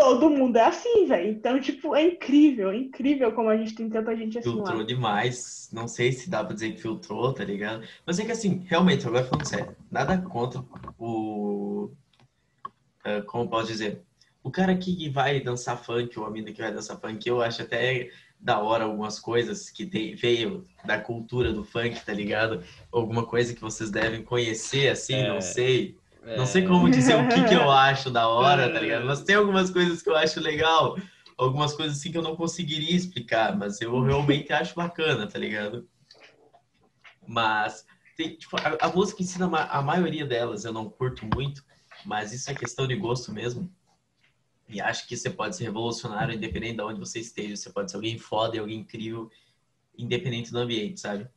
todo 0.00 0.30
mundo 0.30 0.56
é 0.56 0.64
assim, 0.64 1.06
velho. 1.06 1.30
Então, 1.30 1.60
tipo, 1.60 1.94
é 1.94 2.02
incrível, 2.02 2.70
é 2.70 2.76
incrível 2.76 3.32
como 3.32 3.48
a 3.50 3.56
gente 3.56 3.74
tem 3.74 3.88
tanta 3.88 4.16
gente 4.16 4.38
assim 4.38 4.48
lá. 4.48 4.54
filtrou 4.54 4.82
demais. 4.84 5.68
Não 5.72 5.86
sei 5.86 6.10
se 6.12 6.30
dá 6.30 6.42
pra 6.42 6.54
dizer 6.54 6.72
que 6.72 6.80
filtrou, 6.80 7.32
tá 7.34 7.44
ligado? 7.44 7.86
Mas 8.06 8.18
é 8.18 8.24
que 8.24 8.32
assim, 8.32 8.64
realmente, 8.66 9.06
agora 9.06 9.24
falando 9.24 9.46
sério, 9.46 9.76
nada 9.90 10.16
contra 10.18 10.64
o. 10.98 11.90
ah, 13.04 13.22
como 13.26 13.48
posso 13.48 13.66
dizer? 13.68 14.02
O 14.42 14.50
cara 14.50 14.74
que 14.74 15.08
vai 15.10 15.38
dançar 15.40 15.76
funk, 15.82 16.18
ou 16.18 16.24
a 16.24 16.30
mina 16.30 16.50
que 16.50 16.62
vai 16.62 16.72
dançar 16.72 16.98
funk, 16.98 17.28
eu 17.28 17.42
acho 17.42 17.60
até 17.60 18.08
da 18.38 18.58
hora 18.58 18.84
algumas 18.84 19.20
coisas 19.20 19.68
que 19.68 19.84
tem- 19.84 20.14
veio 20.14 20.64
da 20.82 20.98
cultura 20.98 21.52
do 21.52 21.62
funk, 21.62 22.02
tá 22.06 22.12
ligado? 22.14 22.62
Alguma 22.90 23.26
coisa 23.26 23.54
que 23.54 23.60
vocês 23.60 23.90
devem 23.90 24.22
conhecer, 24.22 24.88
assim, 24.88 25.12
É. 25.14 25.28
não 25.28 25.42
sei. 25.42 25.94
É, 26.22 26.36
Não 26.36 26.46
sei 26.46 26.64
como 26.64 26.90
dizer 26.90 27.14
o 27.16 27.28
que, 27.28 27.44
que 27.44 27.54
eu 27.54 27.70
acho 27.70 28.10
da 28.10 28.28
hora, 28.28 28.72
tá 28.72 28.80
ligado? 28.80 29.06
Mas 29.06 29.22
tem 29.22 29.36
algumas 29.36 29.70
coisas 29.70 30.02
que 30.02 30.08
eu 30.10 30.16
acho 30.16 30.40
legal, 30.40 30.96
algumas 31.36 31.74
coisas 31.74 31.98
assim 31.98 32.12
que 32.12 32.18
eu 32.18 32.22
não 32.22 32.36
conseguiria 32.36 32.94
explicar, 32.94 33.56
mas 33.56 33.80
eu 33.80 34.00
realmente 34.02 34.52
acho 34.52 34.74
bacana, 34.74 35.26
tá 35.26 35.38
ligado? 35.38 35.88
Mas 37.26 37.86
tem, 38.16 38.36
tipo, 38.36 38.56
a, 38.56 38.86
a 38.86 38.88
música 38.88 39.22
ensina 39.22 39.46
a 39.46 39.82
maioria 39.82 40.26
delas, 40.26 40.64
eu 40.64 40.72
não 40.72 40.90
curto 40.90 41.26
muito, 41.34 41.64
mas 42.04 42.32
isso 42.32 42.50
é 42.50 42.54
questão 42.54 42.86
de 42.86 42.96
gosto 42.96 43.32
mesmo. 43.32 43.72
E 44.68 44.80
acho 44.80 45.08
que 45.08 45.16
você 45.16 45.28
pode 45.28 45.56
ser 45.56 45.64
revolucionário 45.64 46.34
independente 46.34 46.76
de 46.76 46.82
onde 46.82 47.00
você 47.00 47.18
esteja. 47.18 47.56
Você 47.56 47.70
pode 47.70 47.90
ser 47.90 47.96
alguém 47.96 48.18
foda 48.18 48.54
e 48.54 48.58
alguém 48.60 48.78
incrível, 48.78 49.28
independente 49.98 50.52
do 50.52 50.58
ambiente, 50.58 51.00
sabe? 51.00 51.28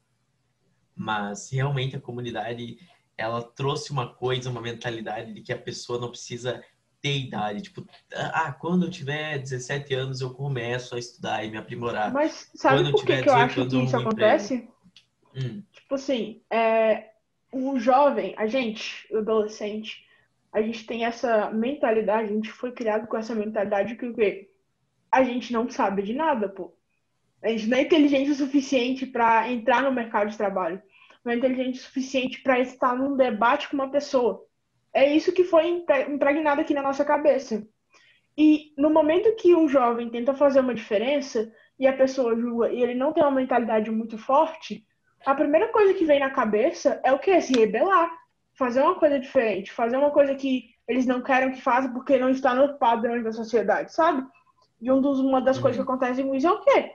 Mas 0.95 1.49
realmente 1.51 1.95
a 1.95 2.01
comunidade 2.01 2.77
ela 3.18 3.41
trouxe 3.41 3.91
uma 3.91 4.14
coisa, 4.14 4.49
uma 4.49 4.61
mentalidade 4.61 5.34
de 5.34 5.41
que 5.41 5.53
a 5.53 5.57
pessoa 5.57 5.99
não 5.99 6.09
precisa 6.09 6.64
ter 7.01 7.18
idade. 7.18 7.64
Tipo, 7.64 7.86
ah, 8.16 8.51
quando 8.53 8.86
eu 8.86 8.89
tiver 8.89 9.38
17 9.38 9.93
anos 9.93 10.22
eu 10.22 10.34
começo 10.34 10.95
a 10.95 10.99
estudar 10.99 11.43
e 11.43 11.51
me 11.51 11.57
aprimorar. 11.57 12.11
Mas 12.11 12.49
sabe 12.55 12.78
Quando 12.78 12.88
eu 12.88 12.91
por 12.93 13.05
que, 13.05 13.22
que 13.22 13.30
eu 13.30 13.34
18 13.34 13.36
acho 13.36 13.70
que 13.70 13.84
isso 13.84 13.97
acontece? 13.97 14.70
Hum, 15.36 15.64
Tipo 15.72 15.95
assim, 15.95 16.41
é, 16.49 17.09
o 17.51 17.78
jovem, 17.78 18.34
a 18.38 18.47
gente, 18.47 19.07
o 19.14 19.18
adolescente, 19.18 20.03
a 20.51 20.61
gente 20.61 20.86
tem 20.86 21.05
essa 21.05 21.51
mentalidade, 21.51 22.30
a 22.30 22.34
gente 22.34 22.51
foi 22.51 22.72
criado 22.72 23.07
com 23.07 23.18
essa 23.18 23.36
mentalidade 23.36 23.95
que 23.95 24.05
o 24.05 24.14
quê? 24.14 24.49
A 25.11 25.24
gente 25.24 25.53
não 25.53 25.70
sabe 25.70 26.01
de 26.01 26.14
nada, 26.14 26.49
pô. 26.49 26.74
A 27.43 27.49
gente 27.49 27.68
não 27.68 27.78
é 27.78 27.82
inteligente 27.82 28.32
o 28.32 28.36
suficiente 28.36 29.05
para 29.05 29.51
entrar 29.51 29.84
no 29.84 29.91
mercado 29.91 30.30
de 30.30 30.38
trabalho. 30.38 30.82
Não 31.24 31.32
é 31.32 31.36
inteligente 31.36 31.80
o 31.80 31.84
suficiente 31.84 32.41
para 32.41 32.59
estar 32.59 32.95
num 32.95 33.15
debate 33.15 33.69
com 33.69 33.76
uma 33.76 33.89
pessoa. 33.89 34.43
É 34.93 35.15
isso 35.15 35.32
que 35.32 35.43
foi 35.43 35.67
impre- 35.67 36.03
impregnado 36.11 36.61
aqui 36.61 36.74
na 36.74 36.82
nossa 36.82 37.03
cabeça. 37.05 37.65
E 38.38 38.74
no 38.78 38.89
momento 38.89 39.36
que 39.36 39.55
um 39.55 39.67
jovem 39.67 40.09
tenta 40.09 40.34
fazer 40.34 40.59
uma 40.59 40.74
diferença 40.74 41.51
e 41.80 41.88
a 41.88 41.93
pessoa 41.93 42.36
julga 42.36 42.71
e 42.71 42.82
ele 42.82 42.95
não 42.95 43.13
tem 43.13 43.24
uma 43.24 43.32
mentalidade 43.32 43.89
muito 43.91 44.17
forte, 44.17 44.86
a 45.26 45.34
primeira 45.34 45.69
coisa 45.69 45.93
que 45.93 46.05
vem 46.05 46.19
na 46.19 46.30
cabeça 46.30 46.99
é 47.03 47.11
o 47.11 47.19
quê? 47.19 47.39
Se 47.41 47.53
rebelar. 47.53 48.11
Fazer 48.55 48.82
uma 48.82 48.95
coisa 48.95 49.19
diferente. 49.19 49.71
Fazer 49.71 49.97
uma 49.97 50.11
coisa 50.11 50.36
que 50.36 50.69
eles 50.88 51.05
não 51.05 51.21
querem 51.21 51.51
que 51.51 51.61
faça 51.61 51.88
porque 51.89 52.17
não 52.17 52.30
está 52.30 52.53
nos 52.53 52.78
padrões 52.78 53.24
da 53.24 53.32
sociedade, 53.32 53.93
sabe? 53.93 54.24
E 54.82 54.91
um 54.91 54.99
dos, 55.01 55.19
uma 55.19 55.41
das 55.41 55.55
Uhum. 55.57 55.61
coisas 55.63 55.78
que 55.78 55.89
acontecem 55.89 56.28
com 56.28 56.36
isso 56.36 56.47
é 56.47 56.51
o 56.51 56.61
quê? 56.61 56.91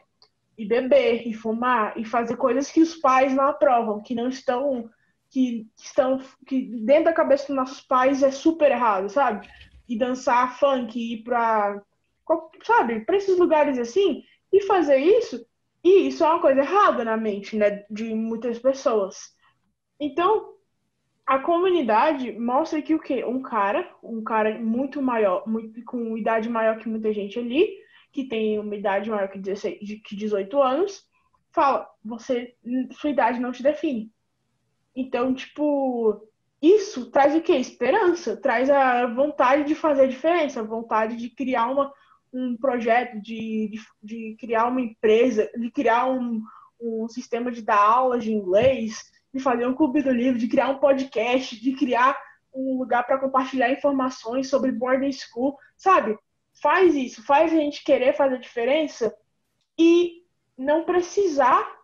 E 0.59 0.67
beber, 0.67 1.27
e 1.27 1.33
fumar, 1.33 1.97
e 1.97 2.05
fazer 2.05 2.37
coisas 2.37 2.71
que 2.71 2.83
os 2.83 2.97
pais 2.97 3.33
não 3.33 3.45
aprovam, 3.45 4.03
que 4.03 4.15
não 4.15 4.29
estão. 4.29 4.91
Que 5.31 5.67
estão. 5.79 6.21
que 6.47 6.63
dentro 6.85 7.05
da 7.05 7.13
cabeça 7.13 7.47
dos 7.47 7.57
nossos 7.57 7.81
pais 7.81 8.23
é 8.23 8.31
super 8.31 8.71
errado, 8.71 9.09
sabe? 9.09 9.49
E 9.89 9.97
dançar 9.97 10.59
funk, 10.59 10.99
ir 10.99 11.23
pra. 11.23 11.81
sabe? 12.65 13.01
Pra 13.01 13.17
esses 13.17 13.39
lugares 13.39 13.79
assim, 13.79 14.23
e 14.53 14.63
fazer 14.63 14.97
isso 14.97 15.47
e 15.85 16.09
isso 16.09 16.25
é 16.25 16.27
uma 16.27 16.41
coisa 16.41 16.61
errada 16.61 17.05
na 17.05 17.17
mente, 17.17 17.57
né, 17.57 17.85
de 17.91 18.15
muitas 18.15 18.59
pessoas. 18.59 19.33
Então, 20.01 20.55
a 21.27 21.39
comunidade 21.39 22.33
mostra 22.33 22.83
que 22.83 22.95
o 22.95 22.99
quê? 22.99 23.25
Um 23.25 23.43
cara, 23.43 23.89
um 24.03 24.23
cara 24.23 24.59
muito 24.59 25.01
maior, 25.01 25.47
muito, 25.47 25.83
com 25.85 26.17
idade 26.17 26.49
maior 26.49 26.79
que 26.79 26.89
muita 26.89 27.13
gente 27.13 27.39
ali, 27.39 27.77
que 28.13 28.25
tem 28.25 28.59
uma 28.59 28.75
idade 28.75 29.11
maior 29.11 29.29
que, 29.29 29.39
16, 29.39 29.81
de- 29.81 29.97
que 29.99 30.17
18 30.17 30.61
anos, 30.63 31.05
fala, 31.53 31.89
você, 32.05 32.55
sua 32.93 33.11
idade 33.11 33.41
não 33.41 33.53
te 33.53 33.63
define. 33.63 34.11
Então, 34.95 35.35
tipo, 35.35 36.29
isso 36.61 37.11
traz 37.11 37.35
o 37.35 37.41
quê? 37.41 37.53
Esperança, 37.57 38.37
traz 38.37 38.69
a 38.71 39.07
vontade 39.07 39.65
de 39.65 39.75
fazer 39.75 40.03
a 40.03 40.09
diferença, 40.09 40.61
a 40.61 40.65
vontade 40.65 41.17
de 41.17 41.31
criar 41.31 41.67
uma, 41.69 41.93
um 42.33 42.57
projeto, 42.57 43.21
de, 43.21 43.69
de, 43.71 43.81
de 44.03 44.37
criar 44.39 44.67
uma 44.67 44.81
empresa, 44.81 45.51
de 45.57 45.71
criar 45.71 46.07
um, 46.07 46.43
um 46.81 47.09
sistema 47.09 47.51
de 47.53 47.63
dar 47.63 47.79
aulas 47.81 48.25
de 48.25 48.33
inglês, 48.33 49.05
de 49.33 49.41
fazer 49.41 49.67
um 49.67 49.75
clube 49.75 50.03
do 50.03 50.11
livro, 50.11 50.39
de 50.39 50.49
criar 50.49 50.69
um 50.69 50.79
podcast, 50.79 51.61
de 51.61 51.73
criar 51.75 52.19
um 52.53 52.79
lugar 52.79 53.05
para 53.07 53.19
compartilhar 53.19 53.71
informações 53.71 54.49
sobre 54.49 54.73
boarding 54.73 55.13
school, 55.13 55.57
sabe? 55.77 56.19
Faz 56.61 56.95
isso, 56.95 57.25
faz 57.25 57.53
a 57.53 57.57
gente 57.57 57.85
querer 57.85 58.15
fazer 58.17 58.39
diferença 58.39 59.15
e 59.79 60.25
não 60.57 60.85
precisar 60.85 61.79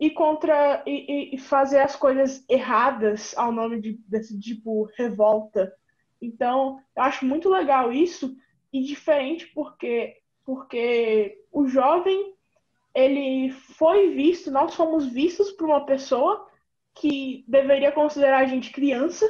ir 0.00 0.10
contra 0.10 0.82
e, 0.86 1.32
e- 1.32 1.34
e 1.34 1.38
fazer 1.38 1.80
as 1.80 1.94
coisas 1.94 2.44
erradas 2.48 3.36
ao 3.36 3.52
nome 3.52 3.80
de, 3.80 3.92
desse 4.08 4.38
tipo 4.38 4.88
revolta. 4.96 5.72
Então, 6.20 6.80
eu 6.96 7.02
acho 7.02 7.24
muito 7.26 7.48
legal 7.48 7.92
isso 7.92 8.36
e 8.72 8.82
diferente 8.82 9.46
porque 9.54 10.20
porque 10.44 11.42
o 11.50 11.66
jovem 11.66 12.34
ele 12.94 13.50
foi 13.50 14.10
visto, 14.14 14.50
nós 14.50 14.74
fomos 14.74 15.06
vistos 15.06 15.50
por 15.52 15.66
uma 15.66 15.86
pessoa 15.86 16.46
que 16.94 17.44
deveria 17.48 17.90
considerar 17.90 18.38
a 18.40 18.46
gente 18.46 18.70
criança 18.70 19.26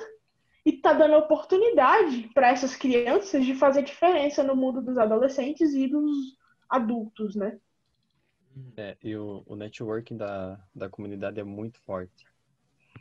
e 0.64 0.72
tá 0.72 0.92
dando 0.92 1.16
oportunidade 1.16 2.30
para 2.32 2.48
essas 2.48 2.74
crianças 2.74 3.44
de 3.44 3.54
fazer 3.54 3.82
diferença 3.82 4.42
no 4.42 4.56
mundo 4.56 4.80
dos 4.80 4.96
adolescentes 4.96 5.74
e 5.74 5.86
dos 5.86 6.38
adultos, 6.68 7.36
né? 7.36 7.58
É, 8.76 8.96
e 9.02 9.16
o, 9.16 9.42
o 9.46 9.56
networking 9.56 10.16
da, 10.16 10.58
da 10.74 10.88
comunidade 10.88 11.38
é 11.38 11.44
muito 11.44 11.80
forte. 11.80 12.24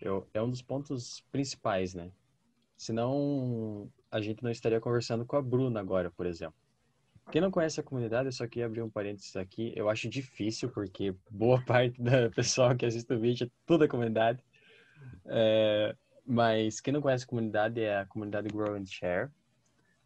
Eu, 0.02 0.28
é 0.34 0.42
um 0.42 0.50
dos 0.50 0.62
pontos 0.62 1.24
principais, 1.32 1.94
né? 1.94 2.12
Senão 2.76 3.90
a 4.12 4.20
gente 4.20 4.44
não 4.44 4.52
estaria 4.52 4.82
conversando 4.82 5.26
com 5.26 5.38
a 5.38 5.42
Bruna 5.42 5.80
agora, 5.80 6.12
por 6.12 6.26
exemplo. 6.26 6.56
Quem 7.32 7.40
não 7.40 7.52
conhece 7.52 7.80
a 7.80 7.84
comunidade, 7.84 8.28
eu 8.28 8.32
só 8.34 8.46
queria 8.46 8.66
abrir 8.66 8.82
um 8.82 8.90
parênteses 8.90 9.36
aqui. 9.38 9.72
Eu 9.76 9.90
acho 9.90 10.10
difícil, 10.10 10.70
porque 10.70 11.16
boa 11.30 11.62
parte 11.66 12.02
da 12.02 12.30
pessoa 12.30 12.76
que 12.76 12.86
assiste 12.86 13.12
o 13.14 13.20
vídeo 13.20 13.48
é 13.48 13.52
toda 13.66 13.86
a 13.86 13.88
comunidade. 13.88 14.44
É, 15.26 15.96
mas 16.26 16.80
quem 16.80 16.94
não 16.94 17.02
conhece 17.02 17.26
a 17.26 17.28
comunidade 17.28 17.82
é 17.82 18.00
a 18.00 18.06
comunidade 18.06 18.48
Grow 18.50 18.76
and 18.76 18.86
Share, 18.86 19.30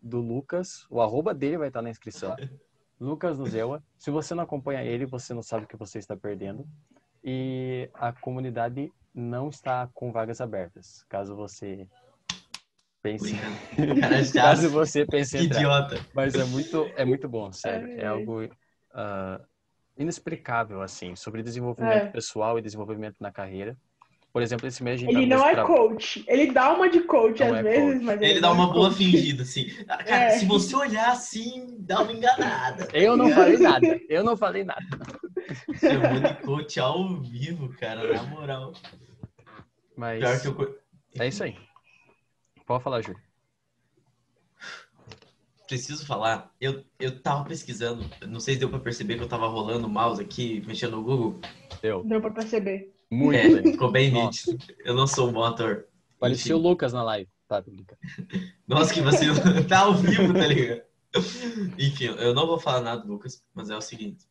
do 0.02 0.20
Lucas. 0.20 0.86
O 0.90 1.02
arroba 1.02 1.34
dele 1.34 1.58
vai 1.58 1.68
estar 1.68 1.82
na 1.82 1.90
inscrição. 1.90 2.36
Lucas 3.00 3.38
Nuzewa. 3.38 3.84
Se 3.98 4.10
você 4.10 4.34
não 4.34 4.44
acompanha 4.44 4.84
ele, 4.84 5.06
você 5.06 5.34
não 5.34 5.44
sabe 5.44 5.66
o 5.66 5.68
que 5.68 5.78
você 5.78 6.00
está 6.00 6.16
perdendo. 6.16 6.68
E 7.24 7.90
a 7.94 8.12
comunidade 8.12 8.92
não 9.14 9.50
está 9.50 9.88
com 9.94 10.12
vagas 10.12 10.42
abertas. 10.42 11.04
Caso 11.10 11.36
você 11.36 11.88
pense, 13.02 13.36
caso 14.34 14.70
você 14.70 15.06
pense 15.06 15.38
entrar. 15.38 15.58
idiota. 15.58 16.06
Mas 16.14 16.36
é 16.36 16.44
muito, 16.46 16.90
é 16.96 17.06
muito 17.06 17.30
bom, 17.30 17.52
sério. 17.52 17.92
É 17.92 18.02
ai. 18.02 18.08
algo 18.08 18.50
ah, 18.94 19.40
inexplicável, 19.98 20.82
assim, 20.82 21.16
sobre 21.16 21.44
desenvolvimento 21.44 22.08
É. 22.08 22.12
pessoal 22.12 22.58
e 22.58 22.62
desenvolvimento 22.62 23.18
na 23.20 23.32
carreira. 23.32 23.78
Por 24.38 24.44
exemplo, 24.44 24.68
esse 24.68 24.84
mês 24.84 25.02
a 25.02 25.04
gente 25.04 25.16
Ele 25.18 25.28
tá 25.32 25.36
não 25.36 25.48
é 25.48 25.52
tra- 25.56 25.66
coach. 25.66 26.24
Ele 26.28 26.52
dá 26.52 26.72
uma 26.72 26.88
de 26.88 27.00
coach 27.02 27.40
Não 27.40 27.48
às 27.54 27.58
é 27.58 27.64
vezes, 27.64 27.94
coach. 27.94 28.06
mas 28.06 28.22
Ele 28.22 28.40
dá 28.40 28.48
não 28.50 28.54
uma 28.56 28.64
é 28.70 28.74
boa 28.74 28.90
coach. 28.90 28.98
fingida, 29.00 29.42
assim. 29.42 29.68
Ah, 29.88 29.98
Cara, 30.04 30.24
É. 30.26 30.30
se 30.38 30.46
você 30.46 30.76
olhar 30.76 31.12
assim, 31.12 31.76
dá 31.80 32.02
uma 32.04 32.12
enganada. 32.14 32.88
Eu 32.94 33.18
não 33.18 33.32
falei 33.32 33.58
nada. 33.58 34.02
Eu 34.08 34.24
não 34.24 34.38
falei 34.38 34.64
nada. 34.64 34.86
Chamou 35.80 36.20
de 36.20 36.34
coach 36.44 36.80
ao 36.80 37.20
vivo, 37.22 37.70
cara, 37.80 38.14
na 38.14 38.22
moral. 38.24 38.74
Mas 39.96 40.20
Pior 40.20 40.40
que 40.56 40.62
eu. 40.62 40.80
é 41.20 41.28
isso 41.30 41.44
aí. 41.44 41.58
Pode 42.68 42.84
falar, 42.84 43.02
Júlio. 43.02 43.20
Preciso 45.68 46.06
falar, 46.06 46.54
eu, 46.62 46.84
eu 47.00 47.20
tava 47.20 47.44
pesquisando, 47.44 48.08
não 48.26 48.40
sei 48.40 48.54
se 48.54 48.60
deu 48.60 48.70
pra 48.70 48.80
perceber 48.80 49.16
que 49.18 49.24
eu 49.24 49.28
tava 49.28 49.48
rolando 49.48 49.86
o 49.88 49.90
mouse 49.90 50.22
aqui, 50.22 50.64
mexendo 50.66 50.96
no 50.98 51.04
Google. 51.04 51.40
Deu. 51.82 52.04
Deu 52.06 52.22
pra 52.22 52.30
perceber. 52.32 52.94
Muito 53.10 53.38
É, 53.38 53.62
ficou 53.72 53.92
bem 53.92 54.12
nítido. 54.12 54.58
Eu 54.84 54.94
não 54.94 55.08
sou 55.08 55.30
um 55.30 55.34
bom 55.34 55.44
ator. 55.44 55.88
Parecia 56.20 56.56
o. 56.56 56.60
Lucas 56.60 56.94
na 56.94 57.04
live. 57.04 57.30
Tá, 57.48 57.62
brincando. 57.62 58.00
Nossa, 58.68 58.94
que 58.94 59.02
vacilo. 59.02 59.36
tá 59.68 59.80
ao 59.80 59.94
vivo, 59.94 60.34
tá 60.34 60.46
ligado? 60.46 60.82
Enfim, 61.80 62.06
eu 62.06 62.34
não 62.34 62.46
vou 62.46 62.60
falar 62.60 62.82
nada 62.82 63.02
do 63.02 63.08
Lucas, 63.08 63.42
mas 63.54 63.70
é 63.70 63.76
o 63.76 63.82
seguinte. 63.82 64.26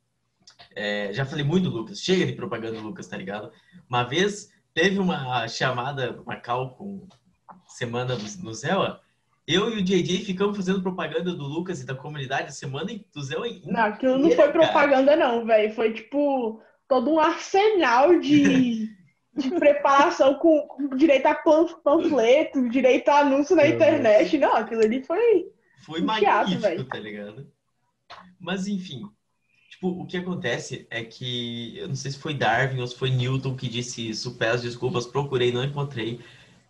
É, 0.75 1.13
já 1.13 1.25
falei 1.25 1.45
muito 1.45 1.71
do 1.71 1.77
Lucas, 1.77 2.01
chega 2.01 2.27
de 2.27 2.35
propaganda 2.35 2.79
do 2.79 2.87
Lucas, 2.87 3.07
tá 3.07 3.17
ligado? 3.17 3.51
Uma 3.89 4.05
vez 4.05 4.51
teve 4.75 4.99
uma 4.99 5.49
chamada, 5.49 6.21
uma 6.21 6.37
cal 6.37 6.75
com 6.75 7.09
semana 7.67 8.17
no 8.43 8.55
Zéu, 8.55 8.99
eu 9.47 9.71
e 9.71 9.81
o 9.81 9.83
JJ 9.83 10.25
ficamos 10.25 10.57
fazendo 10.57 10.83
propaganda 10.83 11.33
do 11.33 11.45
Lucas 11.45 11.81
e 11.81 11.87
da 11.87 11.95
comunidade 11.95 12.55
semana 12.55 12.91
do 13.15 13.23
Zéu. 13.23 13.43
Não, 13.65 13.81
aquilo 13.81 14.19
não 14.19 14.31
foi 14.31 14.51
propaganda, 14.51 15.17
não, 15.17 15.47
velho. 15.47 15.73
Foi 15.73 15.93
tipo 15.93 16.61
todo 16.89 17.11
um 17.11 17.21
arsenal 17.21 18.19
de, 18.19 18.89
de 19.35 19.51
preparação 19.51 20.35
com, 20.35 20.63
com, 20.69 20.97
direito 20.97 21.27
a 21.27 21.35
panfleto, 21.35 22.69
direito 22.69 23.09
a 23.09 23.21
anúncio 23.21 23.57
na 23.57 23.65
Meu 23.65 23.75
internet. 23.75 24.37
Deus. 24.37 24.43
Não, 24.43 24.57
aquilo 24.57 24.83
ali 24.83 25.03
foi. 25.03 25.51
Foi 25.85 26.01
um 26.01 26.07
magnífico, 26.07 26.61
teatro, 26.61 26.85
tá 26.85 26.99
ligado? 26.99 27.53
Mas 28.39 28.67
enfim, 28.67 29.09
tipo, 29.71 29.89
o 29.89 30.07
que 30.07 30.17
acontece 30.17 30.87
é 30.91 31.05
que 31.05 31.77
eu 31.79 31.89
não 31.89 31.95
sei 31.95 32.11
se 32.11 32.19
foi 32.19 32.35
Darwin 32.35 32.81
ou 32.81 32.87
se 32.87 32.97
foi 32.97 33.11
Newton 33.11 33.55
que 33.57 33.69
disse 33.69 34.09
isso, 34.09 34.37
peço 34.37 34.63
desculpas, 34.63 35.07
procurei, 35.07 35.53
não 35.53 35.65
encontrei. 35.65 36.21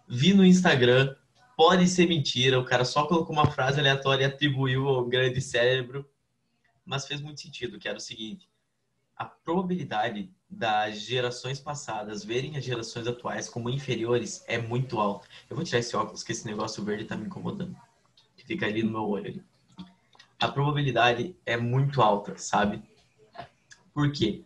Vi 0.09 0.35
no 0.35 0.45
Instagram, 0.45 1.15
pode 1.57 1.89
ser 1.89 2.07
mentira, 2.07 2.59
o 2.59 2.65
cara 2.65 2.85
só 2.85 3.07
colocou 3.07 3.33
uma 3.33 3.51
frase 3.51 3.81
aleatória 3.81 4.25
e 4.25 4.27
atribuiu 4.27 4.89
ao 4.89 5.07
grande 5.07 5.41
cérebro, 5.41 6.09
mas 6.85 7.07
fez 7.07 7.21
muito 7.21 7.41
sentido, 7.41 7.79
que 7.79 7.89
era 7.89 7.99
o 7.99 8.01
seguinte: 8.01 8.49
a 9.17 9.25
probabilidade 9.25 10.31
das 10.49 11.01
gerações 11.01 11.59
passadas 11.59 12.23
verem 12.23 12.57
as 12.57 12.65
gerações 12.65 13.07
atuais 13.07 13.49
como 13.49 13.71
inferiores 13.71 14.45
é 14.47 14.59
muito 14.59 15.01
alta. 15.01 15.27
Eu 15.49 15.57
vou 15.57 15.65
tirar 15.65 15.79
esse 15.79 15.97
óculos 15.97 16.23
que 16.23 16.33
esse 16.33 16.47
negócio 16.47 16.85
verde 16.85 17.05
tá 17.05 17.17
me 17.17 17.27
incomodando. 17.27 17.77
Fica 18.47 18.67
ali 18.67 18.83
no 18.83 18.93
meu 18.93 19.09
olho. 19.09 19.27
Ali. 19.27 19.45
A 20.39 20.49
probabilidade 20.49 21.35
é 21.45 21.57
muito 21.57 22.01
alta, 22.03 22.37
sabe? 22.37 22.83
Por 23.93 24.13
quê? 24.13 24.45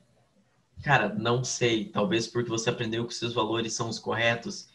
Cara, 0.82 1.12
não 1.12 1.44
sei. 1.44 1.86
Talvez 1.86 2.26
porque 2.26 2.48
você 2.48 2.70
aprendeu 2.70 3.06
que 3.06 3.12
seus 3.12 3.34
valores 3.34 3.74
são 3.74 3.88
os 3.88 3.98
corretos 3.98 4.70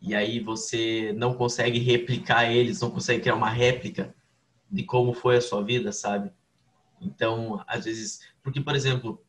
e 0.00 0.14
aí 0.14 0.38
você 0.38 1.12
não 1.16 1.34
consegue 1.34 1.78
replicar 1.78 2.50
eles, 2.50 2.80
não 2.80 2.90
consegue 2.90 3.22
criar 3.22 3.34
uma 3.34 3.50
réplica 3.50 4.14
de 4.70 4.84
como 4.84 5.12
foi 5.12 5.36
a 5.36 5.40
sua 5.40 5.64
vida, 5.64 5.90
sabe? 5.90 6.30
Então, 7.00 7.64
às 7.66 7.86
vezes, 7.86 8.20
porque, 8.42 8.60
por 8.60 8.76
exemplo, 8.76 9.24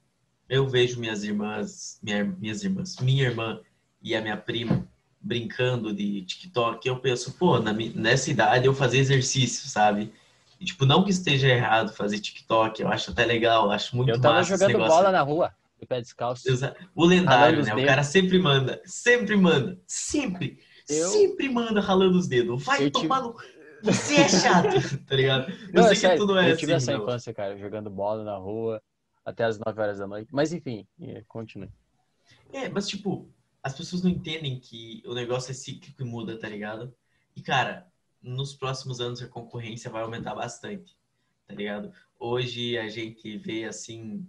eu 0.52 0.68
vejo 0.68 1.00
minhas 1.00 1.24
irmãs, 1.24 1.98
minha, 2.04 2.26
minhas 2.26 2.62
irmãs, 2.62 2.98
minha 3.00 3.24
irmã 3.24 3.62
e 4.04 4.14
a 4.14 4.22
minha 4.22 4.36
prima 4.36 4.86
brincando 5.22 5.94
de 5.94 6.24
TikTok, 6.24 6.86
eu 6.86 7.00
penso, 7.00 7.32
pô, 7.34 7.58
na, 7.58 7.72
nessa 7.72 8.30
idade 8.30 8.66
eu 8.66 8.74
fazia 8.74 9.00
exercício, 9.00 9.70
sabe? 9.70 10.12
E, 10.60 10.66
tipo, 10.66 10.86
não 10.86 11.06
que 11.06 11.12
esteja 11.12 11.48
errado 11.48 11.94
fazer 11.94 12.20
TikTok, 12.20 12.82
eu 12.82 12.90
acho 12.90 13.12
até 13.12 13.24
legal, 13.24 13.72
acho 13.72 13.96
muito 13.96 14.10
Eu 14.10 14.20
tava 14.20 14.36
massa 14.36 14.58
jogando 14.58 14.78
bola 14.86 15.10
na 15.10 15.22
rua, 15.22 15.54
de 15.80 15.86
pé 15.86 16.02
descalço. 16.02 16.44
O 16.94 17.06
lendário, 17.06 17.64
né? 17.64 17.74
O 17.74 17.86
cara 17.86 18.04
sempre 18.04 18.38
manda, 18.38 18.82
sempre 18.84 19.38
manda, 19.38 19.80
sempre, 19.88 20.60
eu... 20.90 21.08
sempre 21.08 21.48
manda 21.48 21.80
ralando 21.80 22.18
os 22.18 22.28
dedos. 22.28 22.62
Vai 22.64 22.88
eu 22.88 22.92
tomar 22.92 23.22
no... 23.22 23.36
Você 23.84 24.16
é 24.16 24.28
chato, 24.28 24.76
tá 25.08 25.16
ligado? 25.16 25.50
Eu 25.50 25.82
não, 25.82 25.84
sei 25.84 25.92
é 25.92 25.96
que 25.96 25.96
sério, 25.96 26.18
tudo 26.18 26.38
é 26.38 26.52
eu 26.52 26.58
tive 26.58 26.74
assim, 26.74 26.92
essa 26.92 26.98
meu. 26.98 27.04
infância, 27.04 27.34
cara, 27.34 27.58
jogando 27.58 27.90
bola 27.90 28.24
na 28.24 28.36
rua, 28.36 28.82
até 29.24 29.44
as 29.44 29.60
9 29.60 29.82
horas 29.82 29.98
da 30.00 30.08
noite. 30.08 30.30
Mas 30.32 30.52
enfim, 30.54 30.88
continue. 31.28 31.70
É, 32.54 32.70
mas 32.70 32.88
tipo, 32.88 33.30
as 33.64 33.76
pessoas 33.76 34.02
não 34.04 34.10
entendem 34.10 34.60
que 34.60 35.02
o 35.06 35.14
negócio 35.14 35.52
é 35.52 35.54
cíclico 35.54 36.02
e 36.02 36.06
muda, 36.06 36.38
tá 36.38 36.48
ligado? 36.50 36.94
E 37.36 37.42
cara, 37.42 37.88
nos 38.22 38.54
próximos 38.54 39.00
anos 39.00 39.22
a 39.22 39.28
concorrência 39.28 39.90
vai 39.90 40.02
aumentar 40.02 40.36
bastante, 40.36 40.98
tá 41.48 41.54
ligado? 41.56 41.92
Hoje 42.20 42.78
a 42.78 42.88
gente 42.88 43.38
vê 43.38 43.66
assim 43.66 44.28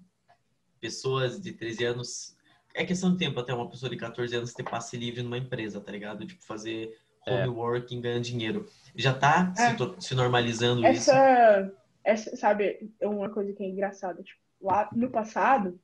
pessoas 0.81 1.41
de 1.41 1.53
13 1.53 1.85
anos, 1.85 2.37
é 2.75 2.85
questão 2.85 3.13
de 3.13 3.19
tempo 3.19 3.39
até 3.39 3.53
uma 3.55 3.69
pessoa 3.69 3.91
de 3.91 3.97
14 3.97 4.35
anos 4.35 4.53
ter 4.53 4.65
passe 4.65 4.97
livre 4.97 5.23
numa 5.23 5.39
empresa, 5.39 5.81
tá 5.81 5.93
ligado? 5.93 6.27
Tipo 6.27 6.43
fazer 6.45 6.99
É. 7.27 7.45
homework 7.47 7.95
e 7.95 8.01
ganhando 8.01 8.25
dinheiro. 8.25 8.67
Já 8.97 9.15
tá 9.15 9.53
É. 9.57 9.77
se, 9.77 10.09
se 10.09 10.15
normalizando 10.15 10.81
isso. 10.89 11.11
Essa, 11.11 11.73
essa, 12.03 12.37
sabe, 12.37 12.91
é 13.01 13.07
uma 13.07 13.31
coisa 13.31 13.53
que 13.53 13.63
é 13.63 13.69
engraçada. 13.69 14.23
Tipo, 14.23 14.41
lá 14.63 14.89
no 14.93 15.11
passado, 15.11 15.79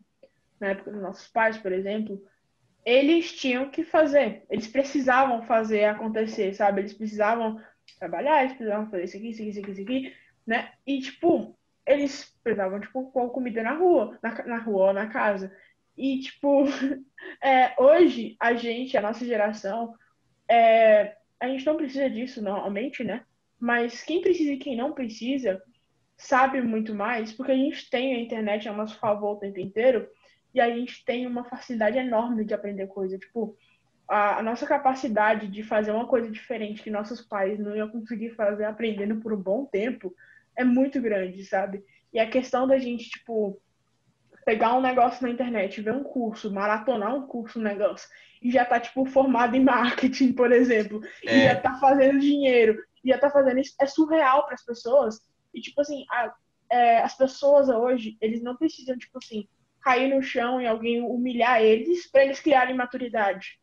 na 0.61 0.69
época 0.69 0.91
dos 0.91 1.03
nossos 1.03 1.29
pais, 1.29 1.59
por 1.59 1.73
exemplo, 1.73 2.23
eles 2.85 3.33
tinham 3.33 3.71
que 3.71 3.85
fazer. 3.85 4.45
Eles 4.49 4.67
precisavam 4.67 5.43
fazer 5.43 5.85
acontecer, 5.85 6.55
sabe? 6.55 6.81
Eles 6.81 6.95
precisavam 6.95 7.61
trabalhar, 7.99 8.41
eles 8.41 8.55
precisavam 8.55 8.91
fazer 8.91 9.05
isso 9.05 9.17
aqui, 9.17 9.29
isso 9.31 9.43
aqui, 9.43 9.51
isso 9.51 9.61
aqui, 9.61 9.71
isso 9.71 9.83
aqui, 9.83 10.15
né? 10.47 10.73
E, 10.87 11.01
tipo, 11.01 11.59
eles 11.87 12.35
precisavam, 12.43 12.81
tipo, 12.81 13.11
pôr 13.11 13.31
comida 13.31 13.63
na 13.63 13.75
rua, 13.75 14.19
na, 14.23 14.47
na 14.47 14.59
rua 14.59 14.89
ou 14.89 14.93
na 14.93 15.07
casa. 15.09 15.55
E, 15.97 16.21
tipo, 16.21 16.65
é, 17.43 17.75
hoje, 17.79 18.37
a 18.41 18.55
gente, 18.55 18.97
a 18.97 19.03
nossa 19.03 19.25
geração, 19.25 19.95
é, 20.49 21.17
a 21.41 21.49
gente 21.49 21.67
não 21.67 21.77
precisa 21.77 22.09
disso 22.09 22.43
normalmente, 22.43 23.05
né? 23.05 23.25
Mas 23.59 24.03
quem 24.03 24.21
precisa 24.21 24.53
e 24.53 24.59
quem 24.59 24.77
não 24.77 24.93
precisa 24.93 25.61
sabe 26.19 26.61
muito 26.61 26.95
mais, 26.95 27.33
porque 27.33 27.53
a 27.53 27.57
gente 27.57 27.89
tem 27.89 28.15
a 28.15 28.21
internet 28.21 28.69
a 28.69 28.73
nosso 28.73 28.99
favor 28.99 29.37
o 29.37 29.39
tempo 29.39 29.61
inteiro 29.61 30.09
e 30.53 30.61
a 30.61 30.69
gente 30.69 31.05
tem 31.05 31.27
uma 31.27 31.45
facilidade 31.45 31.97
enorme 31.97 32.45
de 32.45 32.53
aprender 32.53 32.89
coisa. 32.89 33.17
Tipo, 33.17 33.57
a, 34.09 34.39
a 34.39 34.43
nossa 34.43 34.67
capacidade 34.67 35.47
de 35.47 35.63
fazer 35.63 35.93
uma 35.93 36.09
coisa 36.09 36.29
diferente 36.29 36.83
que 36.83 36.91
nossos 36.91 37.23
pais 37.23 37.59
não 37.59 37.77
iam 37.77 37.89
conseguir 37.89 38.31
fazer 38.31 38.65
aprendendo 38.65 39.21
por 39.21 39.33
um 39.33 39.41
bom 39.41 39.65
tempo 39.65 40.13
é 40.57 40.65
muito 40.65 41.01
grande, 41.01 41.45
sabe? 41.45 41.85
E 42.13 42.19
a 42.19 42.29
questão 42.29 42.67
da 42.67 42.79
gente, 42.79 43.09
tipo, 43.11 43.61
pegar 44.45 44.75
um 44.75 44.81
negócio 44.81 45.23
na 45.23 45.31
internet, 45.31 45.81
ver 45.81 45.93
um 45.93 46.03
curso, 46.03 46.53
maratonar 46.53 47.15
um 47.15 47.27
curso, 47.29 47.61
um 47.61 47.63
negócio, 47.63 48.09
e 48.43 48.51
já 48.51 48.65
tá, 48.65 48.81
tipo, 48.81 49.05
formado 49.05 49.55
em 49.55 49.63
marketing, 49.63 50.33
por 50.33 50.51
exemplo, 50.51 51.01
e 51.23 51.29
É. 51.29 51.49
já 51.49 51.61
tá 51.61 51.75
fazendo 51.77 52.19
dinheiro, 52.19 52.83
e 53.05 53.11
já 53.11 53.19
tá 53.19 53.31
fazendo 53.31 53.61
isso, 53.61 53.75
é 53.81 53.87
surreal 53.87 54.47
para 54.47 54.55
as 54.55 54.65
pessoas. 54.65 55.21
E, 55.59 55.61
tipo 55.61 55.81
assim, 55.81 56.05
a- 56.11 56.35
é, 56.71 56.99
as 56.99 57.17
pessoas 57.17 57.69
hoje, 57.69 58.17
eles 58.21 58.43
não 58.43 58.57
precisam, 58.57 58.97
tipo 58.97 59.19
assim, 59.19 59.49
cair 59.83 60.15
no 60.15 60.23
chão 60.23 60.61
e 60.61 60.67
alguém 60.67 61.01
humilhar 61.01 61.63
eles 61.63 62.11
para 62.11 62.25
eles 62.25 62.41
criarem 62.41 62.75
maturidade. 62.75 63.59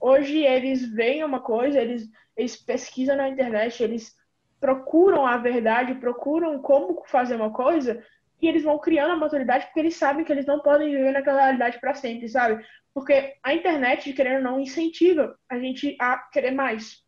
Hoje 0.00 0.38
eles 0.38 0.86
veem 0.92 1.24
uma 1.24 1.40
coisa, 1.40 1.80
eles, 1.80 2.08
eles 2.36 2.56
pesquisam 2.56 3.16
na 3.16 3.28
internet, 3.28 3.82
eles 3.82 4.14
procuram 4.60 5.26
a 5.26 5.36
verdade, 5.36 5.94
procuram 5.96 6.60
como 6.60 7.02
fazer 7.06 7.36
uma 7.36 7.52
coisa 7.52 8.02
e 8.40 8.48
eles 8.48 8.62
vão 8.62 8.78
criando 8.78 9.12
a 9.12 9.16
maturidade 9.16 9.66
porque 9.66 9.80
eles 9.80 9.96
sabem 9.96 10.24
que 10.24 10.32
eles 10.32 10.46
não 10.46 10.60
podem 10.60 10.90
viver 10.90 11.12
naquela 11.12 11.40
realidade 11.40 11.80
para 11.80 11.94
sempre, 11.94 12.28
sabe? 12.28 12.64
Porque 12.92 13.34
a 13.42 13.54
internet, 13.54 14.12
querendo 14.12 14.36
ou 14.38 14.42
não, 14.42 14.60
incentiva 14.60 15.38
a 15.48 15.58
gente 15.58 15.96
a 16.00 16.18
querer 16.18 16.52
mais. 16.52 17.02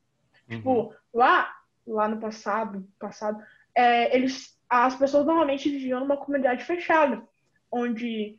Uhum. 0.51 0.57
Tipo, 0.57 0.95
lá, 1.12 1.51
lá 1.86 2.09
no 2.09 2.20
passado, 2.20 2.86
passado, 2.99 3.43
é, 3.78 4.16
eles, 4.16 4.58
as 4.68 4.96
pessoas 4.96 5.24
normalmente 5.24 5.70
viviam 5.70 6.00
numa 6.00 6.16
comunidade 6.16 6.64
fechada, 6.64 7.22
onde 7.70 8.36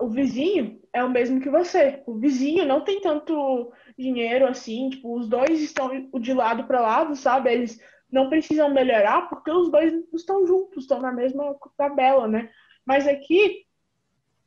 o 0.00 0.08
vizinho 0.08 0.80
é 0.92 1.04
o 1.04 1.08
mesmo 1.08 1.40
que 1.40 1.48
você. 1.48 2.02
O 2.06 2.18
vizinho 2.18 2.66
não 2.66 2.80
tem 2.80 3.00
tanto 3.00 3.72
dinheiro 3.96 4.44
assim, 4.48 4.90
tipo, 4.90 5.16
os 5.16 5.28
dois 5.28 5.60
estão 5.60 6.10
de 6.20 6.32
lado 6.32 6.64
para 6.64 6.80
lado, 6.80 7.14
sabe? 7.14 7.52
Eles 7.52 7.80
não 8.10 8.28
precisam 8.28 8.74
melhorar 8.74 9.28
porque 9.28 9.50
os 9.50 9.70
dois 9.70 9.94
estão 10.12 10.44
juntos, 10.44 10.82
estão 10.82 11.00
na 11.00 11.12
mesma 11.12 11.56
tabela, 11.76 12.26
né? 12.26 12.50
Mas 12.84 13.06
aqui 13.06 13.64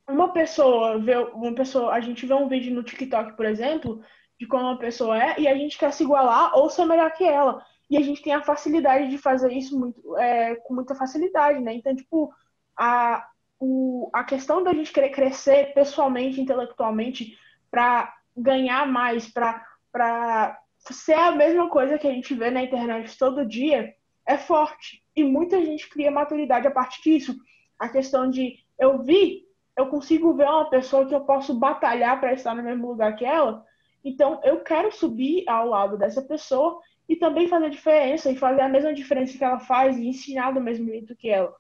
uma 0.09 0.33
pessoa 0.33 0.99
vê 0.99 1.15
uma 1.15 1.53
pessoa, 1.55 1.93
a 1.93 2.01
gente 2.01 2.25
vê 2.25 2.33
um 2.33 2.49
vídeo 2.49 2.75
no 2.75 2.83
TikTok, 2.83 3.37
por 3.37 3.45
exemplo, 3.45 4.01
de 4.37 4.45
como 4.45 4.65
uma 4.65 4.77
pessoa 4.77 5.17
é 5.17 5.39
e 5.39 5.47
a 5.47 5.55
gente 5.55 5.77
quer 5.77 5.93
se 5.93 6.03
igualar 6.03 6.53
ou 6.57 6.69
ser 6.69 6.83
melhor 6.83 7.11
que 7.13 7.23
ela. 7.23 7.65
E 7.89 7.97
a 7.97 8.01
gente 8.01 8.21
tem 8.21 8.33
a 8.33 8.43
facilidade 8.43 9.09
de 9.09 9.17
fazer 9.17 9.51
isso 9.53 9.77
muito, 9.79 10.17
é, 10.17 10.55
com 10.55 10.73
muita 10.73 10.93
facilidade, 10.93 11.59
né? 11.59 11.73
Então, 11.73 11.95
tipo, 11.95 12.33
a, 12.77 13.25
o, 13.59 14.09
a 14.13 14.23
questão 14.23 14.63
da 14.63 14.73
gente 14.73 14.91
querer 14.91 15.09
crescer 15.09 15.73
pessoalmente, 15.73 16.41
intelectualmente, 16.41 17.37
para 17.71 18.13
ganhar 18.35 18.85
mais, 18.87 19.27
para 19.27 20.59
ser 20.91 21.13
a 21.13 21.31
mesma 21.31 21.69
coisa 21.69 21.97
que 21.97 22.07
a 22.07 22.11
gente 22.11 22.33
vê 22.33 22.51
na 22.51 22.63
internet 22.63 23.17
todo 23.17 23.45
dia, 23.45 23.93
é 24.25 24.37
forte. 24.37 25.03
E 25.15 25.23
muita 25.23 25.63
gente 25.63 25.89
cria 25.89 26.11
maturidade 26.11 26.67
a 26.67 26.71
partir 26.71 27.01
disso. 27.01 27.35
A 27.79 27.87
questão 27.87 28.29
de 28.29 28.55
eu 28.77 29.01
vi, 29.01 29.45
eu 29.77 29.87
consigo 29.87 30.33
ver 30.33 30.45
uma 30.45 30.69
pessoa 30.69 31.05
que 31.05 31.15
eu 31.15 31.21
posso 31.21 31.53
batalhar 31.53 32.19
para 32.19 32.33
estar 32.33 32.53
no 32.53 32.63
mesmo 32.63 32.87
lugar 32.87 33.15
que 33.15 33.25
ela, 33.25 33.63
então 34.03 34.39
eu 34.43 34.61
quero 34.61 34.91
subir 34.91 35.47
ao 35.49 35.67
lado 35.67 35.97
dessa 35.97 36.21
pessoa 36.21 36.79
e 37.07 37.15
também 37.15 37.47
fazer 37.47 37.69
diferença 37.69 38.31
e 38.31 38.35
fazer 38.35 38.61
a 38.61 38.69
mesma 38.69 38.93
diferença 38.93 39.37
que 39.37 39.43
ela 39.43 39.59
faz 39.59 39.97
e 39.97 40.07
ensinar 40.07 40.51
do 40.51 40.61
mesmo 40.61 40.85
jeito 40.87 41.15
que 41.15 41.29
ela. 41.29 41.55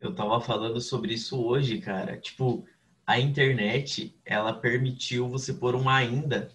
Eu 0.00 0.14
tava 0.14 0.40
falando 0.40 0.80
sobre 0.80 1.14
isso 1.14 1.44
hoje, 1.44 1.80
cara. 1.80 2.16
Tipo, 2.16 2.64
a 3.06 3.18
internet, 3.18 4.16
ela 4.24 4.52
permitiu 4.52 5.28
você 5.28 5.52
pôr 5.52 5.74
um 5.74 5.88
ainda 5.88 6.50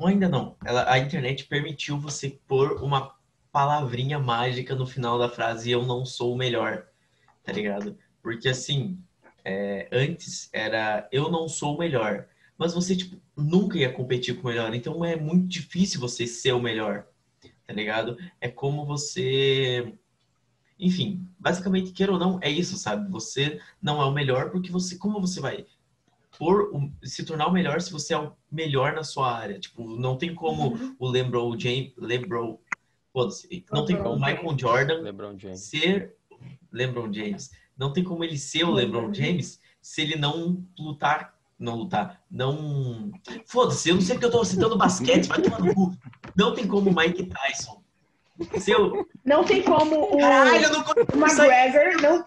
ou 0.00 0.06
ainda 0.06 0.30
não, 0.30 0.56
ela, 0.64 0.90
a 0.90 0.98
internet 0.98 1.44
permitiu 1.44 1.98
você 1.98 2.30
pôr 2.48 2.82
uma 2.82 3.14
palavrinha 3.52 4.18
mágica 4.18 4.74
no 4.74 4.86
final 4.86 5.18
da 5.18 5.28
frase 5.28 5.70
eu 5.70 5.84
não 5.84 6.06
sou 6.06 6.32
o 6.32 6.38
melhor, 6.38 6.86
tá 7.44 7.52
ligado? 7.52 7.98
Porque 8.22 8.48
assim, 8.48 8.98
é, 9.44 9.88
antes 9.92 10.48
era 10.54 11.06
eu 11.12 11.30
não 11.30 11.46
sou 11.46 11.74
o 11.74 11.78
melhor, 11.78 12.26
mas 12.60 12.74
você 12.74 12.94
tipo, 12.94 13.16
nunca 13.34 13.78
ia 13.78 13.90
competir 13.90 14.36
com 14.36 14.42
o 14.46 14.50
melhor, 14.50 14.74
então 14.74 15.02
é 15.02 15.16
muito 15.16 15.48
difícil 15.48 15.98
você 15.98 16.26
ser 16.26 16.52
o 16.52 16.60
melhor, 16.60 17.06
tá 17.66 17.72
ligado? 17.72 18.18
É 18.38 18.50
como 18.50 18.84
você. 18.84 19.94
Enfim, 20.78 21.26
basicamente, 21.38 21.92
queira 21.92 22.12
ou 22.12 22.18
não, 22.18 22.38
é 22.42 22.50
isso, 22.50 22.76
sabe? 22.76 23.10
Você 23.10 23.58
não 23.82 24.00
é 24.00 24.04
o 24.04 24.12
melhor 24.12 24.50
porque 24.50 24.70
você. 24.70 24.96
Como 24.98 25.20
você 25.20 25.40
vai 25.40 25.64
por 26.38 26.70
se 27.02 27.24
tornar 27.24 27.46
o 27.48 27.52
melhor 27.52 27.80
se 27.80 27.90
você 27.90 28.12
é 28.14 28.18
o 28.18 28.32
melhor 28.52 28.92
na 28.92 29.04
sua 29.04 29.34
área? 29.34 29.58
Tipo, 29.58 29.96
não 29.96 30.16
tem 30.18 30.34
como 30.34 30.74
Uhum. 30.74 30.96
o 30.98 31.08
LeBron 31.08 31.58
James. 31.58 31.92
LeBron. 31.96 32.58
Foda-se. 33.12 33.64
Não 33.72 33.84
tem 33.86 33.96
como 33.96 34.14
o 34.14 34.20
Michael 34.20 34.58
Jordan 34.58 35.00
LeBron 35.00 35.38
James. 35.38 35.60
ser 35.60 36.14
LeBron 36.70 37.10
James. 37.12 37.50
Não 37.76 37.92
tem 37.92 38.04
como 38.04 38.22
ele 38.22 38.36
ser 38.38 38.64
o 38.64 38.70
LeBron 38.70 39.06
LeBron 39.08 39.14
James 39.14 39.60
se 39.80 40.02
ele 40.02 40.16
não 40.16 40.62
lutar. 40.78 41.39
Não 41.60 41.76
lutar. 41.76 42.22
Não. 42.30 43.12
Foda-se, 43.44 43.90
eu 43.90 43.96
não 43.96 44.00
sei 44.00 44.14
porque 44.14 44.24
eu 44.24 44.30
tô 44.30 44.42
citando 44.42 44.78
basquete, 44.78 45.28
vai 45.28 45.42
tomar 45.42 45.60
no 45.60 45.74
cu. 45.74 45.94
Não 46.34 46.54
tem 46.54 46.66
como 46.66 46.88
o 46.88 46.96
Mike 46.96 47.26
Tyson. 47.26 47.82
Se 48.58 48.70
eu... 48.70 49.06
Não 49.22 49.44
tem 49.44 49.62
como 49.62 50.14
o, 50.14 50.18
Caralho, 50.18 50.64
eu 50.64 50.72
não 50.72 50.80
o. 50.80 51.16
McGregor. 51.18 52.00
Não, 52.00 52.24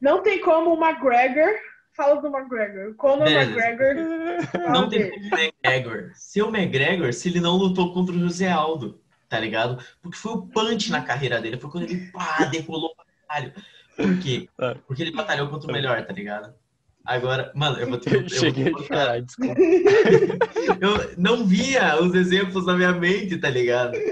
não 0.00 0.22
tem 0.24 0.40
como 0.40 0.74
o 0.74 0.84
McGregor. 0.84 1.54
Fala 1.92 2.20
do 2.20 2.26
McGregor. 2.26 2.96
Conor 2.96 3.24
Beleza. 3.24 3.52
McGregor. 3.52 4.72
Não 4.72 4.88
tem 4.88 5.08
como 5.08 5.22
o 5.22 5.38
McGregor. 5.38 6.10
Ser 6.16 6.42
o 6.42 6.48
McGregor 6.48 7.12
se 7.12 7.28
ele 7.28 7.38
não 7.38 7.56
lutou 7.56 7.94
contra 7.94 8.12
o 8.12 8.18
José 8.18 8.50
Aldo, 8.50 9.00
tá 9.28 9.38
ligado? 9.38 9.80
Porque 10.02 10.18
foi 10.18 10.32
o 10.32 10.42
punch 10.48 10.90
na 10.90 11.02
carreira 11.02 11.40
dele. 11.40 11.60
Foi 11.60 11.70
quando 11.70 11.84
ele 11.84 12.10
pá, 12.10 12.44
decolou 12.50 12.92
pra 12.96 13.04
caralho. 13.28 13.54
Por 13.96 14.18
quê? 14.18 14.48
É. 14.60 14.74
Porque 14.84 15.02
ele 15.02 15.12
batalhou 15.12 15.48
contra 15.48 15.70
o 15.70 15.72
melhor, 15.72 16.04
tá 16.04 16.12
ligado? 16.12 16.52
Agora, 17.04 17.52
mano, 17.54 17.78
eu 17.78 17.86
vou 17.88 17.98
ter 17.98 18.14
Eu 18.14 18.22
eu 18.22 18.28
cheguei 18.28 18.70
vou 18.70 18.82
chorar, 18.82 19.20
desculpa. 19.20 19.60
Eu 20.80 21.14
não 21.18 21.44
via 21.46 22.00
os 22.02 22.14
exemplos 22.14 22.64
na 22.66 22.74
minha 22.76 22.92
mente, 22.92 23.36
tá 23.38 23.50
ligado? 23.50 23.92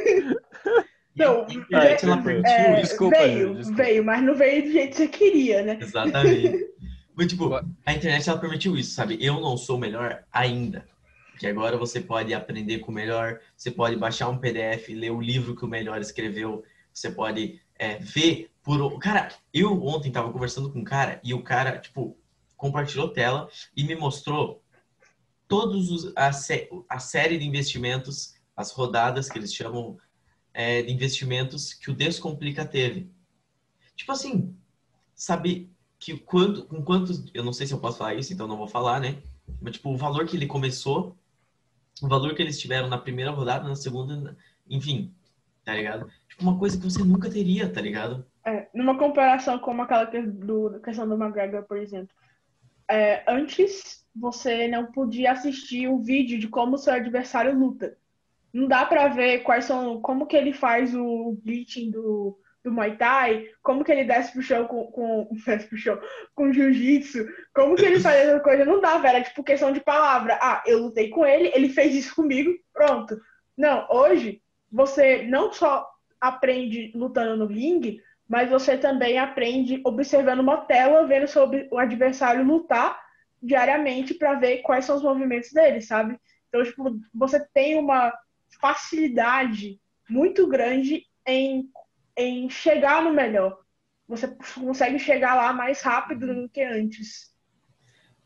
E 1.14 1.22
Não, 1.22 1.44
a 1.46 1.52
internet, 1.52 2.04
ela 2.06 2.22
permitiu 2.22 2.50
É. 2.54 2.80
Desculpa, 2.80 3.18
veio, 3.18 3.54
desculpa. 3.54 3.82
veio, 3.82 4.02
mas 4.02 4.22
não 4.22 4.34
veio 4.34 4.62
do 4.62 4.72
jeito 4.72 4.90
que 4.92 4.96
você 4.96 5.08
queria, 5.08 5.62
né? 5.62 5.78
Exatamente. 5.78 6.66
Mas, 7.14 7.26
tipo, 7.26 7.54
a 7.54 7.92
internet 7.92 8.30
ela 8.30 8.38
permitiu 8.38 8.78
isso, 8.78 8.94
sabe? 8.94 9.18
Eu 9.20 9.38
não 9.38 9.58
sou 9.58 9.76
o 9.76 9.78
melhor 9.78 10.24
ainda. 10.32 10.88
Porque 11.30 11.46
agora 11.46 11.76
você 11.76 12.00
pode 12.00 12.32
aprender 12.32 12.78
com 12.78 12.90
o 12.90 12.94
melhor, 12.94 13.38
você 13.54 13.70
pode 13.70 13.96
baixar 13.96 14.30
um 14.30 14.38
PDF, 14.38 14.88
ler 14.88 15.10
o 15.10 15.20
livro 15.20 15.54
que 15.54 15.66
o 15.66 15.68
melhor 15.68 16.00
escreveu, 16.00 16.64
você 16.90 17.10
pode 17.10 17.60
é, 17.78 17.96
ver 17.98 18.48
por. 18.62 18.80
o- 18.80 18.98
Cara, 18.98 19.28
eu 19.52 19.84
ontem 19.84 20.10
tava 20.10 20.32
conversando 20.32 20.70
com 20.72 20.78
um 20.78 20.84
cara 20.84 21.20
e 21.22 21.34
o 21.34 21.42
cara, 21.42 21.76
tipo, 21.76 22.16
compartilhou 22.62 23.08
tela 23.08 23.48
e 23.76 23.82
me 23.82 23.96
mostrou 23.96 24.62
todos 25.48 25.90
os 25.90 26.16
a, 26.16 26.30
a 26.88 26.98
série 27.00 27.36
de 27.36 27.44
investimentos, 27.44 28.36
as 28.56 28.70
rodadas 28.70 29.28
que 29.28 29.36
eles 29.36 29.52
chamam 29.52 29.98
é, 30.54 30.80
de 30.80 30.92
investimentos 30.92 31.74
que 31.74 31.90
o 31.90 31.94
Descomplica 31.94 32.64
teve. 32.64 33.10
Tipo 33.96 34.12
assim, 34.12 34.56
sabe 35.12 35.72
que 35.98 36.16
quando, 36.16 36.64
com 36.66 36.84
quantos, 36.84 37.24
eu 37.34 37.42
não 37.42 37.52
sei 37.52 37.66
se 37.66 37.74
eu 37.74 37.80
posso 37.80 37.98
falar 37.98 38.14
isso, 38.14 38.32
então 38.32 38.46
não 38.46 38.56
vou 38.56 38.68
falar, 38.68 39.00
né? 39.00 39.20
Mas 39.60 39.74
tipo, 39.74 39.90
o 39.90 39.96
valor 39.96 40.24
que 40.24 40.36
ele 40.36 40.46
começou, 40.46 41.16
o 42.00 42.06
valor 42.06 42.32
que 42.32 42.42
eles 42.42 42.60
tiveram 42.60 42.88
na 42.88 42.96
primeira 42.96 43.32
rodada, 43.32 43.68
na 43.68 43.74
segunda, 43.74 44.36
enfim, 44.70 45.12
tá 45.64 45.74
ligado? 45.74 46.08
Tipo, 46.28 46.44
uma 46.44 46.56
coisa 46.56 46.78
que 46.78 46.84
você 46.84 47.02
nunca 47.02 47.28
teria, 47.28 47.68
tá 47.68 47.80
ligado? 47.80 48.24
É, 48.46 48.68
numa 48.72 48.96
comparação 48.96 49.58
com 49.58 49.82
aquela 49.82 50.06
que- 50.06 50.22
do, 50.22 50.78
questão 50.80 51.08
do 51.08 51.16
McGregor, 51.16 51.64
por 51.64 51.76
exemplo. 51.76 52.21
É, 52.88 53.22
antes, 53.26 54.04
você 54.14 54.68
não 54.68 54.86
podia 54.86 55.32
assistir 55.32 55.88
o 55.88 55.98
vídeo 55.98 56.38
de 56.38 56.48
como 56.48 56.78
seu 56.78 56.92
adversário 56.92 57.58
luta. 57.58 57.96
Não 58.52 58.68
dá 58.68 58.84
pra 58.84 59.08
ver 59.08 59.40
quais 59.40 59.64
são, 59.64 60.00
como 60.00 60.26
que 60.26 60.36
ele 60.36 60.52
faz 60.52 60.94
o 60.94 61.38
glitching 61.42 61.90
do, 61.90 62.38
do 62.62 62.70
Muay 62.70 62.96
Thai, 62.96 63.48
como 63.62 63.82
que 63.82 63.90
ele 63.90 64.04
desce 64.04 64.32
pro 64.32 64.42
chão 64.42 64.66
com, 64.66 64.84
com 64.88 65.28
desce 65.46 65.66
pro 65.66 65.78
chão 65.78 65.98
com 66.34 66.52
jiu-jitsu, 66.52 67.26
como 67.54 67.74
que 67.74 67.84
ele 67.84 68.00
faz 68.00 68.28
essa 68.28 68.40
coisa. 68.40 68.64
Não 68.64 68.80
dá, 68.80 68.98
velho. 68.98 69.18
É 69.18 69.22
tipo 69.22 69.42
questão 69.42 69.72
de 69.72 69.80
palavra. 69.80 70.38
Ah, 70.40 70.62
eu 70.66 70.78
lutei 70.78 71.08
com 71.08 71.24
ele, 71.24 71.50
ele 71.54 71.68
fez 71.72 71.94
isso 71.94 72.14
comigo, 72.14 72.52
pronto. 72.72 73.18
Não, 73.56 73.86
hoje, 73.90 74.42
você 74.70 75.22
não 75.22 75.52
só 75.52 75.88
aprende 76.20 76.92
lutando 76.94 77.36
no 77.36 77.46
ringue, 77.46 78.00
mas 78.32 78.48
você 78.48 78.78
também 78.78 79.18
aprende 79.18 79.82
observando 79.84 80.40
uma 80.40 80.56
tela, 80.56 81.06
vendo 81.06 81.28
sobre 81.28 81.68
o 81.70 81.76
adversário 81.78 82.42
lutar 82.42 82.98
diariamente 83.42 84.14
para 84.14 84.36
ver 84.36 84.62
quais 84.62 84.86
são 84.86 84.96
os 84.96 85.02
movimentos 85.02 85.52
dele, 85.52 85.82
sabe? 85.82 86.18
Então, 86.48 86.64
tipo, 86.64 86.98
você 87.12 87.46
tem 87.52 87.78
uma 87.78 88.10
facilidade 88.58 89.78
muito 90.08 90.46
grande 90.46 91.04
em, 91.26 91.68
em 92.16 92.48
chegar 92.48 93.02
no 93.02 93.12
melhor. 93.12 93.58
Você 94.08 94.34
consegue 94.54 94.98
chegar 94.98 95.34
lá 95.34 95.52
mais 95.52 95.82
rápido 95.82 96.34
do 96.34 96.48
que 96.48 96.62
antes. 96.62 97.36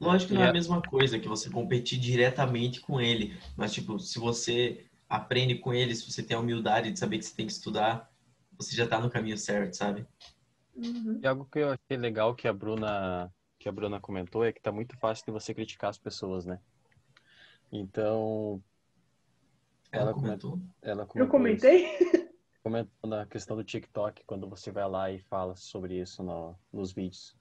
Lógico 0.01 0.29
que 0.29 0.35
não 0.35 0.43
é 0.43 0.45
a 0.45 0.47
Yeah. 0.51 0.59
mesma 0.61 0.81
coisa 0.83 1.19
que 1.19 1.27
você 1.27 1.51
competir 1.51 1.99
diretamente 1.99 2.81
com 2.81 3.01
ele, 3.01 3.37
mas 3.57 3.73
tipo, 3.73 3.99
se 3.99 4.21
você 4.21 4.87
aprende 5.09 5.57
com 5.57 5.75
ele, 5.75 5.97
se 5.97 6.09
você 6.09 6.23
tem 6.23 6.37
a 6.37 6.41
humildade 6.41 6.93
de 6.93 6.99
saber 7.01 7.19
que 7.19 7.25
você 7.25 7.35
tem 7.35 7.47
que 7.47 7.53
estudar, 7.53 8.09
você 8.59 8.75
já 8.77 8.87
tá 8.87 9.01
no 9.01 9.11
caminho 9.11 9.37
certo, 9.39 9.75
sabe? 9.75 10.07
Uhum. 10.75 11.21
E 11.23 11.27
algo 11.27 11.47
que 11.51 11.59
eu 11.59 11.71
achei 11.71 11.97
legal 11.97 12.35
que 12.35 12.47
a 12.49 12.53
Bruna 12.53 13.33
que 13.59 13.69
a 13.69 13.73
Bruna 13.73 13.99
comentou 14.01 14.45
é 14.45 14.53
que 14.53 14.61
tá 14.61 14.71
muito 14.71 14.97
fácil 14.99 15.25
de 15.27 15.33
você 15.33 15.55
criticar 15.55 15.91
as 15.91 15.99
pessoas, 15.99 16.45
né? 16.45 16.61
Então, 17.73 18.63
Ela 19.91 20.11
Ela 20.11 20.15
comentou. 20.15 20.61
ela 20.83 21.03
Eu 21.03 21.07
comentou 21.07 21.31
comentei? 21.31 21.97
isso. 21.99 22.29
comentou 22.63 23.09
na 23.11 23.25
questão 23.27 23.57
do 23.57 23.65
TikTok 23.65 24.25
quando 24.27 24.49
você 24.49 24.71
vai 24.71 24.89
lá 24.89 25.11
e 25.11 25.21
fala 25.21 25.57
sobre 25.57 25.99
isso 26.01 26.23
no- 26.23 26.55
nos 26.73 26.93
vídeos. 26.93 27.37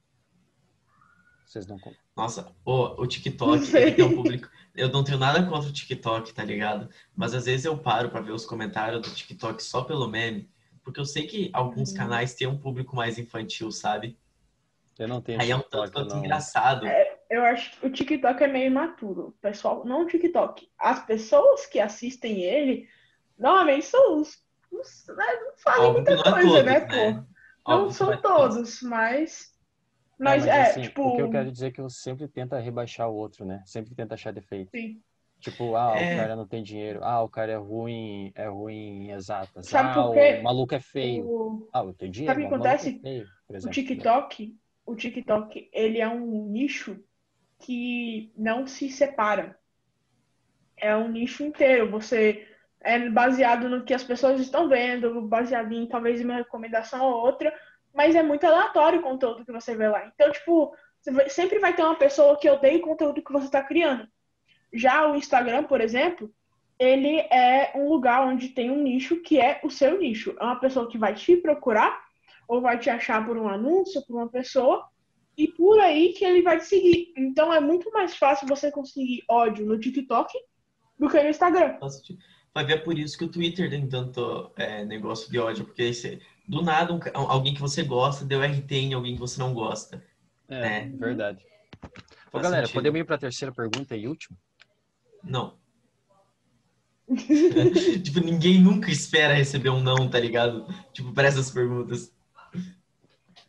Vocês 1.46 1.68
não 1.68 1.78
com- 1.78 1.94
Nossa, 2.16 2.52
o, 2.64 3.02
o 3.04 3.06
TikTok, 3.08 3.70
tem 3.72 4.04
um 4.06 4.16
público. 4.16 4.50
Eu 4.74 4.90
não 4.90 5.04
tenho 5.04 5.18
nada 5.20 5.46
contra 5.48 5.70
o 5.70 5.74
TikTok, 5.74 6.34
tá 6.34 6.44
ligado? 6.44 6.90
Mas 7.16 7.34
às 7.34 7.46
vezes 7.46 7.66
eu 7.66 7.78
paro 7.78 8.10
pra 8.10 8.22
ver 8.22 8.32
os 8.32 8.46
comentários 8.46 9.02
do 9.02 9.14
TikTok 9.14 9.62
só 9.62 9.84
pelo 9.84 10.08
meme, 10.08 10.50
porque 10.86 11.00
eu 11.00 11.06
sei 11.06 11.26
que 11.26 11.50
alguns 11.52 11.90
Uhum. 11.92 11.98
canais 11.98 12.36
têm 12.36 12.48
um 12.48 12.58
público 12.58 12.96
mais 12.96 13.18
infantil, 13.18 13.72
sabe? 13.72 14.18
Eu 14.98 15.08
não 15.08 15.20
tenho 15.20 15.42
Aí 15.42 15.52
é 15.52 15.56
um 15.56 15.62
tanto 15.62 15.92
quanto 15.92 16.14
não. 16.14 16.20
engraçado. 16.24 16.86
Eu 17.30 17.44
acho 17.44 17.78
que 17.78 17.88
o 17.88 17.92
TikTok 17.92 18.42
é 18.44 18.48
meio 18.48 18.68
imaturo. 18.68 19.36
Pessoal, 19.42 19.84
não 19.84 20.04
o 20.04 20.08
TikTok. 20.08 20.70
As 20.78 21.04
pessoas 21.06 21.66
que 21.66 21.80
assistem 21.80 22.44
ele, 22.44 22.88
normalmente 23.38 23.88
são 23.88 24.22
os. 24.22 24.38
os 24.72 25.06
né, 25.10 25.26
não 25.42 25.58
fazem 25.58 25.82
Óbvio 25.82 25.94
muita 25.96 26.12
é 26.12 26.32
coisa, 26.32 26.48
todos, 26.48 26.64
né, 26.64 26.80
né? 26.80 26.80
pô? 26.82 27.26
Óbvio 27.66 27.86
Não 27.86 27.92
são 27.92 28.14
é 28.14 28.18
todos. 28.18 28.56
todos, 28.56 28.82
mas. 28.84 29.56
É, 30.18 30.24
Mas, 30.24 30.48
é, 30.48 30.62
assim, 30.62 30.82
tipo. 30.84 31.02
o 31.02 31.16
que 31.16 31.22
eu 31.24 31.30
quero 31.32 31.52
dizer 31.52 31.68
é 31.68 31.72
que 31.72 31.82
você 31.82 32.00
sempre 32.00 32.28
tenta 32.28 32.60
rebaixar 32.60 33.10
o 33.10 33.16
outro, 33.16 33.44
né? 33.44 33.62
Sempre 33.66 33.94
tenta 33.96 34.14
achar 34.14 34.32
defeito. 34.32 34.70
Sim. 34.72 35.02
Tipo, 35.46 35.76
ah, 35.76 35.94
É. 35.96 36.16
o 36.16 36.18
cara 36.18 36.36
não 36.36 36.48
tem 36.48 36.64
dinheiro. 36.64 37.02
Ah, 37.04 37.22
o 37.22 37.30
cara 37.30 37.52
é 37.52 37.56
ruim, 37.56 38.32
é 38.34 38.48
ruim 38.48 39.06
em 39.06 39.12
exatas. 39.12 39.68
Sabe 39.68 39.90
ah, 39.92 39.94
por 39.94 40.14
quê? 40.16 40.38
o 40.40 40.44
maluco 40.44 40.74
é 40.74 40.80
feio. 40.80 41.24
O, 41.28 41.70
Ah, 41.72 41.84
eu 41.84 41.94
tenho 41.94 42.12
dinheiro, 42.12 42.34
Sabe 42.34 42.46
o 42.46 42.48
que 42.48 42.54
é 42.54 42.58
acontece? 42.58 43.00
feio, 43.00 43.28
por 43.48 43.54
o 43.54 43.58
exemplo. 43.58 43.74
TikTok, 43.74 44.58
o 44.88 44.96
TikTok, 44.96 45.70
ele 45.72 46.02
é 46.02 46.08
um 46.08 46.48
nicho 46.48 47.00
que 47.60 48.32
não 48.36 48.66
se 48.66 48.90
separa. 48.90 49.56
É 50.78 50.96
um 50.98 51.10
nicho 51.10 51.44
inteiro. 51.44 51.92
Você 51.92 52.48
é 52.82 53.08
baseado 53.08 53.70
no 53.70 53.84
que 53.86 53.94
as 53.94 54.04
pessoas 54.04 54.42
estão 54.42 54.68
vendo, 54.68 55.22
baseado 55.28 55.72
em 55.74 55.88
talvez 55.88 56.22
uma 56.22 56.38
recomendação 56.38 57.06
ou 57.06 57.22
outra, 57.24 57.54
mas 57.94 58.16
é 58.16 58.24
muito 58.24 58.46
aleatório 58.48 59.00
o 59.00 59.04
conteúdo 59.04 59.46
que 59.46 59.52
você 59.52 59.76
vê 59.76 59.88
lá. 59.88 60.08
Então, 60.08 60.32
tipo, 60.32 60.76
sempre 61.30 61.60
vai 61.60 61.76
ter 61.76 61.84
uma 61.84 61.96
pessoa 61.96 62.36
que 62.38 62.50
odeia 62.50 62.78
o 62.78 62.82
conteúdo 62.82 63.24
que 63.24 63.32
você 63.32 63.46
está 63.46 63.64
criando. 63.64 64.08
Já 64.78 65.10
o 65.12 65.16
Instagram, 65.16 65.64
por 65.64 65.80
exemplo, 65.82 66.32
ele 66.78 67.20
é 67.32 67.72
um 67.76 67.88
lugar 67.90 68.28
onde 68.28 68.50
tem 68.50 68.70
um 68.70 68.82
nicho 68.84 69.22
que 69.22 69.40
é 69.40 69.60
o 69.64 69.70
seu 69.70 69.98
nicho. 69.98 70.36
É 70.40 70.44
uma 70.44 70.60
pessoa 70.60 70.90
que 70.90 70.98
vai 70.98 71.14
te 71.14 71.38
procurar 71.38 72.04
ou 72.48 72.62
vai 72.62 72.78
te 72.78 72.90
achar 72.90 73.26
por 73.26 73.38
um 73.38 73.48
anúncio, 73.48 74.06
por 74.06 74.18
uma 74.18 74.30
pessoa, 74.30 74.86
e 75.38 75.48
por 75.48 75.80
aí 75.80 76.14
que 76.14 76.24
ele 76.24 76.42
vai 76.42 76.60
te 76.60 76.66
seguir. 76.66 77.14
Então 77.18 77.52
é 77.54 77.60
muito 77.60 77.92
mais 77.92 78.16
fácil 78.16 78.48
você 78.48 78.72
conseguir 78.72 79.24
ódio 79.30 79.66
no 79.66 79.80
TikTok 79.80 80.32
do 81.00 81.10
que 81.10 81.22
no 81.22 81.30
Instagram. 81.30 81.78
Vai 82.54 82.64
ver 82.66 82.74
é 82.74 82.78
por 82.78 82.98
isso 82.98 83.18
que 83.18 83.26
o 83.26 83.30
Twitter 83.32 83.70
tem 83.70 83.86
tanto 83.88 84.52
é, 84.56 84.86
negócio 84.86 85.30
de 85.30 85.38
ódio, 85.38 85.66
porque 85.66 85.94
você- 85.94 86.22
do 86.48 86.62
nada 86.62 86.94
um 86.94 87.00
alguém 87.30 87.54
que 87.54 87.60
você 87.60 87.84
gosta 87.84 88.24
deu 88.24 88.42
RT 88.42 88.72
em 88.76 88.94
alguém 88.94 89.16
que 89.16 89.20
você 89.20 89.40
não 89.40 89.54
gosta. 89.54 90.02
É, 90.48 90.78
É. 90.78 90.90
verdade. 90.90 91.44
Ô, 91.84 91.88
Faz 92.32 92.44
galera, 92.44 92.62
sentido. 92.68 92.76
podemos 92.76 93.00
ir 93.02 93.04
para 93.04 93.16
a 93.16 93.20
terceira 93.20 93.54
pergunta 93.54 93.96
e 93.98 94.08
última? 94.08 94.38
Não. 95.26 95.56
tipo, 98.04 98.20
ninguém 98.20 98.60
nunca 98.60 98.90
espera 98.90 99.34
receber 99.34 99.70
um 99.70 99.82
não, 99.82 100.10
tá 100.10 100.20
ligado? 100.20 100.66
Tipo, 100.92 101.14
para 101.14 101.28
essas 101.28 101.52
perguntas. 101.52 102.12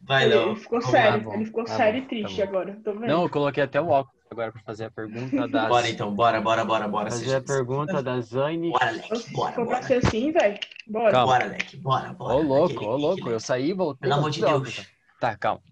Vai, 0.02 0.26
Léo. 0.26 0.50
ele 0.50 0.56
ficou 0.56 0.80
sério, 0.82 1.32
ele 1.32 1.44
ficou 1.46 1.64
tá 1.64 1.76
sério 1.76 2.00
bom, 2.00 2.06
e 2.06 2.08
triste 2.08 2.36
tá 2.36 2.44
agora. 2.44 2.80
Tô 2.84 2.92
vendo. 2.92 3.06
Não, 3.06 3.22
eu 3.22 3.30
coloquei 3.30 3.64
até 3.64 3.80
o 3.80 3.88
óculos 3.88 4.22
agora 4.30 4.52
para 4.52 4.62
fazer 4.62 4.84
a 4.84 4.90
pergunta 4.90 5.48
das. 5.48 5.68
Bora 5.68 5.88
então, 5.88 6.14
bora, 6.14 6.40
bora, 6.40 6.64
bora, 6.64 6.86
bora. 6.86 7.10
Fazer 7.10 7.36
a 7.36 7.40
pergunta 7.40 8.02
da 8.02 8.20
Zane. 8.20 8.70
Bora, 8.70 8.92
Se 8.92 9.10
Leque, 9.10 9.32
bora, 9.32 9.52
for 9.54 9.66
pra 9.66 9.76
bora. 9.76 9.82
ser 9.82 10.06
assim, 10.06 10.30
velho, 10.30 10.58
bora. 10.86 11.10
Calma. 11.10 11.32
Bora, 11.32 11.46
Leque, 11.46 11.76
bora, 11.76 12.12
bora. 12.12 12.34
Ô, 12.34 12.42
louco, 12.42 12.84
ô, 12.84 12.96
louco. 12.96 13.28
Eu 13.28 13.40
saí 13.40 13.70
e 13.70 13.72
voltei. 13.72 14.08
Pelo 14.08 14.20
amor 14.20 14.30
de 14.30 14.40
Deus. 14.40 14.52
óculos. 14.52 14.86
Tá, 15.18 15.36
calma. 15.36 15.62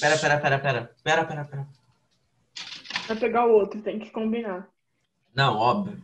Pera, 0.00 0.18
pera, 0.18 0.38
pera, 0.38 0.58
pera. 0.58 0.90
Pera, 1.04 1.24
pera, 1.24 1.44
pera. 1.44 1.68
Vai 3.06 3.16
pegar 3.16 3.46
o 3.46 3.52
outro, 3.52 3.80
tem 3.82 3.98
que 4.00 4.10
combinar. 4.10 4.66
Não, 5.34 5.56
óbvio. 5.56 6.00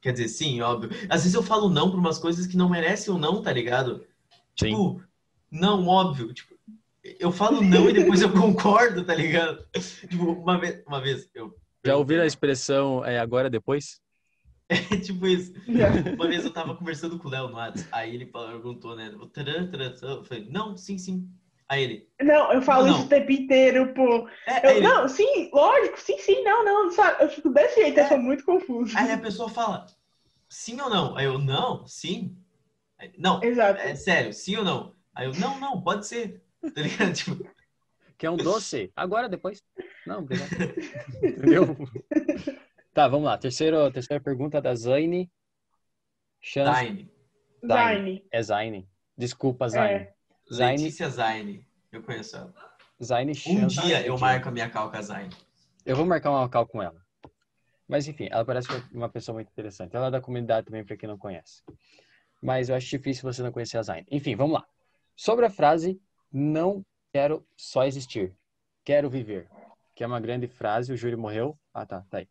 Quer 0.00 0.12
dizer, 0.12 0.28
sim, 0.28 0.60
óbvio. 0.60 0.90
Às 1.08 1.22
vezes 1.22 1.34
eu 1.34 1.42
falo 1.42 1.68
não 1.70 1.90
pra 1.90 1.98
umas 1.98 2.18
coisas 2.18 2.46
que 2.46 2.56
não 2.56 2.68
merecem 2.68 3.14
o 3.14 3.18
não, 3.18 3.40
tá 3.40 3.52
ligado? 3.52 4.04
Sim. 4.58 4.70
Tipo, 4.70 5.02
não, 5.50 5.86
óbvio. 5.86 6.32
Tipo, 6.34 6.54
eu 7.02 7.32
falo 7.32 7.62
não 7.62 7.88
e 7.88 7.92
depois 7.92 8.20
eu 8.20 8.30
concordo, 8.32 9.04
tá 9.04 9.14
ligado? 9.14 9.64
Tipo, 10.08 10.32
uma 10.32 10.58
vez, 10.58 10.82
uma 10.86 11.00
vez 11.00 11.28
eu. 11.34 11.56
Já 11.84 11.96
ouviram 11.96 12.22
a 12.22 12.26
expressão 12.26 13.04
é 13.04 13.18
agora 13.18 13.48
depois? 13.48 14.00
tipo 15.04 15.26
isso. 15.26 15.52
Uma 16.14 16.26
vez 16.26 16.44
eu 16.44 16.52
tava 16.52 16.74
conversando 16.74 17.18
com 17.18 17.28
o 17.28 17.30
Léo 17.30 17.48
no 17.48 17.56
WhatsApp, 17.56 17.88
aí 17.92 18.14
ele 18.14 18.26
perguntou, 18.26 18.96
né? 18.96 19.14
o 19.20 19.26
taran, 19.26 19.66
taran, 19.66 19.92
taran. 19.92 20.14
Eu 20.14 20.24
falei, 20.24 20.48
não, 20.50 20.76
sim, 20.76 20.98
sim. 20.98 21.28
Aí 21.74 21.82
ele, 21.82 22.08
Não, 22.22 22.52
eu 22.52 22.62
falo 22.62 22.86
Não. 22.86 22.94
isso 22.94 23.06
o 23.06 23.08
tempo 23.08 23.32
inteiro, 23.32 23.92
pô. 23.94 24.28
é, 24.46 24.64
Eu, 24.64 24.70
aí, 24.70 24.76
ele- 24.76 24.86
não, 24.86 25.08
sim, 25.08 25.50
lógico, 25.52 25.98
sim, 26.00 26.16
sim, 26.18 26.44
não, 26.44 26.64
não, 26.64 26.90
sabe? 26.92 27.24
Eu 27.24 27.28
fico 27.28 27.50
desse 27.50 27.80
jeito, 27.80 27.98
eu 27.98 28.04
É. 28.04 28.08
sou 28.08 28.18
muito 28.18 28.44
confuso. 28.44 28.96
aí 28.96 29.10
a 29.10 29.18
pessoa 29.18 29.48
fala, 29.48 29.86
sim 30.48 30.80
ou 30.80 30.88
não? 30.88 31.16
Aí 31.16 31.24
eu, 31.26 31.36
não, 31.36 31.84
sim. 31.84 32.36
Aí, 32.96 33.12
não, 33.18 33.42
Exato. 33.42 33.80
é 33.80 33.96
sério, 33.96 34.32
sim 34.32 34.56
ou 34.56 34.64
não? 34.64 34.94
Aí 35.12 35.26
eu, 35.26 35.32
não, 35.34 35.58
não, 35.58 35.82
pode 35.82 36.06
ser. 36.06 36.40
Tá 36.72 36.80
ligado? 36.80 37.12
Tipo, 37.14 37.44
Que 38.16 38.26
é 38.26 38.30
um 38.30 38.36
doce. 38.36 38.92
Agora 38.94 39.28
depois? 39.28 39.60
Não, 40.06 40.20
obrigado. 40.20 40.50
Entendeu? 41.22 41.76
Tá, 42.94 43.08
vamos 43.08 43.26
lá. 43.26 43.36
Terceiro, 43.36 43.90
terceira 43.90 44.22
pergunta 44.22 44.60
da 44.62 44.74
Zaine. 44.76 45.28
Chance 46.40 46.70
Zaine. 46.72 47.10
Zaine. 47.66 48.24
é 48.30 48.42
Zaine. 48.42 48.88
Desculpa, 49.18 49.68
Zaine. 49.68 49.94
É. 50.04 50.13
Zaine, 50.54 50.82
Letícia 50.84 51.10
Zaine. 51.10 51.66
Eu 51.90 52.02
conheço 52.02 52.36
ela. 52.36 52.54
Zaine 53.02 53.32
Um 53.46 53.66
dia 53.66 54.06
eu 54.06 54.16
marco 54.16 54.48
a 54.48 54.52
minha 54.52 54.70
calca 54.70 55.02
Zaine. 55.02 55.34
Eu 55.84 55.96
vou 55.96 56.06
marcar 56.06 56.30
uma 56.30 56.48
cal 56.48 56.66
com 56.66 56.80
ela. 56.80 57.02
Mas 57.88 58.06
enfim, 58.06 58.28
ela 58.30 58.44
parece 58.44 58.68
uma 58.92 59.08
pessoa 59.08 59.34
muito 59.34 59.48
interessante. 59.50 59.94
Ela 59.94 60.06
é 60.06 60.10
da 60.12 60.20
comunidade 60.20 60.66
também, 60.66 60.84
para 60.84 60.96
quem 60.96 61.08
não 61.08 61.18
conhece. 61.18 61.62
Mas 62.40 62.68
eu 62.68 62.76
acho 62.76 62.88
difícil 62.88 63.30
você 63.30 63.42
não 63.42 63.50
conhecer 63.50 63.78
a 63.78 63.82
Zaine. 63.82 64.06
Enfim, 64.10 64.36
vamos 64.36 64.54
lá. 64.54 64.64
Sobre 65.16 65.44
a 65.44 65.50
frase, 65.50 66.00
não 66.32 66.84
quero 67.12 67.46
só 67.56 67.84
existir, 67.84 68.32
quero 68.84 69.10
viver. 69.10 69.48
Que 69.94 70.04
é 70.04 70.06
uma 70.06 70.20
grande 70.20 70.46
frase, 70.46 70.92
o 70.92 70.96
Júlio 70.96 71.18
morreu. 71.18 71.58
Ah, 71.72 71.84
tá, 71.84 72.04
tá 72.08 72.18
aí. 72.18 72.28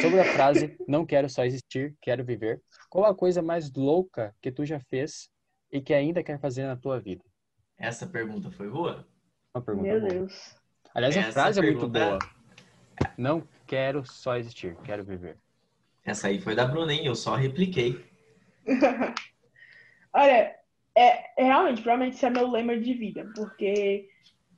Sobre 0.00 0.20
a 0.20 0.24
frase, 0.24 0.76
não 0.88 1.04
quero 1.04 1.28
só 1.28 1.44
existir, 1.44 1.94
quero 2.00 2.24
viver. 2.24 2.62
Qual 2.88 3.04
a 3.04 3.14
coisa 3.14 3.42
mais 3.42 3.72
louca 3.72 4.34
que 4.40 4.50
tu 4.50 4.64
já 4.64 4.80
fez 4.80 5.28
e 5.70 5.80
que 5.80 5.94
ainda 5.94 6.22
quer 6.22 6.38
fazer 6.40 6.66
na 6.66 6.76
tua 6.76 6.98
vida? 6.98 7.24
Essa 7.78 8.06
pergunta 8.06 8.50
foi 8.50 8.68
boa? 8.68 9.06
Uma 9.54 9.62
pergunta 9.62 9.88
Meu 9.88 10.00
boa. 10.00 10.10
Deus. 10.12 10.56
Aliás, 10.94 11.16
a 11.16 11.20
Essa 11.20 11.32
frase 11.32 11.60
é 11.60 11.62
muito 11.62 11.90
pergunta- 11.90 12.18
boa. 12.18 12.18
Não 13.18 13.46
quero 13.66 14.04
só 14.06 14.36
existir, 14.36 14.76
quero 14.84 15.04
viver. 15.04 15.36
Essa 16.04 16.28
aí 16.28 16.40
foi 16.40 16.54
da 16.54 16.64
Bruna, 16.66 16.92
hein? 16.92 17.04
Eu 17.04 17.14
só 17.14 17.34
repliquei. 17.34 18.02
Olha, 20.12 20.54
é, 20.94 21.42
é 21.42 21.44
realmente, 21.44 21.82
provavelmente 21.82 22.16
isso 22.16 22.24
é 22.26 22.30
meu 22.30 22.50
lema 22.50 22.78
de 22.78 22.94
vida, 22.94 23.30
porque 23.34 24.08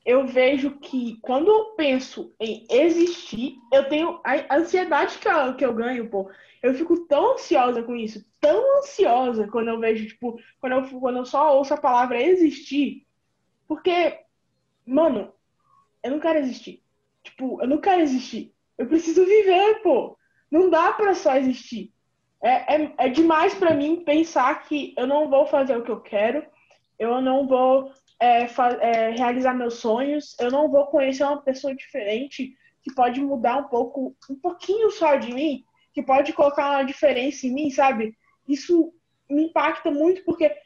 eu 0.05 0.27
vejo 0.27 0.79
que 0.79 1.19
quando 1.21 1.49
eu 1.49 1.65
penso 1.75 2.33
em 2.39 2.65
existir, 2.71 3.57
eu 3.73 3.89
tenho 3.89 4.21
a 4.25 4.57
ansiedade 4.57 5.19
que 5.19 5.29
eu, 5.29 5.57
que 5.57 5.65
eu 5.65 5.75
ganho, 5.75 6.09
pô. 6.09 6.31
Eu 6.63 6.75
fico 6.75 7.07
tão 7.07 7.35
ansiosa 7.35 7.83
com 7.83 7.95
isso, 7.97 8.25
tão 8.41 8.79
ansiosa 8.79 9.49
quando 9.49 9.69
eu 9.69 9.81
vejo, 9.81 10.07
tipo, 10.07 10.39
quando 10.61 10.73
eu, 10.73 11.01
quando 11.01 11.17
eu 11.19 11.25
só 11.25 11.57
ouço 11.57 11.75
a 11.75 11.77
palavra 11.81 12.21
existir, 12.23 13.05
porque, 13.69 14.19
mano, 14.87 15.33
eu 16.03 16.11
não 16.13 16.19
quero 16.19 16.39
existir. 16.39 16.83
Tipo, 17.23 17.61
eu 17.61 17.69
não 17.69 17.79
quero 17.79 18.01
existir. 18.01 18.53
Eu 18.79 18.89
preciso 18.89 19.25
viver, 19.27 19.83
pô. 19.83 20.17
Não 20.51 20.71
dá 20.71 20.93
pra 20.95 21.15
só 21.15 21.37
existir. 21.37 21.93
É, 22.43 22.77
é, 22.77 22.95
é 22.99 23.09
demais 23.09 23.55
pra 23.55 23.75
mim 23.75 24.03
pensar 24.05 24.63
que 24.63 24.95
eu 24.97 25.07
não 25.07 25.29
vou 25.29 25.47
fazer 25.47 25.77
o 25.77 25.83
que 25.83 25.91
eu 25.91 26.01
quero, 26.01 26.47
eu 26.99 27.21
não 27.21 27.47
vou 27.47 27.93
é, 28.21 28.47
é, 28.81 29.11
realizar 29.11 29.55
meus 29.55 29.75
sonhos, 29.75 30.37
eu 30.39 30.51
não 30.51 30.71
vou 30.71 30.87
conhecer 30.87 31.25
uma 31.25 31.43
pessoa 31.43 31.75
diferente 31.75 32.57
que 32.83 32.95
pode 32.95 33.21
mudar 33.21 33.59
um 33.59 33.65
pouco, 33.65 34.17
um 34.31 34.37
pouquinho 34.37 34.91
só 34.93 35.17
de 35.17 35.35
mim, 35.35 35.65
que 35.93 36.03
pode 36.03 36.33
colocar 36.33 36.71
uma 36.71 36.85
diferença 36.85 37.47
em 37.47 37.53
mim, 37.53 37.71
sabe? 37.71 38.17
Isso 38.49 38.95
me 39.29 39.47
impacta 39.47 39.91
muito 39.91 40.25
porque 40.25 40.57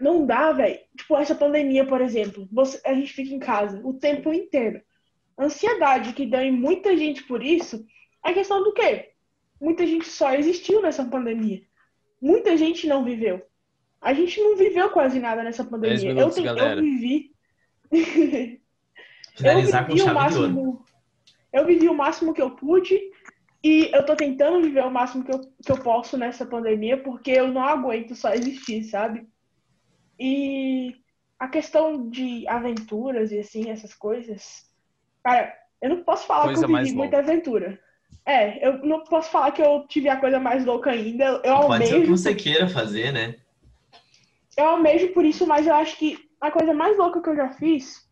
não 0.00 0.24
dá, 0.26 0.52
velho. 0.52 0.78
Tipo, 0.96 1.16
essa 1.16 1.34
pandemia, 1.34 1.84
por 1.86 2.00
exemplo, 2.00 2.48
você, 2.52 2.80
a 2.84 2.94
gente 2.94 3.12
fica 3.12 3.34
em 3.34 3.38
casa 3.38 3.80
o 3.84 3.94
tempo 3.94 4.32
inteiro. 4.32 4.80
A 5.36 5.44
ansiedade 5.44 6.12
que 6.12 6.26
deu 6.26 6.40
em 6.40 6.52
muita 6.52 6.96
gente 6.96 7.22
por 7.24 7.42
isso 7.42 7.84
é 8.24 8.32
questão 8.32 8.62
do 8.62 8.72
quê? 8.72 9.10
Muita 9.60 9.86
gente 9.86 10.06
só 10.06 10.34
existiu 10.34 10.80
nessa 10.82 11.04
pandemia. 11.04 11.62
Muita 12.20 12.56
gente 12.56 12.86
não 12.86 13.04
viveu. 13.04 13.42
A 14.00 14.14
gente 14.14 14.40
não 14.40 14.56
viveu 14.56 14.90
quase 14.90 15.18
nada 15.18 15.42
nessa 15.42 15.64
pandemia. 15.64 16.10
Eu, 16.10 16.14
minutos, 16.14 16.34
tenho- 16.36 16.48
eu 16.58 16.80
vivi. 16.82 17.32
Finalizar 19.36 19.82
eu 19.82 19.86
com 19.88 19.92
vivi 19.94 20.02
o 20.02 20.04
de 20.04 20.10
ouro. 20.10 20.14
máximo. 20.14 20.84
Eu 21.52 21.66
vivi 21.66 21.88
o 21.88 21.94
máximo 21.94 22.34
que 22.34 22.42
eu 22.42 22.50
pude 22.50 22.98
e 23.64 23.90
eu 23.92 24.04
tô 24.04 24.14
tentando 24.14 24.62
viver 24.62 24.84
o 24.84 24.90
máximo 24.90 25.24
que 25.24 25.32
eu, 25.32 25.40
que 25.64 25.72
eu 25.72 25.78
posso 25.78 26.16
nessa 26.16 26.44
pandemia 26.44 27.02
porque 27.02 27.30
eu 27.30 27.48
não 27.48 27.62
aguento 27.62 28.14
só 28.14 28.32
existir, 28.34 28.84
sabe? 28.84 29.26
E 30.18 30.96
a 31.38 31.48
questão 31.48 32.08
de 32.08 32.46
aventuras 32.48 33.30
e 33.30 33.38
assim, 33.38 33.70
essas 33.70 33.94
coisas. 33.94 34.66
Cara, 35.22 35.54
eu 35.80 35.90
não 35.90 36.02
posso 36.02 36.26
falar 36.26 36.44
Coisa 36.46 36.66
que 36.66 36.72
eu 36.72 36.76
vivi 36.76 36.88
louca. 36.90 36.98
muita 36.98 37.18
aventura. 37.18 37.80
É, 38.26 38.66
eu 38.66 38.78
não 38.84 39.04
posso 39.04 39.30
falar 39.30 39.52
que 39.52 39.62
eu 39.62 39.86
tive 39.88 40.08
a 40.08 40.16
coisa 40.18 40.38
mais 40.40 40.64
louca 40.64 40.90
ainda. 40.90 41.40
Eu 41.44 41.60
Pode 41.60 41.86
ser 41.86 41.92
o 41.92 41.94
que 41.94 41.94
almejo, 41.94 42.16
você 42.16 42.34
queira 42.34 42.68
fazer, 42.68 43.12
né? 43.12 43.36
eu 44.56 44.64
almejo 44.66 45.12
por 45.12 45.24
isso, 45.24 45.46
mas 45.46 45.66
eu 45.68 45.74
acho 45.74 45.96
que 45.96 46.18
a 46.40 46.50
coisa 46.50 46.74
mais 46.74 46.98
louca 46.98 47.22
que 47.22 47.28
eu 47.28 47.36
já 47.36 47.50
fiz 47.52 48.08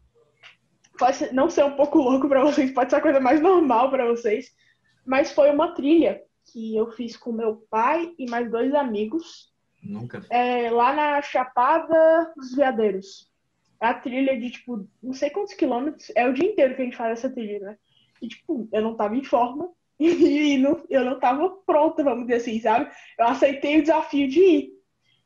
pode 0.96 1.16
ser- 1.16 1.32
não 1.34 1.50
ser 1.50 1.64
um 1.64 1.72
pouco 1.76 1.98
louco 2.00 2.28
pra 2.28 2.42
vocês, 2.44 2.70
pode 2.70 2.90
ser 2.90 2.96
a 2.96 3.00
coisa 3.00 3.18
mais 3.18 3.40
normal 3.40 3.90
pra 3.90 4.06
vocês, 4.06 4.54
mas 5.04 5.32
foi 5.32 5.50
uma 5.50 5.74
trilha 5.74 6.22
que 6.52 6.76
eu 6.76 6.90
fiz 6.92 7.16
com 7.16 7.32
meu 7.32 7.56
pai 7.68 8.14
e 8.16 8.30
mais 8.30 8.48
dois 8.50 8.72
amigos 8.74 9.52
Nunca. 9.82 10.24
é, 10.30 10.70
lá 10.70 10.92
na 10.92 11.22
Chapada 11.22 12.32
dos 12.36 12.54
Veadeiros. 12.54 13.30
É 13.80 13.86
a 13.88 13.94
trilha 13.94 14.38
de, 14.38 14.50
tipo, 14.50 14.88
não 15.02 15.12
sei 15.12 15.30
quantos 15.30 15.54
quilômetros. 15.54 16.10
É 16.16 16.26
o 16.26 16.32
dia 16.32 16.48
inteiro 16.50 16.74
que 16.74 16.82
a 16.82 16.84
gente 16.84 16.96
faz 16.96 17.18
essa 17.18 17.30
trilha, 17.30 17.60
né? 17.60 17.78
E, 18.22 18.28
tipo, 18.28 18.68
eu 18.72 18.82
não 18.82 18.94
tava 18.96 19.16
em 19.16 19.24
forma. 19.24 19.70
E 19.98 20.58
não- 20.58 20.82
eu 20.90 21.04
não 21.04 21.18
tava 21.18 21.48
pronta, 21.66 22.02
vamos 22.04 22.26
dizer 22.26 22.36
assim, 22.36 22.60
sabe? 22.60 22.90
Eu 23.18 23.26
aceitei 23.26 23.78
o 23.78 23.82
desafio 23.82 24.28
de 24.28 24.40
ir. 24.40 24.72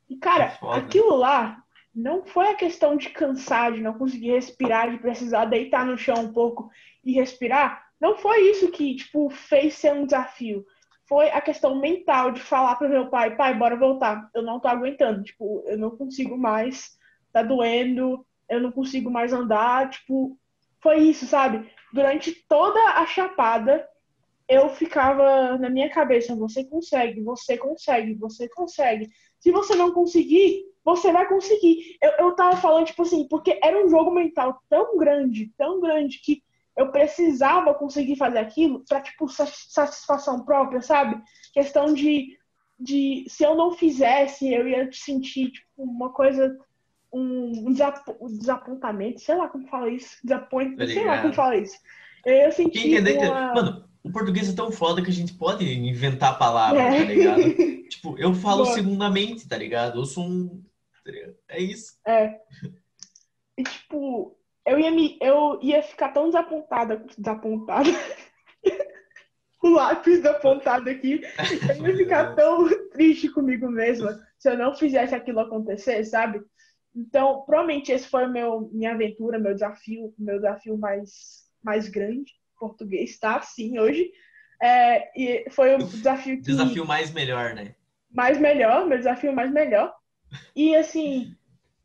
E, 0.08 0.16
cara, 0.16 0.50
foda. 0.50 0.78
aquilo 0.78 1.16
lá 1.16 1.62
não 1.94 2.24
foi 2.24 2.48
a 2.50 2.54
questão 2.54 2.96
de 2.96 3.10
cansar, 3.10 3.72
de 3.72 3.80
não 3.80 3.94
conseguir 3.98 4.30
respirar, 4.32 4.90
de 4.90 4.98
precisar 4.98 5.44
deitar 5.46 5.84
no 5.84 5.98
chão 5.98 6.14
um 6.20 6.32
pouco 6.32 6.70
e 7.04 7.12
respirar. 7.12 7.84
Não 8.00 8.16
foi 8.16 8.50
isso 8.50 8.70
que, 8.70 8.94
tipo, 8.96 9.28
fez 9.30 9.74
ser 9.74 9.92
um 9.92 10.04
desafio. 10.04 10.64
Foi 11.10 11.28
a 11.30 11.40
questão 11.40 11.74
mental 11.80 12.30
de 12.30 12.40
falar 12.40 12.76
pro 12.76 12.88
meu 12.88 13.10
pai, 13.10 13.34
pai, 13.34 13.52
bora 13.52 13.76
voltar. 13.76 14.30
Eu 14.32 14.42
não 14.42 14.60
tô 14.60 14.68
aguentando, 14.68 15.24
tipo, 15.24 15.60
eu 15.66 15.76
não 15.76 15.90
consigo 15.90 16.38
mais, 16.38 16.92
tá 17.32 17.42
doendo, 17.42 18.24
eu 18.48 18.60
não 18.60 18.70
consigo 18.70 19.10
mais 19.10 19.32
andar, 19.32 19.90
tipo, 19.90 20.38
foi 20.80 20.98
isso, 20.98 21.26
sabe? 21.26 21.68
Durante 21.92 22.32
toda 22.48 22.78
a 22.94 23.04
chapada, 23.06 23.84
eu 24.48 24.68
ficava 24.68 25.58
na 25.58 25.68
minha 25.68 25.90
cabeça, 25.90 26.36
você 26.36 26.62
consegue, 26.62 27.20
você 27.22 27.58
consegue, 27.58 28.14
você 28.14 28.48
consegue. 28.48 29.08
Se 29.40 29.50
você 29.50 29.74
não 29.74 29.92
conseguir, 29.92 30.64
você 30.84 31.10
vai 31.10 31.28
conseguir. 31.28 31.96
Eu, 32.00 32.26
eu 32.26 32.36
tava 32.36 32.56
falando, 32.56 32.86
tipo 32.86 33.02
assim, 33.02 33.26
porque 33.26 33.58
era 33.60 33.84
um 33.84 33.88
jogo 33.88 34.12
mental 34.12 34.62
tão 34.68 34.96
grande, 34.96 35.52
tão 35.58 35.80
grande, 35.80 36.20
que 36.20 36.40
eu 36.76 36.90
precisava 36.90 37.74
conseguir 37.74 38.16
fazer 38.16 38.38
aquilo 38.38 38.84
pra, 38.88 39.00
tipo, 39.00 39.28
sa- 39.28 39.46
satisfação 39.46 40.44
própria, 40.44 40.80
sabe? 40.80 41.20
Questão 41.52 41.92
de, 41.92 42.38
de 42.78 43.24
se 43.28 43.42
eu 43.44 43.54
não 43.54 43.72
fizesse, 43.72 44.52
eu 44.52 44.66
ia 44.68 44.90
sentir, 44.92 45.50
tipo, 45.50 45.68
uma 45.82 46.10
coisa, 46.12 46.56
um, 47.12 47.72
desap- 47.72 48.16
um 48.20 48.28
desapontamento, 48.38 49.20
sei 49.20 49.34
lá 49.34 49.48
como 49.48 49.66
fala 49.68 49.90
isso, 49.90 50.16
desapontamento, 50.22 50.78
Tá 50.78 50.86
sei 50.86 51.04
lá 51.04 51.20
como 51.22 51.34
fala 51.34 51.56
isso. 51.56 51.76
Eu 52.24 52.34
ia 52.34 52.52
sentir 52.52 52.82
Quem 52.82 52.92
entender, 52.92 53.16
entende. 53.16 53.30
uma... 53.30 53.54
Mano, 53.54 53.84
o 54.02 54.10
português 54.10 54.48
é 54.48 54.54
tão 54.54 54.70
foda 54.72 55.02
que 55.02 55.10
a 55.10 55.12
gente 55.12 55.34
pode 55.34 55.64
inventar 55.70 56.38
palavras, 56.38 56.82
tá 56.82 57.04
ligado? 57.04 57.42
tipo, 57.90 58.16
eu 58.18 58.32
falo 58.34 58.64
Boa. 58.64 58.74
segundamente, 58.74 59.46
tá 59.48 59.56
ligado? 59.58 59.98
Eu 60.00 60.04
sou 60.06 60.24
um. 60.24 60.62
tá? 61.04 61.12
É 61.48 61.60
isso. 61.60 61.98
É. 62.06 62.38
E, 63.58 63.62
tipo, 63.62 64.36
eu 64.66 64.78
ia, 64.78 64.90
me, 64.90 65.18
eu 65.20 65.58
ia 65.62 65.82
ficar 65.82 66.10
tão 66.10 66.26
desapontada, 66.26 67.04
desapontada, 67.16 67.90
o 69.62 69.68
lápis 69.70 70.24
apontado 70.24 70.88
aqui, 70.88 71.20
eu 71.78 71.86
ia 71.86 71.96
ficar 71.96 72.34
tão 72.36 72.68
triste 72.90 73.28
comigo 73.28 73.70
mesma 73.70 74.18
se 74.38 74.50
eu 74.50 74.56
não 74.56 74.74
fizesse 74.74 75.14
aquilo 75.14 75.40
acontecer, 75.40 76.04
sabe? 76.04 76.40
Então, 76.94 77.42
provavelmente 77.46 77.92
esse 77.92 78.08
foi 78.08 78.26
meu, 78.26 78.70
minha 78.72 78.92
aventura, 78.92 79.38
meu 79.38 79.54
desafio, 79.54 80.14
meu 80.18 80.36
desafio 80.36 80.76
mais, 80.76 81.44
mais 81.62 81.88
grande, 81.88 82.32
português, 82.58 83.18
tá? 83.18 83.40
Sim, 83.42 83.78
hoje. 83.78 84.10
É, 84.62 85.10
e 85.18 85.50
foi 85.50 85.74
o 85.74 85.78
desafio 85.78 86.36
que 86.36 86.42
Desafio 86.42 86.84
mais 86.84 87.12
melhor, 87.12 87.54
né? 87.54 87.74
mais 88.12 88.38
melhor, 88.38 88.86
meu 88.86 88.98
desafio 88.98 89.32
mais 89.32 89.50
melhor. 89.52 89.94
E 90.54 90.74
assim, 90.74 91.36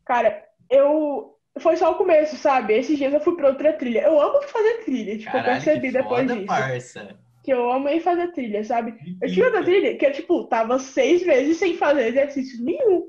cara, 0.05 0.43
eu. 0.69 1.34
Foi 1.59 1.77
só 1.77 1.91
o 1.91 1.95
começo, 1.95 2.35
sabe? 2.35 2.73
Esses 2.73 2.97
dias 2.97 3.13
eu 3.13 3.19
fui 3.21 3.35
pra 3.35 3.47
outra 3.47 3.71
trilha. 3.73 4.01
Eu 4.01 4.19
amo 4.19 4.41
fazer 4.43 4.83
trilha, 4.83 5.17
tipo, 5.17 5.31
Caralho, 5.31 5.47
eu 5.47 5.53
percebi 5.53 5.87
que 5.87 5.93
depois 5.93 6.27
disso. 6.31 6.45
parça. 6.45 7.19
Que 7.43 7.53
eu 7.53 7.71
amei 7.71 7.99
fazer 7.99 8.31
trilha, 8.33 8.63
sabe? 8.63 8.95
Eu 9.21 9.31
tinha 9.31 9.45
outra 9.45 9.63
trilha 9.63 9.97
que 9.97 10.05
eu, 10.05 10.11
tipo, 10.11 10.43
tava 10.47 10.77
seis 10.79 11.25
meses 11.25 11.57
sem 11.57 11.77
fazer 11.77 12.07
exercício 12.07 12.63
nenhum. 12.63 13.03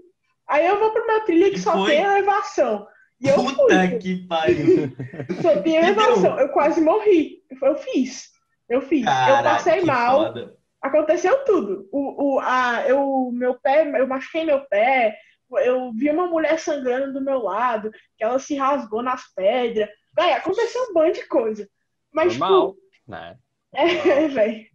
Aí 0.48 0.64
eu 0.66 0.78
vou 0.78 0.90
pra 0.92 1.02
uma 1.02 1.20
trilha 1.20 1.50
que 1.50 1.56
E 1.56 1.60
só 1.60 1.72
foi? 1.72 1.90
tem 1.92 2.02
elevação. 2.04 2.86
E 3.20 3.28
eu 3.28 3.34
Puta 3.34 3.54
fui. 3.88 3.98
que 3.98 4.26
pariu. 4.28 4.92
Só 5.42 5.62
tem 5.62 5.76
elevação. 5.76 6.38
Eu 6.38 6.50
quase 6.50 6.82
morri. 6.82 7.38
Eu 7.62 7.74
fiz. 7.76 8.28
Eu 8.68 8.82
fiz. 8.82 9.00
eu 9.00 9.06
Caralho, 9.06 9.44
passei 9.44 9.80
que 9.80 9.86
mal. 9.86 10.26
foda. 10.26 10.54
aconteceu 10.82 11.44
tudo. 11.46 11.88
O, 11.90 12.34
o, 12.36 12.40
a, 12.40 12.84
eu, 12.86 13.30
meu 13.32 13.54
pé, 13.58 13.90
eu 13.98 14.06
machuquei 14.06 14.44
meu 14.44 14.60
pé, 14.68 15.16
eu 15.58 15.92
vi 15.92 16.10
uma 16.10 16.26
mulher 16.26 16.58
sangrando 16.58 17.12
do 17.12 17.20
meu 17.24 17.38
lado, 17.42 17.90
que 18.16 18.24
ela 18.24 18.38
se 18.38 18.54
rasgou 18.56 19.02
nas 19.02 19.22
pedras. 19.34 19.88
Véi, 20.16 20.32
aconteceu 20.32 20.82
um 20.90 20.92
monte 20.94 21.20
de 21.20 21.26
coisa. 21.28 21.68
Mas, 22.12 22.36
Normal, 22.36 22.74
né? 23.06 23.36
tipo, 23.74 24.08
é, 24.08 24.28
velho. 24.28 24.66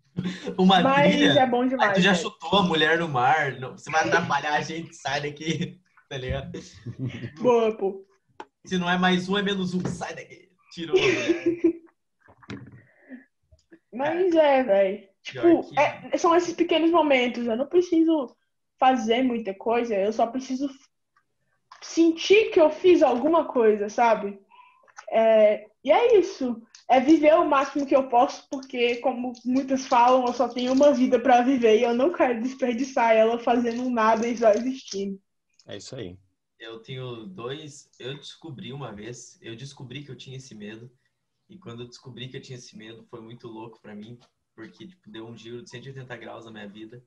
Uma 0.57 0.81
Mas 0.81 1.15
trilha. 1.15 1.39
é 1.39 1.47
bom 1.47 1.61
Aí 1.63 1.69
demais. 1.69 1.93
tu 1.93 2.01
já 2.01 2.11
véi. 2.13 2.21
chutou 2.21 2.59
a 2.59 2.63
mulher 2.63 2.99
no 2.99 3.07
mar. 3.07 3.53
não- 3.59 3.77
Você 3.77 3.89
vai 3.89 4.05
atrapalhar 4.07 4.53
a 4.55 4.61
gente, 4.61 4.95
sai 4.95 5.21
daqui. 5.21 5.79
Tá 6.11 6.17
ligado? 6.17 6.51
Boa, 7.39 7.73
pô. 7.77 8.05
Se 8.65 8.77
não 8.77 8.89
é 8.89 8.97
mais 8.97 9.29
um, 9.29 9.37
é 9.37 9.41
menos 9.41 9.73
um. 9.73 9.79
Sai 9.85 10.13
daqui. 10.13 10.49
Tirou. 10.73 10.93
Mas 13.93 14.35
é, 14.35 14.63
velho. 14.63 15.07
Pior 15.23 15.61
Tipo, 15.63 15.79
é- 15.79 16.17
são 16.17 16.35
esses 16.35 16.53
pequenos 16.53 16.91
momentos. 16.91 17.45
Eu 17.45 17.55
não 17.55 17.65
preciso 17.67 18.35
fazer 18.81 19.21
muita 19.21 19.53
coisa, 19.53 19.95
eu 19.95 20.11
só 20.11 20.25
preciso 20.25 20.67
sentir 21.83 22.49
que 22.49 22.59
eu 22.59 22.71
fiz 22.71 23.03
alguma 23.03 23.45
coisa, 23.45 23.89
sabe? 23.89 24.41
É, 25.11 25.69
e 25.83 25.91
é 25.91 26.17
isso. 26.17 26.59
É 26.89 26.99
viver 26.99 27.35
o 27.35 27.47
máximo 27.47 27.85
que 27.85 27.95
eu 27.95 28.09
posso, 28.09 28.49
porque, 28.49 28.95
como 28.97 29.33
muitos 29.45 29.85
falam, 29.85 30.25
eu 30.25 30.33
só 30.33 30.49
tenho 30.49 30.73
uma 30.73 30.91
vida 30.93 31.19
pra 31.19 31.43
viver 31.43 31.77
e 31.77 31.83
eu 31.83 31.93
não 31.93 32.11
quero 32.11 32.41
desperdiçar 32.41 33.15
ela 33.15 33.37
fazendo 33.37 33.87
nada 33.87 34.27
e 34.27 34.35
só 34.35 34.49
existindo. 34.49 35.21
É 35.67 35.77
isso 35.77 35.95
aí. 35.95 36.17
Eu 36.59 36.79
tenho 36.79 37.27
dois. 37.27 37.87
Eu 37.99 38.15
descobri 38.15 38.73
uma 38.73 38.91
vez. 38.91 39.37
Eu 39.41 39.55
descobri 39.55 40.03
que 40.03 40.09
eu 40.09 40.17
tinha 40.17 40.37
esse 40.37 40.55
medo. 40.55 40.91
E 41.47 41.57
quando 41.57 41.83
eu 41.83 41.87
descobri 41.87 42.27
que 42.27 42.37
eu 42.37 42.41
tinha 42.41 42.57
esse 42.57 42.75
medo, 42.75 43.05
foi 43.09 43.21
muito 43.21 43.47
louco 43.47 43.79
pra 43.79 43.95
mim. 43.95 44.19
Porque, 44.55 44.87
tipo, 44.87 45.09
deu 45.09 45.27
um 45.27 45.37
giro 45.37 45.61
de 45.61 45.69
180 45.69 46.17
graus 46.17 46.45
na 46.45 46.51
minha 46.51 46.67
vida. 46.67 47.03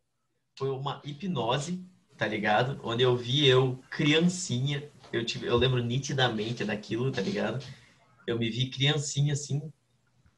Foi 0.56 0.70
uma 0.70 1.00
hipnose, 1.04 1.84
tá 2.16 2.26
ligado? 2.26 2.80
Onde 2.82 3.02
eu 3.02 3.16
vi 3.16 3.46
eu, 3.46 3.80
criancinha. 3.90 4.88
Eu, 5.12 5.24
tive, 5.24 5.46
eu 5.46 5.56
lembro 5.56 5.82
nitidamente 5.82 6.64
daquilo, 6.64 7.10
tá 7.10 7.20
ligado? 7.20 7.64
Eu 8.26 8.38
me 8.38 8.48
vi 8.50 8.70
criancinha 8.70 9.32
assim, 9.32 9.72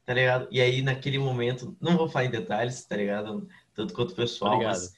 tá 0.05 0.13
ligado? 0.13 0.47
E 0.51 0.59
aí, 0.59 0.81
naquele 0.81 1.19
momento, 1.19 1.75
não 1.79 1.97
vou 1.97 2.09
falar 2.09 2.25
em 2.25 2.31
detalhes, 2.31 2.83
tá 2.83 2.95
ligado? 2.95 3.47
Tanto 3.73 3.93
quanto 3.93 4.11
o 4.11 4.15
pessoal, 4.15 4.53
Obrigado. 4.53 4.73
mas 4.73 4.93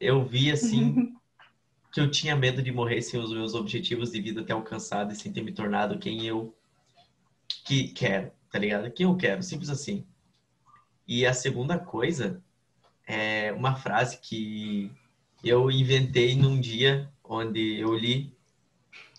eu 0.00 0.24
vi 0.24 0.50
assim 0.50 1.14
que 1.92 2.00
eu 2.00 2.10
tinha 2.10 2.34
medo 2.34 2.62
de 2.62 2.72
morrer 2.72 3.02
sem 3.02 3.20
os 3.20 3.32
meus 3.32 3.54
objetivos 3.54 4.10
de 4.10 4.20
vida 4.20 4.42
ter 4.42 4.52
alcançado 4.52 5.12
e 5.12 5.16
sem 5.16 5.32
ter 5.32 5.42
me 5.42 5.52
tornado 5.52 5.98
quem 5.98 6.26
eu 6.26 6.54
que 7.64 7.88
quero, 7.88 8.32
tá 8.50 8.58
ligado? 8.58 8.90
Quem 8.90 9.04
eu 9.06 9.16
quero, 9.16 9.42
simples 9.42 9.70
assim. 9.70 10.06
E 11.06 11.26
a 11.26 11.34
segunda 11.34 11.78
coisa 11.78 12.42
é 13.06 13.52
uma 13.52 13.74
frase 13.74 14.18
que 14.18 14.90
eu 15.42 15.70
inventei 15.70 16.34
num 16.34 16.60
dia 16.60 17.10
onde 17.22 17.78
eu 17.78 17.94
li 17.94 18.34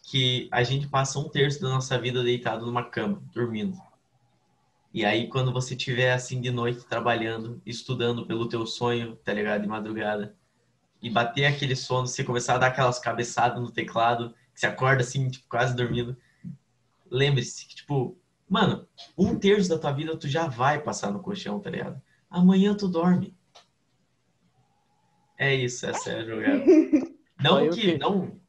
que 0.03 0.47
a 0.51 0.63
gente 0.63 0.88
passa 0.88 1.17
um 1.17 1.27
terço 1.27 1.61
da 1.61 1.69
nossa 1.69 1.99
vida 1.99 2.23
deitado 2.23 2.65
numa 2.65 2.83
cama, 2.83 3.21
dormindo. 3.33 3.75
E 4.93 5.03
aí, 5.03 5.27
quando 5.27 5.51
você 5.51 5.73
estiver 5.75 6.13
assim 6.13 6.39
de 6.39 6.51
noite 6.51 6.86
trabalhando, 6.86 7.61
estudando 7.65 8.25
pelo 8.25 8.47
teu 8.47 8.65
sonho, 8.65 9.15
tá 9.17 9.33
ligado? 9.33 9.63
De 9.63 9.67
madrugada, 9.67 10.36
e 11.01 11.09
bater 11.09 11.45
aquele 11.45 11.75
sono, 11.75 12.07
você 12.07 12.23
começar 12.23 12.55
a 12.55 12.57
dar 12.59 12.67
aquelas 12.67 12.97
cabeçadas 12.97 13.61
no 13.61 13.71
teclado, 13.71 14.33
que 14.53 14.59
você 14.59 14.67
acorda 14.67 15.01
assim, 15.01 15.29
tipo, 15.29 15.47
quase 15.49 15.75
dormindo. 15.75 16.15
Lembre-se 17.11 17.67
que, 17.67 17.75
tipo, 17.75 18.17
mano, 18.49 18.88
um 19.17 19.38
terço 19.38 19.69
da 19.69 19.77
tua 19.77 19.91
vida 19.91 20.15
tu 20.17 20.27
já 20.27 20.47
vai 20.47 20.81
passar 20.81 21.11
no 21.11 21.19
colchão, 21.19 21.59
tá 21.59 21.69
ligado? 21.69 22.01
Amanhã 22.29 22.73
tu 22.73 22.88
dorme. 22.88 23.36
É 25.38 25.53
isso, 25.53 25.86
essa 25.86 26.11
é 26.11 26.15
a 26.21 26.25
jogada. 26.25 26.63
Não 27.41 27.69
que, 27.69 27.81
que- 27.81 27.97
não, 27.97 28.39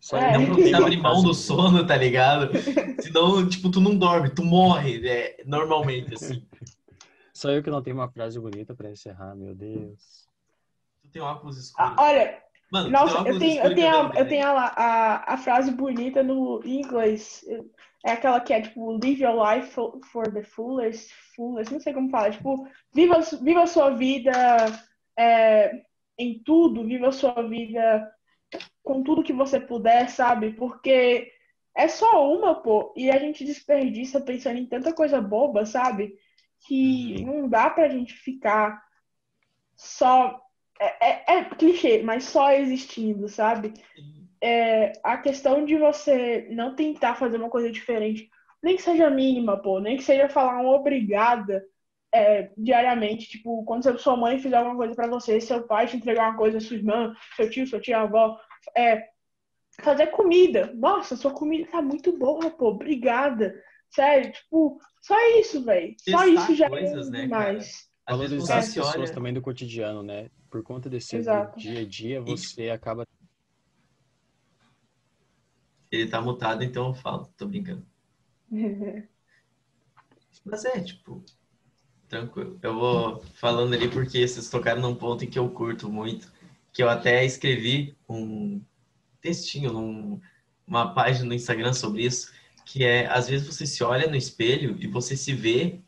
Só 0.00 0.16
É. 0.18 0.38
não 0.38 0.54
precisa 0.54 0.76
uma 0.78 0.86
abrir 0.86 0.96
mão 0.98 1.22
do 1.22 1.34
sono, 1.34 1.86
tá 1.86 1.96
ligado? 1.96 2.50
Senão, 3.02 3.48
tipo, 3.48 3.70
tu 3.70 3.80
não 3.80 3.96
dorme, 3.96 4.30
tu 4.30 4.44
morre, 4.44 5.06
é, 5.08 5.42
normalmente, 5.44 6.14
assim. 6.14 6.46
Só 7.34 7.50
eu 7.50 7.62
que 7.62 7.70
não 7.70 7.82
tenho 7.82 7.96
uma 7.96 8.08
frase 8.08 8.38
bonita 8.40 8.74
pra 8.74 8.90
encerrar, 8.90 9.34
meu 9.34 9.54
Deus. 9.54 10.26
Tu 11.02 11.08
tem 11.10 11.22
óculos 11.22 11.58
escuros. 11.58 11.92
Ah, 11.98 12.02
Olha, 12.02 12.42
Mano, 12.70 12.90
Nossa, 12.90 13.28
eu 13.28 13.38
tenho, 13.38 13.62
eu 13.64 13.74
tenho, 13.76 13.96
a, 13.96 14.12
eu 14.16 14.26
tenho 14.28 14.46
a, 14.48 14.64
a, 14.66 15.34
a 15.34 15.36
frase 15.38 15.70
bonita 15.70 16.22
no 16.22 16.60
inglês. 16.64 17.44
É 18.04 18.12
aquela 18.12 18.40
que 18.40 18.52
é 18.52 18.60
tipo, 18.62 18.90
live 18.92 19.22
your 19.22 19.34
life 19.40 19.68
for, 19.70 19.98
for 20.12 20.32
the 20.32 20.42
fullest, 20.42 21.12
fullest, 21.36 21.72
não 21.72 21.78
sei 21.80 21.92
como 21.94 22.10
falar. 22.10 22.32
Tipo, 22.32 22.66
viva, 22.92 23.20
viva 23.40 23.62
a 23.62 23.66
sua 23.68 23.90
vida 23.90 24.32
é, 25.16 25.82
em 26.18 26.42
tudo, 26.42 26.84
viva 26.84 27.08
a 27.08 27.12
sua 27.12 27.42
vida 27.42 28.12
com 28.82 29.02
tudo 29.02 29.22
que 29.22 29.32
você 29.32 29.58
puder, 29.60 30.08
sabe? 30.08 30.52
Porque 30.52 31.30
é 31.74 31.88
só 31.88 32.32
uma, 32.32 32.54
pô, 32.54 32.94
e 32.96 33.10
a 33.10 33.18
gente 33.18 33.44
desperdiça 33.44 34.20
pensando 34.20 34.58
em 34.58 34.66
tanta 34.66 34.92
coisa 34.92 35.20
boba, 35.20 35.66
sabe? 35.66 36.14
Que 36.66 37.22
não 37.24 37.48
dá 37.48 37.68
pra 37.68 37.88
gente 37.88 38.14
ficar 38.14 38.82
só 39.76 40.40
é, 40.80 41.34
é, 41.34 41.38
é 41.38 41.44
clichê, 41.44 42.02
mas 42.02 42.24
só 42.24 42.52
existindo, 42.52 43.28
sabe? 43.28 43.74
É, 44.42 44.92
a 45.02 45.16
questão 45.18 45.64
de 45.64 45.76
você 45.76 46.48
não 46.50 46.74
tentar 46.74 47.14
fazer 47.14 47.36
uma 47.36 47.50
coisa 47.50 47.70
diferente, 47.70 48.28
nem 48.62 48.76
que 48.76 48.82
seja 48.82 49.10
mínima, 49.10 49.60
pô, 49.60 49.80
nem 49.80 49.96
que 49.96 50.02
seja 50.02 50.28
falar 50.28 50.60
um 50.60 50.68
obrigada 50.68 51.64
é, 52.16 52.52
diariamente, 52.56 53.28
tipo, 53.28 53.62
quando 53.64 53.98
sua 53.98 54.16
mãe 54.16 54.38
fizer 54.38 54.56
alguma 54.56 54.76
coisa 54.76 54.94
pra 54.94 55.06
você, 55.06 55.40
seu 55.40 55.66
pai 55.66 55.86
te 55.86 55.96
entregar 55.96 56.30
uma 56.30 56.38
coisa, 56.38 56.58
sua 56.58 56.76
irmã, 56.76 57.14
seu 57.36 57.50
tio, 57.50 57.66
sua 57.66 57.80
tia, 57.80 58.00
avó, 58.00 58.38
é, 58.76 59.06
fazer 59.82 60.06
comida. 60.08 60.72
Nossa, 60.74 61.16
sua 61.16 61.32
comida 61.32 61.70
tá 61.70 61.82
muito 61.82 62.16
boa, 62.16 62.50
pô, 62.50 62.68
obrigada. 62.68 63.54
Sério, 63.90 64.32
tipo, 64.32 64.80
só 65.02 65.14
isso, 65.38 65.62
velho. 65.62 65.94
Só 66.08 66.26
isso 66.26 66.54
já 66.54 66.68
coisas, 66.68 67.08
é 67.08 67.10
né, 67.10 67.22
demais. 67.22 67.56
Vezes 67.56 67.90
Valorizar 68.08 68.58
as 68.58 68.68
pessoas 68.68 68.96
olha... 68.96 69.12
também 69.12 69.34
do 69.34 69.42
cotidiano, 69.42 70.02
né? 70.02 70.30
Por 70.50 70.62
conta 70.62 70.88
desse 70.88 71.16
Exato. 71.16 71.58
dia 71.58 71.80
a 71.80 71.84
dia, 71.84 72.20
você 72.20 72.70
acaba. 72.70 73.06
Ele 75.90 76.08
tá 76.08 76.20
mutado, 76.20 76.62
então 76.62 76.88
eu 76.88 76.94
falo, 76.94 77.26
tô 77.36 77.46
brincando. 77.46 77.84
Mas 80.44 80.64
é, 80.64 80.80
tipo, 80.80 81.24
tranquilo. 82.08 82.58
Eu 82.62 82.74
vou 82.74 83.24
falando 83.34 83.74
ali 83.74 83.88
porque 83.88 84.26
vocês 84.26 84.48
tocaram 84.48 84.80
num 84.80 84.94
ponto 84.94 85.24
em 85.24 85.28
que 85.28 85.38
eu 85.38 85.48
curto 85.50 85.88
muito, 85.88 86.32
que 86.72 86.82
eu 86.82 86.88
até 86.88 87.24
escrevi 87.24 87.96
um 88.08 88.60
textinho 89.20 89.72
num, 89.72 90.20
uma 90.66 90.92
página 90.94 91.26
no 91.26 91.34
Instagram 91.34 91.72
sobre 91.72 92.04
isso, 92.04 92.32
que 92.64 92.84
é, 92.84 93.06
às 93.06 93.28
vezes 93.28 93.46
você 93.46 93.66
se 93.66 93.82
olha 93.82 94.08
no 94.08 94.16
espelho 94.16 94.76
e 94.80 94.86
você 94.86 95.16
se 95.16 95.32
vê, 95.32 95.80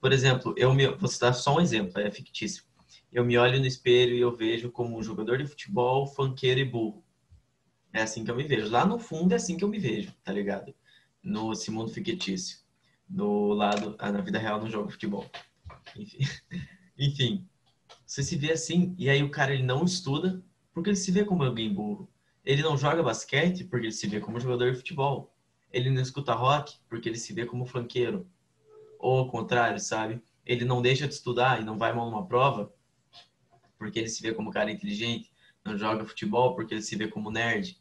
por 0.00 0.12
exemplo, 0.12 0.54
eu 0.56 0.74
me, 0.74 0.86
vou 0.88 1.08
citar 1.08 1.34
só 1.34 1.56
um 1.56 1.60
exemplo, 1.60 2.00
é 2.00 2.10
fictício. 2.10 2.64
Eu 3.10 3.24
me 3.24 3.38
olho 3.38 3.58
no 3.58 3.66
espelho 3.66 4.14
e 4.14 4.20
eu 4.20 4.34
vejo 4.34 4.70
como 4.70 4.98
um 4.98 5.02
jogador 5.02 5.38
de 5.38 5.46
futebol, 5.46 6.06
funkeiro 6.06 6.60
e 6.60 6.64
burro. 6.64 7.02
É 7.92 8.02
assim 8.02 8.22
que 8.22 8.30
eu 8.30 8.36
me 8.36 8.44
vejo. 8.44 8.70
Lá 8.70 8.84
no 8.84 8.98
fundo 8.98 9.32
é 9.32 9.36
assim 9.36 9.56
que 9.56 9.64
eu 9.64 9.68
me 9.68 9.78
vejo, 9.78 10.12
tá 10.22 10.30
ligado? 10.30 10.74
No 11.22 11.52
esse 11.52 11.70
mundo 11.70 11.90
fictício. 11.90 12.58
No 13.08 13.54
lado, 13.54 13.96
ah, 13.98 14.12
na 14.12 14.20
vida 14.20 14.38
real 14.38 14.60
não 14.60 14.68
jogo 14.68 14.90
futebol. 14.90 15.28
Enfim. 15.96 16.18
Enfim, 16.98 17.48
você 18.04 18.22
se 18.22 18.36
vê 18.36 18.52
assim, 18.52 18.94
e 18.98 19.08
aí 19.08 19.22
o 19.22 19.30
cara 19.30 19.54
ele 19.54 19.62
não 19.62 19.84
estuda 19.84 20.42
porque 20.72 20.90
ele 20.90 20.96
se 20.96 21.12
vê 21.12 21.24
como 21.24 21.44
alguém 21.44 21.72
burro. 21.72 22.10
Ele 22.44 22.62
não 22.62 22.76
joga 22.76 23.02
basquete 23.02 23.64
porque 23.64 23.86
ele 23.86 23.92
se 23.92 24.08
vê 24.08 24.20
como 24.20 24.40
jogador 24.40 24.72
de 24.72 24.78
futebol. 24.78 25.34
Ele 25.70 25.90
não 25.90 26.00
escuta 26.00 26.32
rock 26.34 26.78
porque 26.88 27.08
ele 27.08 27.18
se 27.18 27.32
vê 27.32 27.44
como 27.44 27.66
funkeiro. 27.66 28.26
Ou 28.98 29.18
ao 29.18 29.30
contrário, 29.30 29.78
sabe? 29.78 30.22
Ele 30.44 30.64
não 30.64 30.80
deixa 30.80 31.06
de 31.06 31.14
estudar 31.14 31.60
e 31.60 31.64
não 31.64 31.76
vai 31.76 31.92
mal 31.92 32.10
numa 32.10 32.26
prova 32.26 32.72
porque 33.78 33.98
ele 33.98 34.08
se 34.08 34.22
vê 34.22 34.32
como 34.32 34.50
cara 34.50 34.70
inteligente. 34.70 35.30
Não 35.64 35.76
joga 35.76 36.04
futebol 36.04 36.54
porque 36.54 36.74
ele 36.74 36.82
se 36.82 36.96
vê 36.96 37.06
como 37.06 37.30
nerd. 37.30 37.80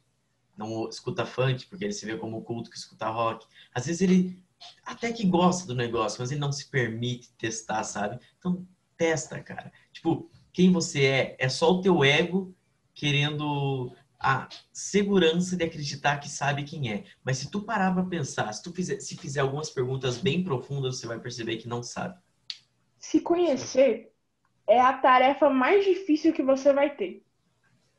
Não 0.55 0.88
escuta 0.89 1.26
funk 1.26 1.68
porque 1.68 1.86
ele 1.86 1.93
se 1.93 2.05
vê 2.05 2.18
como 2.18 2.43
culto 2.43 2.70
que 2.70 2.78
escuta 2.78 3.08
rock. 3.10 3.47
Às 3.74 3.86
vezes 3.86 4.01
ele 4.01 4.43
até 4.84 5.12
que 5.12 5.26
gosta 5.26 5.68
do 5.68 5.76
negócio, 5.76 6.22
mas 6.22 6.32
ele 6.32 6.39
não 6.39 6.51
se 6.51 6.70
permite 6.70 7.32
testar, 7.34 7.84
sabe? 7.84 8.20
Então 8.38 8.66
testa, 8.95 9.41
cara. 9.41 9.72
Tipo, 9.91 10.30
quem 10.51 10.72
você 10.72 11.05
é 11.05 11.36
é 11.39 11.49
só 11.49 11.72
o 11.72 11.82
teu 11.82 12.03
ego 12.03 12.55
querendo 12.93 13.91
a 14.20 14.49
segurança 14.74 15.55
de 15.55 15.64
acreditar 15.64 16.18
que 16.18 16.30
sabe 16.30 16.64
quem 16.64 16.91
é. 16.91 17.03
Mas 17.24 17.38
se 17.38 17.51
tu 17.51 17.62
parar 17.62 17.93
para 17.93 18.03
pensar, 18.03 18.51
se 18.51 18.64
tu 18.64 18.74
fizer, 18.74 18.99
se 18.99 19.16
fizer 19.16 19.41
algumas 19.41 19.70
perguntas 19.70 20.18
bem 20.18 20.43
profundas, 20.43 20.97
você 20.97 21.05
vai 21.05 21.20
perceber 21.20 21.58
que 21.58 21.68
não 21.68 21.84
sabe. 21.84 22.18
Se 22.97 23.22
conhecer 23.22 24.12
é 24.66 24.82
a 24.82 24.93
tarefa 24.93 25.49
mais 25.49 25.86
difícil 25.86 26.34
que 26.34 26.41
você 26.41 26.74
vai 26.74 26.95
ter. 26.95 27.24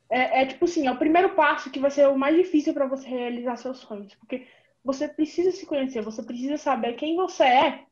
É, 0.09 0.41
é 0.41 0.45
tipo 0.45 0.65
assim, 0.65 0.87
é 0.87 0.91
o 0.91 0.97
primeiro 0.97 1.35
passo 1.35 1.69
que 1.71 1.79
vai 1.79 1.91
ser 1.91 2.07
o 2.07 2.17
mais 2.17 2.35
difícil 2.35 2.73
para 2.73 2.87
você 2.87 3.07
realizar 3.07 3.55
seus 3.55 3.77
sonhos, 3.77 4.13
porque 4.15 4.45
você 4.89 5.07
precisa 5.07 5.51
se 5.51 5.67
conhecer, 5.67 6.01
você 6.01 6.23
precisa 6.23 6.57
saber 6.57 6.93
quem 6.93 7.15
você 7.15 7.43
é 7.43 7.85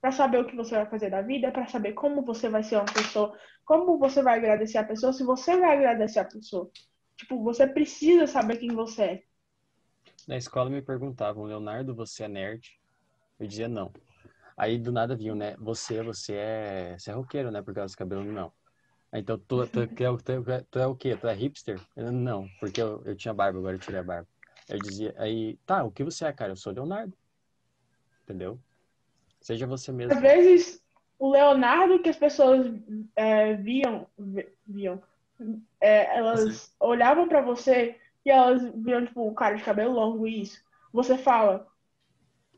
para 0.00 0.12
saber 0.12 0.38
o 0.38 0.46
que 0.46 0.54
você 0.54 0.76
vai 0.76 0.86
fazer 0.86 1.10
da 1.10 1.20
vida, 1.20 1.50
para 1.50 1.66
saber 1.66 1.94
como 1.94 2.24
você 2.24 2.48
vai 2.48 2.62
ser 2.62 2.76
uma 2.76 2.84
pessoa, 2.84 3.36
como 3.64 3.98
você 3.98 4.22
vai 4.22 4.38
agradecer 4.38 4.78
a 4.78 4.84
pessoa, 4.84 5.12
se 5.12 5.24
você 5.24 5.56
vai 5.56 5.76
agradecer 5.76 6.20
a 6.20 6.24
pessoa. 6.24 6.70
Tipo, 7.16 7.42
você 7.42 7.66
precisa 7.66 8.28
saber 8.28 8.58
quem 8.58 8.72
você 8.72 9.02
é. 9.02 9.22
Na 10.28 10.36
escola 10.36 10.70
me 10.70 10.80
perguntavam, 10.80 11.42
Leonardo, 11.42 11.92
você 11.92 12.22
é 12.22 12.28
nerd? 12.28 12.78
Eu 13.40 13.48
dizia 13.48 13.68
não. 13.68 13.92
Aí 14.56 14.78
do 14.78 14.92
nada 14.92 15.16
vinham, 15.16 15.34
né? 15.34 15.56
Você, 15.58 16.04
você 16.04 16.34
é, 16.34 16.96
você 16.96 17.10
é 17.10 17.14
roqueiro, 17.14 17.50
né? 17.50 17.62
Por 17.62 17.74
causa 17.74 17.92
do 17.92 17.98
cabelo, 17.98 18.22
não. 18.22 18.52
Então, 19.12 19.36
tu, 19.36 19.66
tu, 19.66 19.88
tu, 19.88 20.04
é, 20.04 20.16
tu, 20.16 20.66
tu 20.70 20.78
é 20.78 20.86
o 20.86 20.94
quê? 20.94 21.16
Tu 21.16 21.26
é 21.26 21.34
hipster? 21.34 21.80
Eu, 21.96 22.12
não, 22.12 22.46
porque 22.60 22.80
eu, 22.80 23.02
eu 23.04 23.16
tinha 23.16 23.34
barba, 23.34 23.58
agora 23.58 23.74
eu 23.74 23.80
tirei 23.80 23.98
a 23.98 24.04
barba. 24.04 24.28
Eu 24.68 24.78
dizia, 24.78 25.14
aí, 25.18 25.56
tá, 25.66 25.84
o 25.84 25.90
que 25.90 26.04
você 26.04 26.24
é, 26.24 26.32
cara? 26.32 26.52
Eu 26.52 26.56
sou 26.56 26.72
Leonardo. 26.72 27.16
Entendeu? 28.22 28.58
Seja 29.40 29.66
você 29.66 29.92
mesmo. 29.92 30.14
Às 30.14 30.20
vezes, 30.20 30.82
o 31.18 31.30
Leonardo 31.30 31.98
que 31.98 32.08
as 32.08 32.16
pessoas 32.16 32.72
é, 33.14 33.54
viam, 33.54 34.06
viam 34.66 35.02
é, 35.80 36.16
elas 36.16 36.74
olhavam 36.80 37.28
para 37.28 37.42
você 37.42 37.96
e 38.24 38.30
elas 38.30 38.62
viam, 38.74 39.04
tipo, 39.04 39.26
um 39.26 39.34
cara 39.34 39.56
de 39.56 39.62
cabelo 39.62 39.92
longo 39.92 40.26
e 40.26 40.42
isso. 40.42 40.62
Você 40.92 41.18
fala, 41.18 41.66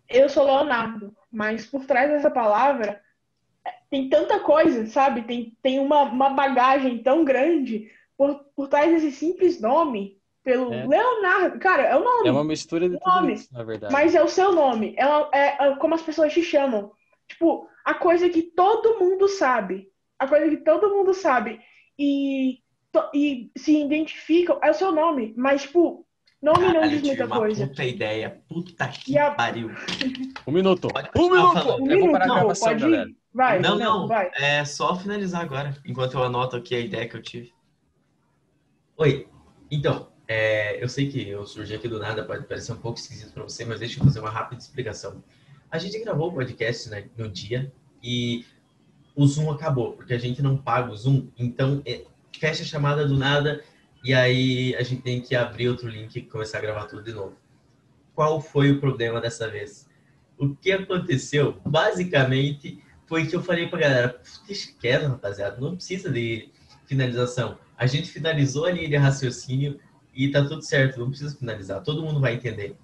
eu 0.09 0.29
sou 0.29 0.45
Leonardo, 0.45 1.17
mas 1.31 1.67
por 1.67 1.85
trás 1.87 2.11
dessa 2.11 2.31
palavra 2.31 3.03
é, 3.65 3.75
tem 3.91 4.09
tanta 4.09 4.41
coisa, 4.41 4.87
sabe? 4.87 5.23
Tem, 5.23 5.57
tem 5.63 5.81
uma, 5.81 6.03
uma 6.03 6.31
bagagem 6.31 7.03
tão 7.03 7.25
grande 7.25 7.91
por, 8.17 8.45
por 8.55 8.69
trás 8.69 8.91
desse 8.91 9.11
simples 9.11 9.61
nome, 9.61 10.21
pelo 10.47 10.73
é. 10.73 10.87
Leonardo. 10.87 11.59
Cara, 11.59 11.83
é 11.83 11.97
o 11.97 12.05
nome. 12.05 12.29
É 12.29 12.31
uma 12.33 12.45
mistura 12.45 12.89
de 12.89 12.97
tudo 13.01 13.31
isso, 13.31 13.53
na 13.53 13.65
verdade. 13.65 13.93
Mas 13.93 14.15
é 14.15 14.23
o 14.23 14.29
seu 14.29 14.53
nome. 14.53 14.95
É, 14.97 15.05
é, 15.39 15.67
é 15.67 15.77
como 15.77 15.97
as 15.97 16.03
pessoas 16.03 16.33
te 16.33 16.41
chamam. 16.41 16.93
Tipo, 17.29 17.69
a 17.85 17.95
coisa 17.95 18.29
que 18.29 18.43
todo 18.43 19.01
mundo 19.01 19.27
sabe. 19.27 19.89
A 20.17 20.29
coisa 20.29 20.49
que 20.49 20.59
todo 20.59 20.95
mundo 20.95 21.13
sabe. 21.13 21.61
E 21.99 22.61
e 23.13 23.51
se 23.59 23.85
identificam, 23.85 24.59
é 24.63 24.71
o 24.71 24.75
seu 24.75 24.91
nome, 24.91 25.35
mas, 25.37 25.63
tipo, 25.63 26.07
nome 26.41 26.61
Caralho, 26.61 26.81
não 26.81 26.89
diz 26.89 27.03
muita 27.03 27.27
uma 27.27 27.37
coisa. 27.37 27.67
Puta 27.67 27.85
ideia, 27.85 28.43
puta 28.49 28.89
que 28.89 29.19
a... 29.19 29.33
pariu. 29.33 29.71
Um 30.47 30.53
minuto. 30.53 30.89
um 31.15 31.31
minuto. 31.31 31.83
Um 31.83 31.85
minuto. 31.85 32.13
Não, 32.13 32.13
gravação, 32.13 32.69
pode 32.69 32.81
galera. 32.81 33.11
Ir. 33.11 33.17
Vai, 33.35 33.59
não, 33.59 33.77
não, 33.77 34.09
vai. 34.09 34.31
É 34.35 34.65
só 34.65 34.97
finalizar 34.97 35.43
agora, 35.43 35.77
enquanto 35.85 36.15
eu 36.15 36.23
anoto 36.23 36.57
aqui 36.57 36.75
a 36.75 36.81
ideia 36.81 37.07
que 37.07 37.17
eu 37.17 37.21
tive. 37.21 37.53
Oi, 38.97 39.29
então, 39.71 40.09
é, 40.29 40.83
eu 40.83 40.89
sei 40.89 41.09
que 41.09 41.29
eu 41.29 41.47
surgi 41.47 41.75
aqui 41.75 41.89
do 41.89 41.99
nada, 41.99 42.25
pode 42.25 42.47
parecer 42.47 42.73
um 42.73 42.77
pouco 42.77 42.99
esquisito 42.99 43.33
para 43.33 43.45
você, 43.45 43.65
mas 43.65 43.79
deixa 43.79 44.01
eu 44.01 44.05
fazer 44.05 44.21
uma 44.21 44.31
rápida 44.31 44.61
explicação. 44.61 45.23
A 45.71 45.79
gente 45.79 45.99
gravou 46.01 46.29
o 46.29 46.33
podcast 46.33 46.89
né, 46.91 47.09
no 47.17 47.29
dia 47.29 47.73
e 48.03 48.45
o 49.15 49.27
Zoom 49.27 49.51
acabou, 49.51 49.93
porque 49.93 50.15
a 50.15 50.19
gente 50.19 50.43
não 50.43 50.57
paga 50.57 50.91
o 50.91 50.97
Zoom, 50.97 51.29
então 51.39 51.81
é, 51.87 52.05
fecha 52.39 52.63
a 52.63 52.67
chamada 52.67 53.07
do 53.07 53.17
nada 53.17 53.63
e 54.05 54.13
aí 54.13 54.75
a 54.77 54.83
gente 54.83 55.03
tem 55.03 55.21
que 55.21 55.35
abrir 55.35 55.69
outro 55.69 55.89
link 55.89 56.17
e 56.17 56.23
começar 56.23 56.59
a 56.59 56.61
gravar 56.61 56.87
tudo 56.87 57.03
de 57.03 57.13
novo. 57.13 57.37
Qual 58.15 58.41
foi 58.41 58.73
o 58.73 58.81
problema 58.81 59.21
dessa 59.21 59.49
vez? 59.49 59.89
O 60.39 60.55
que 60.55 60.73
aconteceu, 60.73 61.61
basicamente, 61.65 62.83
foi 63.07 63.27
que 63.27 63.35
eu 63.35 63.43
falei 63.43 63.69
pra 63.69 63.79
galera, 63.79 64.21
deixa 64.47 64.73
quieto, 64.79 65.07
rapaziada, 65.07 65.61
não 65.61 65.77
precisa 65.77 66.11
de 66.11 66.51
finalização. 66.87 67.59
A 67.77 67.87
gente 67.87 68.11
finalizou 68.11 68.65
a 68.65 68.71
linha 68.71 68.89
de 68.89 68.97
raciocínio 68.97 69.79
e 70.17 70.31
tá 70.31 70.43
tudo 70.43 70.63
certo, 70.63 70.99
não 70.99 71.11
precisa 71.11 71.37
finalizar, 71.37 71.83
todo 71.83 72.03
mundo 72.03 72.21
vai 72.21 72.35
entender. 72.35 72.77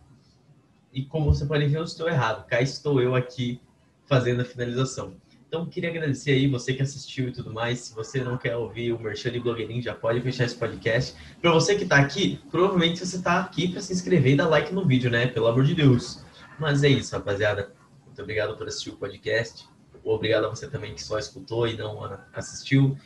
E 0.92 1.02
como 1.04 1.34
você 1.34 1.46
pode 1.46 1.66
ver, 1.66 1.78
eu 1.78 1.84
estou 1.84 2.06
errado. 2.06 2.46
Cá 2.46 2.60
estou 2.60 3.00
eu 3.00 3.14
aqui 3.14 3.60
fazendo 4.04 4.42
a 4.42 4.44
finalização. 4.44 5.16
Então, 5.48 5.66
queria 5.66 5.90
agradecer 5.90 6.32
aí 6.32 6.46
você 6.46 6.72
que 6.74 6.82
assistiu 6.82 7.28
e 7.28 7.32
tudo 7.32 7.52
mais. 7.52 7.80
Se 7.80 7.94
você 7.94 8.22
não 8.22 8.36
quer 8.36 8.56
ouvir 8.56 8.92
o 8.92 8.98
Merchan 8.98 9.30
de 9.32 9.40
Blogueirinho, 9.40 9.82
já 9.82 9.94
pode 9.94 10.20
fechar 10.20 10.44
esse 10.44 10.56
podcast. 10.56 11.14
Para 11.40 11.50
você 11.52 11.74
que 11.74 11.84
está 11.84 11.98
aqui, 11.98 12.40
provavelmente 12.50 13.04
você 13.04 13.16
está 13.16 13.40
aqui 13.40 13.68
para 13.68 13.80
se 13.80 13.92
inscrever 13.92 14.32
e 14.32 14.36
dar 14.36 14.48
like 14.48 14.72
no 14.72 14.86
vídeo, 14.86 15.10
né? 15.10 15.26
Pelo 15.26 15.46
amor 15.46 15.64
de 15.64 15.74
Deus. 15.74 16.24
Mas 16.58 16.82
é 16.82 16.88
isso, 16.88 17.14
rapaziada. 17.14 17.72
Muito 18.06 18.20
obrigado 18.20 18.56
por 18.56 18.66
assistir 18.66 18.90
o 18.90 18.96
podcast. 18.96 19.68
Obrigado 20.04 20.46
a 20.46 20.48
você 20.48 20.68
também 20.68 20.94
que 20.94 21.02
só 21.02 21.18
escutou 21.18 21.66
e 21.66 21.76
não 21.76 22.00
assistiu. 22.32 22.96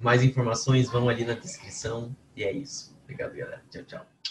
Mais 0.00 0.22
informações 0.22 0.90
vão 0.90 1.08
ali 1.08 1.24
na 1.24 1.34
descrição. 1.34 2.14
E 2.36 2.42
é 2.42 2.52
isso. 2.52 2.91
Obrigado, 3.12 3.36
galera. 3.36 3.62
Tchau, 3.70 3.84
tchau. 3.84 4.22